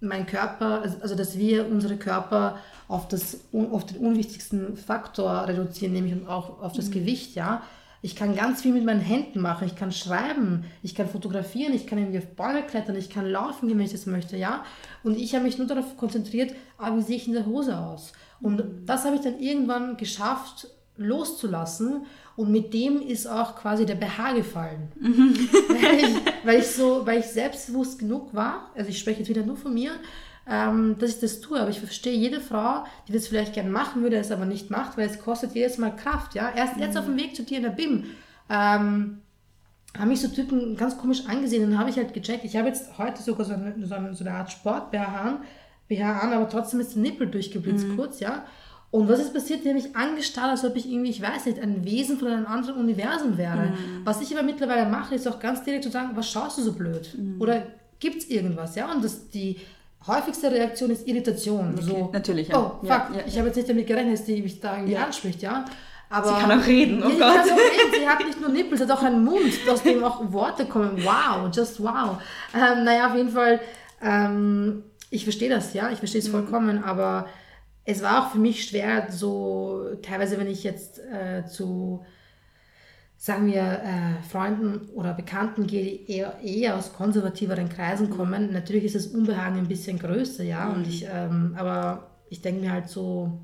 mein 0.00 0.24
Körper, 0.24 0.80
also, 0.80 0.96
also 1.02 1.14
dass 1.14 1.38
wir 1.38 1.68
unsere 1.68 1.98
Körper 1.98 2.58
auf, 2.88 3.06
das, 3.08 3.40
auf 3.52 3.84
den 3.84 3.98
unwichtigsten 3.98 4.78
Faktor 4.78 5.46
reduzieren, 5.46 5.92
nämlich 5.92 6.26
auch 6.26 6.62
auf 6.62 6.72
das 6.72 6.90
Gewicht, 6.90 7.34
ja. 7.34 7.62
Ich 8.04 8.14
kann 8.14 8.36
ganz 8.36 8.60
viel 8.60 8.74
mit 8.74 8.84
meinen 8.84 9.00
Händen 9.00 9.40
machen, 9.40 9.66
ich 9.66 9.76
kann 9.76 9.90
schreiben, 9.90 10.66
ich 10.82 10.94
kann 10.94 11.08
fotografieren, 11.08 11.72
ich 11.72 11.86
kann 11.86 11.98
irgendwie 11.98 12.18
auf 12.18 12.26
Bäume 12.36 12.62
klettern, 12.62 12.96
ich 12.96 13.08
kann 13.08 13.24
laufen 13.24 13.66
gehen, 13.66 13.78
wenn 13.78 13.86
ich 13.86 13.92
das 13.92 14.04
möchte, 14.04 14.36
ja. 14.36 14.62
Und 15.02 15.16
ich 15.16 15.34
habe 15.34 15.44
mich 15.44 15.56
nur 15.56 15.66
darauf 15.66 15.96
konzentriert, 15.96 16.54
ah, 16.76 16.94
wie 16.94 17.00
sehe 17.00 17.16
ich 17.16 17.26
in 17.26 17.32
der 17.32 17.46
Hose 17.46 17.78
aus? 17.78 18.12
Und 18.42 18.62
das 18.84 19.06
habe 19.06 19.16
ich 19.16 19.22
dann 19.22 19.40
irgendwann 19.40 19.96
geschafft, 19.96 20.68
loszulassen. 20.98 22.04
Und 22.36 22.52
mit 22.52 22.74
dem 22.74 23.00
ist 23.00 23.26
auch 23.26 23.56
quasi 23.56 23.86
der 23.86 23.94
BH 23.94 24.34
gefallen. 24.34 24.92
weil, 25.00 25.98
ich, 25.98 26.44
weil 26.44 26.58
ich 26.58 26.66
so, 26.76 27.06
weil 27.06 27.20
ich 27.20 27.26
selbstbewusst 27.26 27.98
genug 27.98 28.34
war, 28.34 28.70
also 28.74 28.90
ich 28.90 28.98
spreche 28.98 29.20
jetzt 29.20 29.30
wieder 29.30 29.46
nur 29.46 29.56
von 29.56 29.72
mir, 29.72 29.92
ähm, 30.48 30.96
dass 30.98 31.10
ich 31.10 31.20
das 31.20 31.40
tue. 31.40 31.60
Aber 31.60 31.70
ich 31.70 31.78
verstehe 31.78 32.14
jede 32.14 32.40
Frau, 32.40 32.84
die 33.08 33.12
das 33.12 33.28
vielleicht 33.28 33.54
gerne 33.54 33.70
machen 33.70 34.02
würde, 34.02 34.16
es 34.16 34.30
aber 34.30 34.44
nicht 34.44 34.70
macht, 34.70 34.96
weil 34.96 35.08
es 35.08 35.20
kostet 35.20 35.54
jedes 35.54 35.78
Mal 35.78 35.94
Kraft. 35.94 36.34
Ja? 36.34 36.52
Erst 36.54 36.76
jetzt 36.76 36.96
auf 36.96 37.06
dem 37.06 37.16
Weg 37.16 37.34
zu 37.34 37.42
dir 37.42 37.58
in 37.58 37.64
der 37.64 37.70
BIM 37.70 38.04
ähm, 38.50 39.18
haben 39.96 40.08
mich 40.08 40.20
so 40.20 40.28
Typen 40.28 40.76
ganz 40.76 40.98
komisch 40.98 41.22
angesehen 41.26 41.64
und 41.64 41.70
dann 41.70 41.78
habe 41.78 41.90
ich 41.90 41.96
halt 41.96 42.12
gecheckt. 42.12 42.44
Ich 42.44 42.56
habe 42.56 42.68
jetzt 42.68 42.98
heute 42.98 43.22
sogar 43.22 43.46
so 43.46 43.54
eine, 43.54 43.74
so 43.86 43.94
eine, 43.94 44.14
so 44.14 44.24
eine 44.24 44.34
Art 44.34 44.50
Sport-BH 44.50 45.20
an, 45.20 45.38
BH 45.88 46.18
an, 46.20 46.32
aber 46.32 46.48
trotzdem 46.48 46.80
ist 46.80 46.94
der 46.94 47.02
Nippel 47.02 47.28
durchgeblitzt 47.28 47.86
kurz, 47.96 48.20
ja. 48.20 48.44
Und 48.90 49.08
was 49.08 49.18
ist 49.18 49.34
passiert? 49.34 49.64
Die 49.64 49.68
haben 49.68 49.74
mich 49.74 49.96
angestarrt, 49.96 50.50
als 50.50 50.64
ob 50.64 50.76
ich 50.76 50.88
irgendwie, 50.88 51.10
ich 51.10 51.20
weiß 51.20 51.46
nicht, 51.46 51.58
ein 51.58 51.84
Wesen 51.84 52.16
von 52.16 52.28
einem 52.28 52.46
anderen 52.46 52.78
Universum 52.78 53.36
wäre. 53.36 53.72
Was 54.04 54.20
ich 54.20 54.32
aber 54.32 54.44
mittlerweile 54.44 54.88
mache, 54.88 55.16
ist 55.16 55.26
auch 55.26 55.40
ganz 55.40 55.64
direkt 55.64 55.82
zu 55.82 55.90
sagen, 55.90 56.10
was 56.14 56.30
schaust 56.30 56.58
du 56.58 56.62
so 56.62 56.74
blöd? 56.74 57.16
Oder 57.40 57.66
gibt 57.98 58.18
es 58.18 58.30
irgendwas, 58.30 58.76
ja? 58.76 58.92
Und 58.92 59.02
das, 59.02 59.30
die 59.30 59.56
häufigste 60.06 60.50
Reaktion 60.50 60.90
ist 60.90 61.06
Irritation. 61.06 61.76
So, 61.80 62.10
natürlich, 62.12 62.48
ja. 62.48 62.58
Oh, 62.58 62.78
fuck, 62.80 62.88
Ja, 62.88 63.10
ja, 63.14 63.20
ich 63.26 63.36
habe 63.38 63.48
jetzt 63.48 63.56
nicht 63.56 63.68
damit 63.68 63.86
gerechnet, 63.86 64.14
dass 64.14 64.24
die 64.24 64.42
mich 64.42 64.60
da 64.60 64.76
irgendwie 64.76 64.96
anspricht, 64.96 65.42
ja? 65.42 65.64
Aber 66.10 66.28
Sie 66.28 66.34
kann 66.34 66.60
auch 66.60 66.66
reden, 66.66 67.02
oh 67.02 67.08
Gott. 67.08 67.18
kann 67.18 67.40
auch 67.40 67.56
reden. 67.56 67.94
Sie 67.98 68.08
hat 68.08 68.24
nicht 68.24 68.40
nur 68.40 68.50
Nippel, 68.50 68.76
sie 68.78 68.84
hat 68.84 68.90
auch 68.90 69.02
einen 69.02 69.24
Mund, 69.24 69.52
aus 69.70 69.82
dem 69.82 70.04
auch 70.04 70.20
Worte 70.32 70.66
kommen. 70.66 71.02
Wow, 71.02 71.48
just 71.52 71.82
wow. 71.82 72.18
Ähm, 72.54 72.84
naja, 72.84 73.08
auf 73.08 73.16
jeden 73.16 73.30
Fall, 73.30 73.60
ähm, 74.02 74.84
ich 75.10 75.24
verstehe 75.24 75.48
das, 75.48 75.74
ja, 75.74 75.90
ich 75.90 75.98
verstehe 75.98 76.20
es 76.20 76.28
vollkommen, 76.28 76.84
aber 76.84 77.26
es 77.84 78.02
war 78.02 78.26
auch 78.26 78.30
für 78.32 78.38
mich 78.38 78.64
schwer, 78.64 79.08
so 79.10 79.86
teilweise, 80.02 80.38
wenn 80.38 80.48
ich 80.48 80.62
jetzt 80.64 80.98
äh, 81.00 81.46
zu, 81.46 82.04
sagen 83.24 83.46
wir, 83.46 83.62
äh, 83.62 84.22
Freunden 84.28 84.90
oder 84.90 85.14
Bekannten 85.14 85.66
die 85.66 86.04
eher, 86.12 86.38
eher 86.42 86.76
aus 86.76 86.92
konservativeren 86.92 87.70
Kreisen 87.70 88.10
kommen. 88.10 88.52
Natürlich 88.52 88.84
ist 88.84 88.96
das 88.96 89.06
Unbehagen 89.06 89.56
ein 89.56 89.66
bisschen 89.66 89.98
größer, 89.98 90.44
ja, 90.44 90.68
und 90.68 90.86
ich, 90.86 91.06
ähm, 91.10 91.54
aber 91.56 92.10
ich 92.28 92.42
denke 92.42 92.60
mir 92.60 92.70
halt 92.70 92.90
so, 92.90 93.40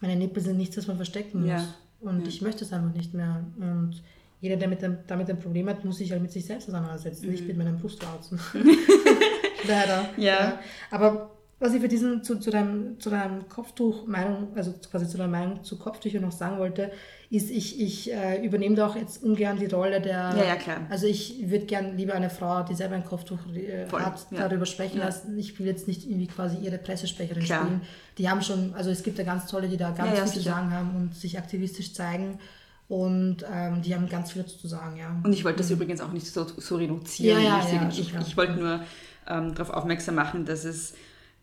meine 0.00 0.16
Nippel 0.16 0.42
sind 0.42 0.56
nichts, 0.56 0.76
was 0.76 0.88
man 0.88 0.96
verstecken 0.96 1.42
muss. 1.42 1.50
Ja. 1.50 1.64
Und 2.00 2.26
ich 2.26 2.42
möchte 2.42 2.64
es 2.64 2.72
einfach 2.72 2.92
nicht 2.92 3.14
mehr. 3.14 3.44
Und 3.60 4.02
jeder, 4.40 4.56
der 4.56 4.66
mit 4.66 4.82
dem, 4.82 4.98
damit 5.06 5.30
ein 5.30 5.38
Problem 5.38 5.68
hat, 5.68 5.84
muss 5.84 5.98
sich 5.98 6.10
halt 6.10 6.20
mit 6.20 6.32
sich 6.32 6.44
selbst 6.44 6.68
auseinandersetzen, 6.68 7.30
nicht 7.30 7.46
mit 7.46 7.56
meinen 7.56 7.78
Brustwarzen. 7.78 8.40
Leider. 9.68 10.08
Ja. 10.16 10.58
Aber 10.90 11.30
was 11.60 11.74
ich 11.74 11.80
für 11.80 11.88
diesen, 11.88 12.22
zu, 12.22 12.38
zu 12.38 12.50
deinem, 12.50 13.00
zu 13.00 13.10
deinem 13.10 13.48
Kopftuch-Meinung, 13.48 14.48
also 14.54 14.72
quasi 14.90 15.08
zu 15.08 15.18
deiner 15.18 15.30
Meinung 15.30 15.64
zu 15.64 15.76
Kopftüchern 15.76 16.22
noch 16.22 16.32
sagen 16.32 16.58
wollte, 16.58 16.92
ist, 17.30 17.50
ich, 17.50 17.80
ich 17.80 18.12
äh, 18.12 18.44
übernehme 18.44 18.76
da 18.76 18.86
auch 18.86 18.96
jetzt 18.96 19.22
ungern 19.22 19.58
die 19.58 19.66
Rolle 19.66 20.00
der. 20.00 20.34
Ja, 20.36 20.44
ja, 20.44 20.56
klar. 20.56 20.86
Also 20.88 21.06
ich 21.06 21.50
würde 21.50 21.66
gern 21.66 21.96
lieber 21.96 22.14
eine 22.14 22.30
Frau, 22.30 22.62
die 22.62 22.74
selber 22.74 22.94
ein 22.94 23.04
Kopftuch 23.04 23.38
äh, 23.54 23.86
Voll, 23.86 24.00
hat, 24.00 24.26
ja. 24.30 24.48
darüber 24.48 24.66
sprechen 24.66 24.98
Ja. 24.98 25.06
lassen. 25.06 25.36
Ich 25.36 25.58
will 25.58 25.66
jetzt 25.66 25.88
nicht 25.88 26.04
irgendwie 26.08 26.28
quasi 26.28 26.56
ihre 26.58 26.78
Pressesprecherin 26.78 27.42
Klar. 27.42 27.64
spielen. 27.64 27.80
Die 28.18 28.28
haben 28.28 28.40
schon, 28.40 28.72
also 28.74 28.90
es 28.90 29.02
gibt 29.02 29.18
ja 29.18 29.24
ganz 29.24 29.46
tolle, 29.46 29.68
die 29.68 29.76
da 29.76 29.90
ganz 29.90 30.16
Ja, 30.16 30.24
viel 30.24 30.34
zu 30.34 30.48
sagen 30.48 30.72
haben 30.72 30.94
und 30.96 31.14
sich 31.14 31.38
aktivistisch 31.38 31.92
zeigen. 31.92 32.38
Und 32.88 33.44
ähm, 33.52 33.82
die 33.82 33.94
haben 33.94 34.08
ganz 34.08 34.32
viel 34.32 34.42
dazu 34.42 34.56
zu 34.56 34.68
sagen, 34.68 34.96
ja. 34.96 35.14
Und 35.22 35.32
ich 35.34 35.44
wollte 35.44 35.58
das 35.58 35.70
übrigens 35.70 36.00
auch 36.00 36.12
nicht 36.12 36.26
so, 36.26 36.46
so 36.56 36.76
reduzieren. 36.76 37.38
Mhm. 37.40 37.44
Ja, 37.44 37.58
ja, 37.68 37.88
ich, 37.90 37.98
ich, 37.98 38.14
ich 38.14 38.36
wollte 38.36 38.54
nur 38.54 38.80
ähm, 39.28 39.54
darauf 39.54 39.70
aufmerksam 39.74 40.14
machen, 40.14 40.46
dass 40.46 40.64
es 40.64 40.94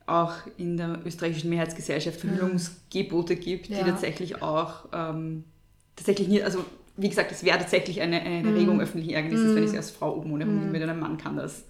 auch 0.07 0.33
in 0.57 0.77
der 0.77 0.99
österreichischen 1.05 1.49
Mehrheitsgesellschaft 1.49 2.19
Verhüllungsgebote 2.19 3.35
gibt, 3.35 3.67
Ja. 3.69 3.79
die 3.83 3.89
tatsächlich 3.89 4.41
auch 4.41 4.85
ähm, 4.93 5.43
tatsächlich 5.95 6.27
nicht, 6.27 6.43
also 6.43 6.63
wie 6.97 7.09
gesagt, 7.09 7.29
es 7.33 7.43
wäre 7.43 7.57
tatsächlich 7.57 7.99
eine, 8.01 8.21
eine 8.21 8.47
Mhm. 8.51 8.55
Regung 8.57 8.79
öffentlichen 8.81 9.13
Ärgernisses, 9.15 9.53
wenn 9.53 9.63
ich 9.63 9.71
es 9.71 9.75
als 9.75 9.91
Frau 9.91 10.15
oben 10.15 10.31
ohne 10.31 10.45
Hund 10.45 10.71
mit 10.71 10.81
einem 10.81 10.97
Mann 10.97 11.17
kann 11.17 11.35
das. 11.35 11.65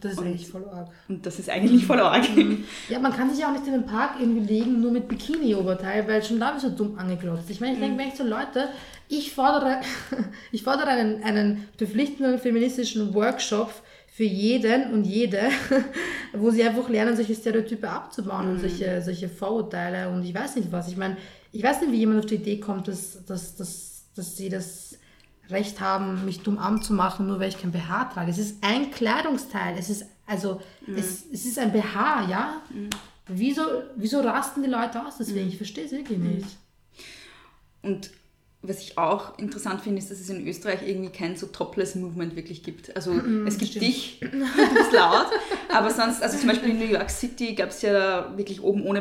Das 0.00 0.12
ist 0.12 0.18
Und- 0.18 0.26
echt 0.34 0.46
voll 0.46 0.64
arg. 0.66 0.88
Und 1.06 1.26
das 1.26 1.38
ist 1.38 1.50
eigentlich 1.50 1.84
voll 1.84 2.00
arg. 2.00 2.24
Ja, 2.88 2.98
man 2.98 3.12
kann 3.12 3.28
sich 3.28 3.40
ja 3.40 3.48
auch 3.48 3.52
nicht 3.52 3.66
in 3.66 3.74
den 3.74 3.84
Park 3.84 4.12
irgendwie 4.20 4.40
legen, 4.54 4.80
nur 4.80 4.90
mit 4.90 5.06
Bikini-Oberteil, 5.06 6.08
weil 6.08 6.22
schon 6.24 6.40
da 6.40 6.52
bist 6.52 6.64
du 6.64 6.70
dumm 6.70 6.98
angeglotzt. 6.98 7.50
Ich 7.50 7.60
meine, 7.60 7.74
ich 7.74 7.80
denke 7.80 7.96
mir 7.96 8.06
echt 8.06 8.16
so, 8.16 8.24
Leute, 8.24 8.68
ich 9.08 9.34
fordere, 9.34 9.82
ich 10.50 10.62
fordere 10.62 10.86
einen, 10.88 11.22
einen 11.24 11.68
verpflichtenden 11.76 12.38
feministischen 12.38 13.12
Workshop 13.12 13.70
für 14.14 14.22
jeden 14.22 14.92
und 14.92 15.02
jede, 15.02 15.40
wo 16.32 16.48
sie 16.52 16.62
einfach 16.62 16.88
lernen, 16.88 17.16
solche 17.16 17.34
Stereotype 17.34 17.90
abzubauen 17.90 18.48
und 18.48 18.60
solche, 18.60 19.02
solche 19.02 19.28
Vorurteile 19.28 20.08
und 20.08 20.22
ich 20.22 20.32
weiß 20.32 20.54
nicht 20.54 20.70
was. 20.70 20.86
Ich 20.86 20.96
meine, 20.96 21.16
ich 21.50 21.64
weiß 21.64 21.80
nicht, 21.80 21.90
wie 21.90 21.96
jemand 21.96 22.20
auf 22.20 22.26
die 22.26 22.36
Idee 22.36 22.60
kommt, 22.60 22.86
dass, 22.86 23.24
dass, 23.26 23.56
dass, 23.56 24.04
dass 24.14 24.36
sie 24.36 24.48
das 24.50 24.98
Recht 25.50 25.80
haben, 25.80 26.24
mich 26.24 26.42
dumm 26.42 26.58
anzumachen, 26.58 27.26
nur 27.26 27.40
weil 27.40 27.48
ich 27.48 27.58
kein 27.58 27.72
BH 27.72 28.04
trage. 28.14 28.30
Es 28.30 28.38
ist 28.38 28.62
ein 28.62 28.92
Kleidungsteil. 28.92 29.74
Es 29.76 29.90
ist, 29.90 30.04
also, 30.26 30.60
es, 30.86 31.24
es 31.32 31.44
ist 31.44 31.58
ein 31.58 31.72
BH, 31.72 32.28
ja? 32.30 32.62
Wieso, 33.26 33.62
wieso 33.96 34.20
rasten 34.20 34.62
die 34.62 34.70
Leute 34.70 35.04
aus 35.04 35.16
deswegen? 35.18 35.48
Ich 35.48 35.56
verstehe 35.56 35.86
es 35.86 35.90
wirklich 35.90 36.18
nicht. 36.18 36.56
Und 37.82 38.12
was 38.66 38.80
ich 38.80 38.98
auch 38.98 39.38
interessant 39.38 39.82
finde, 39.82 39.98
ist, 39.98 40.10
dass 40.10 40.20
es 40.20 40.28
in 40.30 40.46
Österreich 40.46 40.80
irgendwie 40.86 41.10
kein 41.10 41.36
so 41.36 41.46
Topless-Movement 41.46 42.36
wirklich 42.36 42.62
gibt. 42.62 42.94
Also 42.96 43.12
es 43.46 43.58
gibt 43.58 43.74
dich, 43.80 44.20
du 44.20 44.28
bist 44.28 44.92
laut, 44.92 45.26
aber 45.72 45.90
sonst, 45.90 46.22
also 46.22 46.38
zum 46.38 46.48
Beispiel 46.48 46.70
in 46.70 46.78
New 46.78 46.86
York 46.86 47.10
City 47.10 47.54
gab 47.54 47.70
es 47.70 47.82
ja 47.82 48.32
wirklich 48.36 48.62
oben 48.62 48.84
ohne 48.84 49.00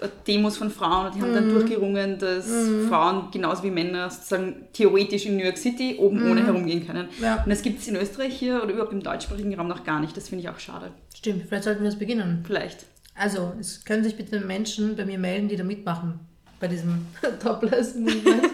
äh, 0.00 0.08
Demos 0.26 0.56
von 0.56 0.70
Frauen 0.70 1.06
und 1.06 1.14
die 1.14 1.22
haben 1.22 1.34
dann 1.34 1.48
durchgerungen, 1.48 2.18
dass 2.18 2.46
Frauen 2.88 3.30
genauso 3.30 3.62
wie 3.62 3.70
Männer 3.70 4.10
sozusagen 4.10 4.66
theoretisch 4.72 5.26
in 5.26 5.36
New 5.36 5.44
York 5.44 5.58
City 5.58 5.96
oben 5.98 6.30
ohne 6.30 6.44
herumgehen 6.44 6.86
können. 6.86 7.08
Ja. 7.20 7.42
Und 7.42 7.50
das 7.50 7.62
gibt 7.62 7.80
es 7.80 7.88
in 7.88 7.96
Österreich 7.96 8.34
hier 8.36 8.62
oder 8.62 8.72
überhaupt 8.72 8.92
im 8.92 9.02
deutschsprachigen 9.02 9.54
Raum 9.54 9.68
noch 9.68 9.84
gar 9.84 10.00
nicht. 10.00 10.16
Das 10.16 10.28
finde 10.28 10.42
ich 10.42 10.50
auch 10.50 10.58
schade. 10.58 10.90
Stimmt, 11.14 11.44
vielleicht 11.48 11.64
sollten 11.64 11.82
wir 11.82 11.90
das 11.90 11.98
beginnen. 11.98 12.42
Vielleicht. 12.46 12.86
Also, 13.14 13.52
es 13.60 13.84
können 13.84 14.02
sich 14.02 14.16
bitte 14.16 14.40
Menschen 14.40 14.96
bei 14.96 15.04
mir 15.04 15.18
melden, 15.18 15.48
die 15.48 15.56
da 15.56 15.64
mitmachen. 15.64 16.18
Bei 16.58 16.66
diesem 16.68 17.06
Topless-Movement. 17.42 18.50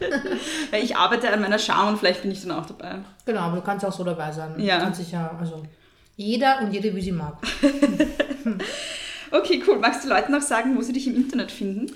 Weil 0.70 0.84
ich 0.84 0.96
arbeite 0.96 1.30
an 1.30 1.40
meiner 1.40 1.58
Scham 1.58 1.88
und 1.88 1.98
vielleicht 1.98 2.22
bin 2.22 2.30
ich 2.30 2.42
dann 2.42 2.52
auch 2.52 2.66
dabei. 2.66 2.96
genau, 3.24 3.40
aber 3.40 3.56
du 3.56 3.62
kannst 3.62 3.84
auch 3.84 3.92
so 3.92 4.04
dabei 4.04 4.32
sein. 4.32 4.54
Ja. 4.58 4.78
Du 4.78 4.84
kannst 4.84 5.00
dich 5.00 5.12
ja, 5.12 5.36
also, 5.38 5.62
jeder 6.16 6.60
und 6.60 6.72
jede, 6.72 6.94
wie 6.94 7.02
sie 7.02 7.12
mag. 7.12 7.36
Okay, 9.30 9.62
cool. 9.66 9.78
Magst 9.78 10.04
du 10.04 10.08
Leuten 10.08 10.32
noch 10.32 10.42
sagen, 10.42 10.76
wo 10.76 10.82
sie 10.82 10.92
dich 10.92 11.06
im 11.06 11.16
Internet 11.16 11.50
finden? 11.50 11.92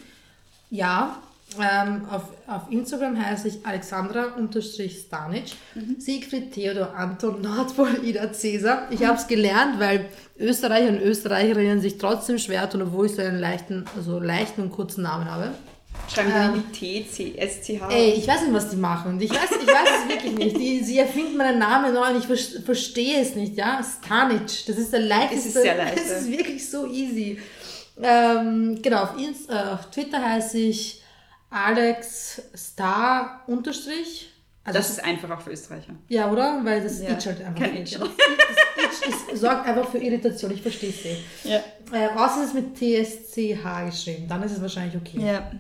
Ja, 0.71 1.19
ähm, 1.61 2.07
auf, 2.11 2.25
auf 2.47 2.71
Instagram 2.71 3.23
heiße 3.23 3.49
ich 3.49 3.67
Alexandra-Stanic, 3.67 5.53
Siegfried 5.99 6.53
Theodor 6.53 6.95
Anton 6.95 7.43
Nordpol 7.43 8.03
Ida 8.03 8.33
Cäsar. 8.33 8.87
Ich 8.91 9.05
habe 9.05 9.19
es 9.19 9.27
gelernt, 9.27 9.79
weil 9.79 10.07
Österreicher 10.39 10.89
und 10.89 11.03
Österreicherinnen 11.03 11.81
sich 11.81 11.99
trotzdem 11.99 12.39
schwer 12.39 12.69
tun, 12.71 12.83
obwohl 12.83 13.07
ich 13.07 13.15
so 13.15 13.23
einen 13.23 13.39
leichten, 13.39 13.85
also 13.97 14.19
leichten 14.19 14.63
und 14.63 14.71
kurzen 14.71 15.03
Namen 15.03 15.31
habe. 15.31 15.53
Schreiben 16.15 16.33
die 16.53 16.59
mit 16.59 16.73
T, 16.73 17.07
C, 17.11 17.35
S, 17.37 17.63
C, 17.63 17.81
H. 17.81 17.89
Ey, 17.91 18.11
ich 18.13 18.27
weiß 18.29 18.43
nicht, 18.43 18.53
was 18.53 18.69
die 18.71 18.77
machen. 18.77 19.21
Ich 19.21 19.31
weiß, 19.31 19.51
ich 19.61 19.67
weiß 19.67 19.89
es 20.03 20.09
wirklich 20.09 20.33
nicht. 20.35 20.57
Die, 20.59 20.83
sie 20.85 20.99
erfinden 20.99 21.37
meinen 21.37 21.59
Namen 21.59 21.95
neu 21.95 22.09
und 22.11 22.19
ich 22.19 22.27
ver- 22.27 22.63
verstehe 22.63 23.21
es 23.21 23.35
nicht, 23.35 23.57
ja. 23.57 23.81
Stanic, 23.83 24.47
das 24.67 24.77
ist 24.77 24.93
der 24.93 25.01
leichteste. 25.01 25.49
Es 25.49 25.55
ist 25.57 25.63
sehr 25.63 25.77
leicht, 25.77 25.97
Es 26.05 26.11
ist 26.23 26.31
wirklich 26.31 26.69
so 26.71 26.87
easy. 26.87 27.39
Ähm, 28.03 28.79
genau, 28.83 29.03
auf, 29.05 29.19
Inst 29.19 29.51
äh, 29.51 29.55
auf 29.55 29.91
Twitter 29.91 30.23
heiße 30.23 30.59
ich 30.59 31.03
Alex 31.51 32.43
Star 32.57 33.43
unterstrich. 33.47 34.29
Also 34.65 34.79
Das 34.79 34.91
ist 34.91 35.05
einfach 35.05 35.29
auch 35.31 35.41
für 35.41 35.51
Österreicher. 35.51 35.93
ja, 36.09 36.31
oder? 36.31 36.61
Weil 36.63 36.83
das 36.83 37.01
Ja, 37.03 37.11
Itch 37.11 37.27
halt 37.27 37.45
einfach. 37.45 37.63
kein 37.63 37.75
nicht. 37.75 37.95
Itch. 37.95 38.01
Das 38.01 39.01
Itch 39.03 39.09
ist, 39.33 39.41
sorgt 39.41 39.67
einfach 39.67 39.89
für 39.91 39.99
Irritation. 39.99 40.53
Ich 40.53 40.63
verstehe 40.63 40.91
es 40.91 41.05
eh. 41.05 41.17
Ja. 41.45 41.57
Äh, 41.93 42.09
außer 42.17 42.43
es 42.43 42.49
ist 42.49 42.55
mit 42.55 42.77
TSCH 42.77 43.87
geschrieben. 43.87 44.27
Dann 44.29 44.43
ist 44.45 44.53
es 44.53 44.63
wahrscheinlich 44.63 44.97
okay. 44.97 45.21
Ja. 45.27 45.51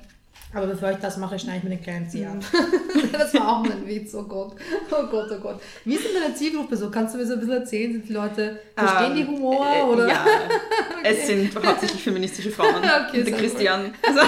Aber 0.54 0.66
bevor 0.66 0.90
ich 0.90 0.98
das 0.98 1.16
mache, 1.16 1.38
schneide 1.38 1.58
ich 1.58 1.64
mir 1.64 1.70
den 1.70 1.82
kleinen 1.82 2.08
Zeh 2.10 2.26
Mhm. 2.26 2.38
ab. 2.38 2.44
das 3.12 3.32
war 3.34 3.48
auch 3.56 3.62
mein 3.66 3.86
Witz, 3.86 4.14
oh 4.14 4.24
Gott. 4.24 4.54
Oh 4.90 5.06
Gott, 5.10 5.30
oh 5.32 5.40
Gott. 5.40 5.60
Wie 5.84 5.94
ist 5.94 6.04
denn 6.04 6.20
deine 6.22 6.34
Zielgruppe 6.34 6.76
so? 6.76 6.90
Kannst 6.90 7.14
du 7.14 7.18
mir 7.18 7.26
so 7.26 7.32
ein 7.34 7.40
bisschen 7.40 7.54
erzählen? 7.54 7.92
Sind 7.92 8.08
die 8.08 8.12
Leute, 8.12 8.58
verstehen 8.76 9.14
die 9.14 9.20
Ähm, 9.22 9.28
Humor? 9.28 9.66
äh, 9.74 9.82
oder? 9.82 10.08
Ja, 10.08 10.26
es 11.04 11.26
sind 11.26 11.54
hauptsächlich 11.64 12.02
feministische 12.02 12.50
Frauen. 12.50 12.74
Okay, 13.08 13.18
und 13.20 13.26
der 13.28 13.34
sehr 13.34 13.36
Christian. 13.38 13.94
Also, 14.06 14.20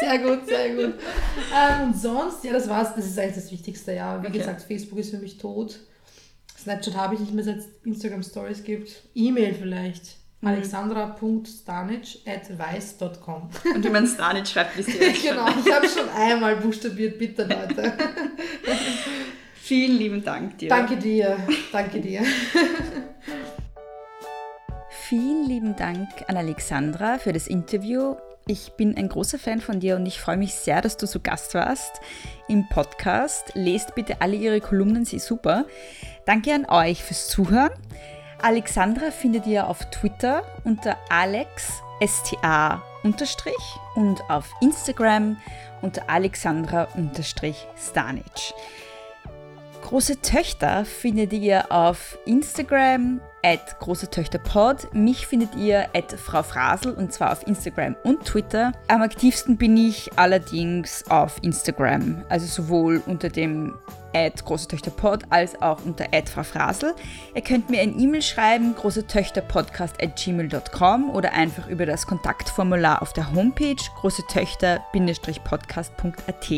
Sehr 0.00 0.18
gut, 0.18 0.46
sehr 0.46 0.74
gut. 0.74 0.94
Ähm, 1.54 1.88
und 1.88 1.96
sonst, 1.96 2.42
ja, 2.44 2.52
das 2.52 2.68
war's. 2.68 2.94
Das 2.96 3.06
ist 3.06 3.18
eigentlich 3.18 3.34
das 3.36 3.52
Wichtigste, 3.52 3.92
ja. 3.92 4.20
Wie 4.22 4.26
Okay. 4.28 4.38
gesagt, 4.38 4.62
Facebook 4.62 4.98
ist 4.98 5.10
für 5.10 5.18
mich 5.18 5.38
tot. 5.38 5.78
Snapchat 6.58 6.96
habe 6.96 7.14
ich 7.14 7.20
nicht 7.20 7.32
mehr, 7.34 7.44
seit 7.44 7.58
es 7.58 7.66
Instagram 7.84 8.22
Stories 8.22 8.64
gibt. 8.64 8.90
E-Mail 9.14 9.54
vielleicht. 9.54 10.16
Mhm. 10.40 10.48
Alexandra.stanic 10.48 12.20
at 12.26 12.58
weiß.com. 12.58 13.50
und 13.74 13.84
wie 13.84 13.90
man 13.90 14.06
Stanic 14.06 14.46
schreibt, 14.46 14.76
wisst 14.76 14.88
ihr 14.88 15.08
jetzt 15.08 15.22
genau, 15.22 15.46
schon. 15.46 15.60
ich 15.66 15.72
habe 15.72 15.88
schon 15.88 16.08
einmal 16.08 16.56
buchstabiert, 16.56 17.18
bitte 17.18 17.42
Leute. 17.42 17.92
Vielen 19.54 19.98
lieben 19.98 20.24
Dank 20.24 20.58
dir. 20.58 20.68
Danke 20.68 20.96
dir, 20.96 21.36
danke 21.70 22.00
dir. 22.00 22.22
Vielen 25.08 25.44
lieben 25.46 25.76
Dank 25.76 26.08
an 26.28 26.36
Alexandra 26.36 27.18
für 27.18 27.32
das 27.32 27.46
Interview. 27.46 28.16
Ich 28.46 28.72
bin 28.72 28.96
ein 28.96 29.08
großer 29.08 29.38
Fan 29.38 29.60
von 29.60 29.78
dir 29.78 29.96
und 29.96 30.06
ich 30.06 30.20
freue 30.20 30.36
mich 30.36 30.54
sehr, 30.54 30.80
dass 30.80 30.96
du 30.96 31.06
zu 31.06 31.20
Gast 31.20 31.54
warst 31.54 32.00
im 32.48 32.68
Podcast. 32.68 33.52
Lest 33.54 33.94
bitte 33.94 34.20
alle 34.22 34.36
ihre 34.36 34.60
Kolumnen, 34.60 35.04
sie 35.04 35.16
ist 35.16 35.26
super. 35.26 35.66
Danke 36.26 36.54
an 36.54 36.66
euch 36.66 37.02
fürs 37.04 37.28
Zuhören. 37.28 37.70
Alexandra 38.42 39.10
findet 39.10 39.46
ihr 39.46 39.66
auf 39.66 39.84
Twitter 39.90 40.42
unter 40.64 40.96
alexsta 41.08 42.82
und 43.94 44.22
auf 44.28 44.50
Instagram 44.60 45.36
unter 45.82 46.08
alexandra 46.08 46.88
stanic. 47.76 48.24
Große 49.82 50.20
Töchter 50.20 50.84
findet 50.84 51.32
ihr 51.32 51.72
auf 51.72 52.18
Instagram 52.24 53.20
at 53.42 53.78
große 53.80 54.10
Töchter. 54.10 54.40
Mich 54.92 55.26
findet 55.26 55.54
ihr 55.56 55.88
at 55.94 56.12
Frau 56.12 56.42
Frasel 56.42 56.92
und 56.94 57.12
zwar 57.12 57.32
auf 57.32 57.46
Instagram 57.46 57.96
und 58.04 58.24
Twitter. 58.24 58.72
Am 58.88 59.02
aktivsten 59.02 59.56
bin 59.56 59.76
ich 59.76 60.10
allerdings 60.16 61.04
auf 61.10 61.36
Instagram, 61.42 62.22
also 62.28 62.46
sowohl 62.46 63.02
unter 63.06 63.30
dem 63.30 63.74
at 64.14 64.44
großetöchterpod 64.44 65.24
als 65.30 65.60
auch 65.62 65.82
unter 65.84 66.06
at 66.12 66.28
Frau 66.28 66.42
Frasel. 66.42 66.94
Ihr 67.34 67.42
könnt 67.42 67.70
mir 67.70 67.80
ein 67.80 67.98
E-Mail 67.98 68.22
schreiben, 68.22 68.74
großetöchterpodcast 68.74 70.02
at 70.02 70.16
gmail.com 70.16 71.10
oder 71.10 71.32
einfach 71.32 71.68
über 71.68 71.86
das 71.86 72.06
Kontaktformular 72.06 73.02
auf 73.02 73.12
der 73.12 73.32
Homepage 73.34 73.76
großetöchter-podcast.at. 74.00 76.50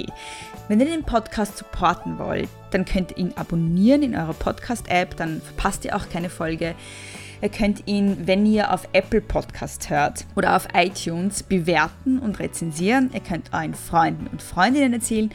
Wenn 0.69 0.81
ihr 0.81 0.87
den 0.87 1.05
Podcast 1.05 1.59
supporten 1.59 2.19
wollt, 2.19 2.49
dann 2.71 2.85
könnt 2.85 3.13
ihr 3.13 3.19
ihn 3.19 3.33
abonnieren 3.37 4.03
in 4.03 4.17
eurer 4.17 4.35
Podcast-App, 4.35 5.17
dann 5.17 5.41
verpasst 5.43 5.85
ihr 5.85 5.95
auch 5.97 6.09
keine 6.09 6.31
Folge. 6.31 6.75
Ihr 7.43 7.49
könnt 7.49 7.89
ihn, 7.89 8.29
wenn 8.29 8.47
ihr 8.47 8.73
auf 8.73 8.89
Apple 8.93 9.21
Podcast 9.21 9.91
hört 9.91 10.27
oder 10.37 10.55
auf 10.55 10.69
iTunes, 10.75 11.43
bewerten 11.43 12.21
und 12.21 12.39
rezensieren. 12.39 13.11
Ihr 13.13 13.21
könnt 13.21 13.53
euren 13.53 13.75
Freunden 13.75 14.29
und 14.29 14.41
Freundinnen 14.41 14.93
erzählen 14.93 15.31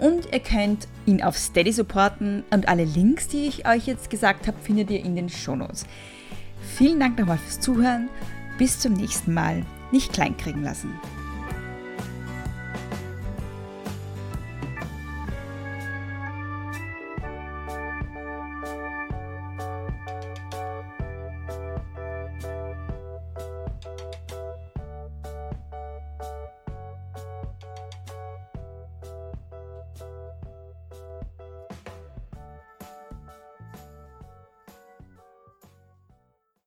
und 0.00 0.32
ihr 0.32 0.40
könnt 0.40 0.88
ihn 1.06 1.22
auf 1.22 1.36
Steady 1.36 1.72
supporten 1.72 2.44
und 2.50 2.68
alle 2.68 2.84
Links, 2.84 3.28
die 3.28 3.46
ich 3.46 3.68
euch 3.68 3.86
jetzt 3.86 4.10
gesagt 4.10 4.46
habe, 4.46 4.56
findet 4.60 4.90
ihr 4.90 5.04
in 5.04 5.14
den 5.14 5.28
Shownotes. 5.28 5.84
Vielen 6.76 6.98
Dank 6.98 7.18
nochmal 7.18 7.38
fürs 7.38 7.60
Zuhören. 7.60 8.08
Bis 8.58 8.78
zum 8.78 8.94
nächsten 8.94 9.34
Mal. 9.34 9.64
Nicht 9.92 10.12
kleinkriegen 10.12 10.62
lassen. 10.62 10.90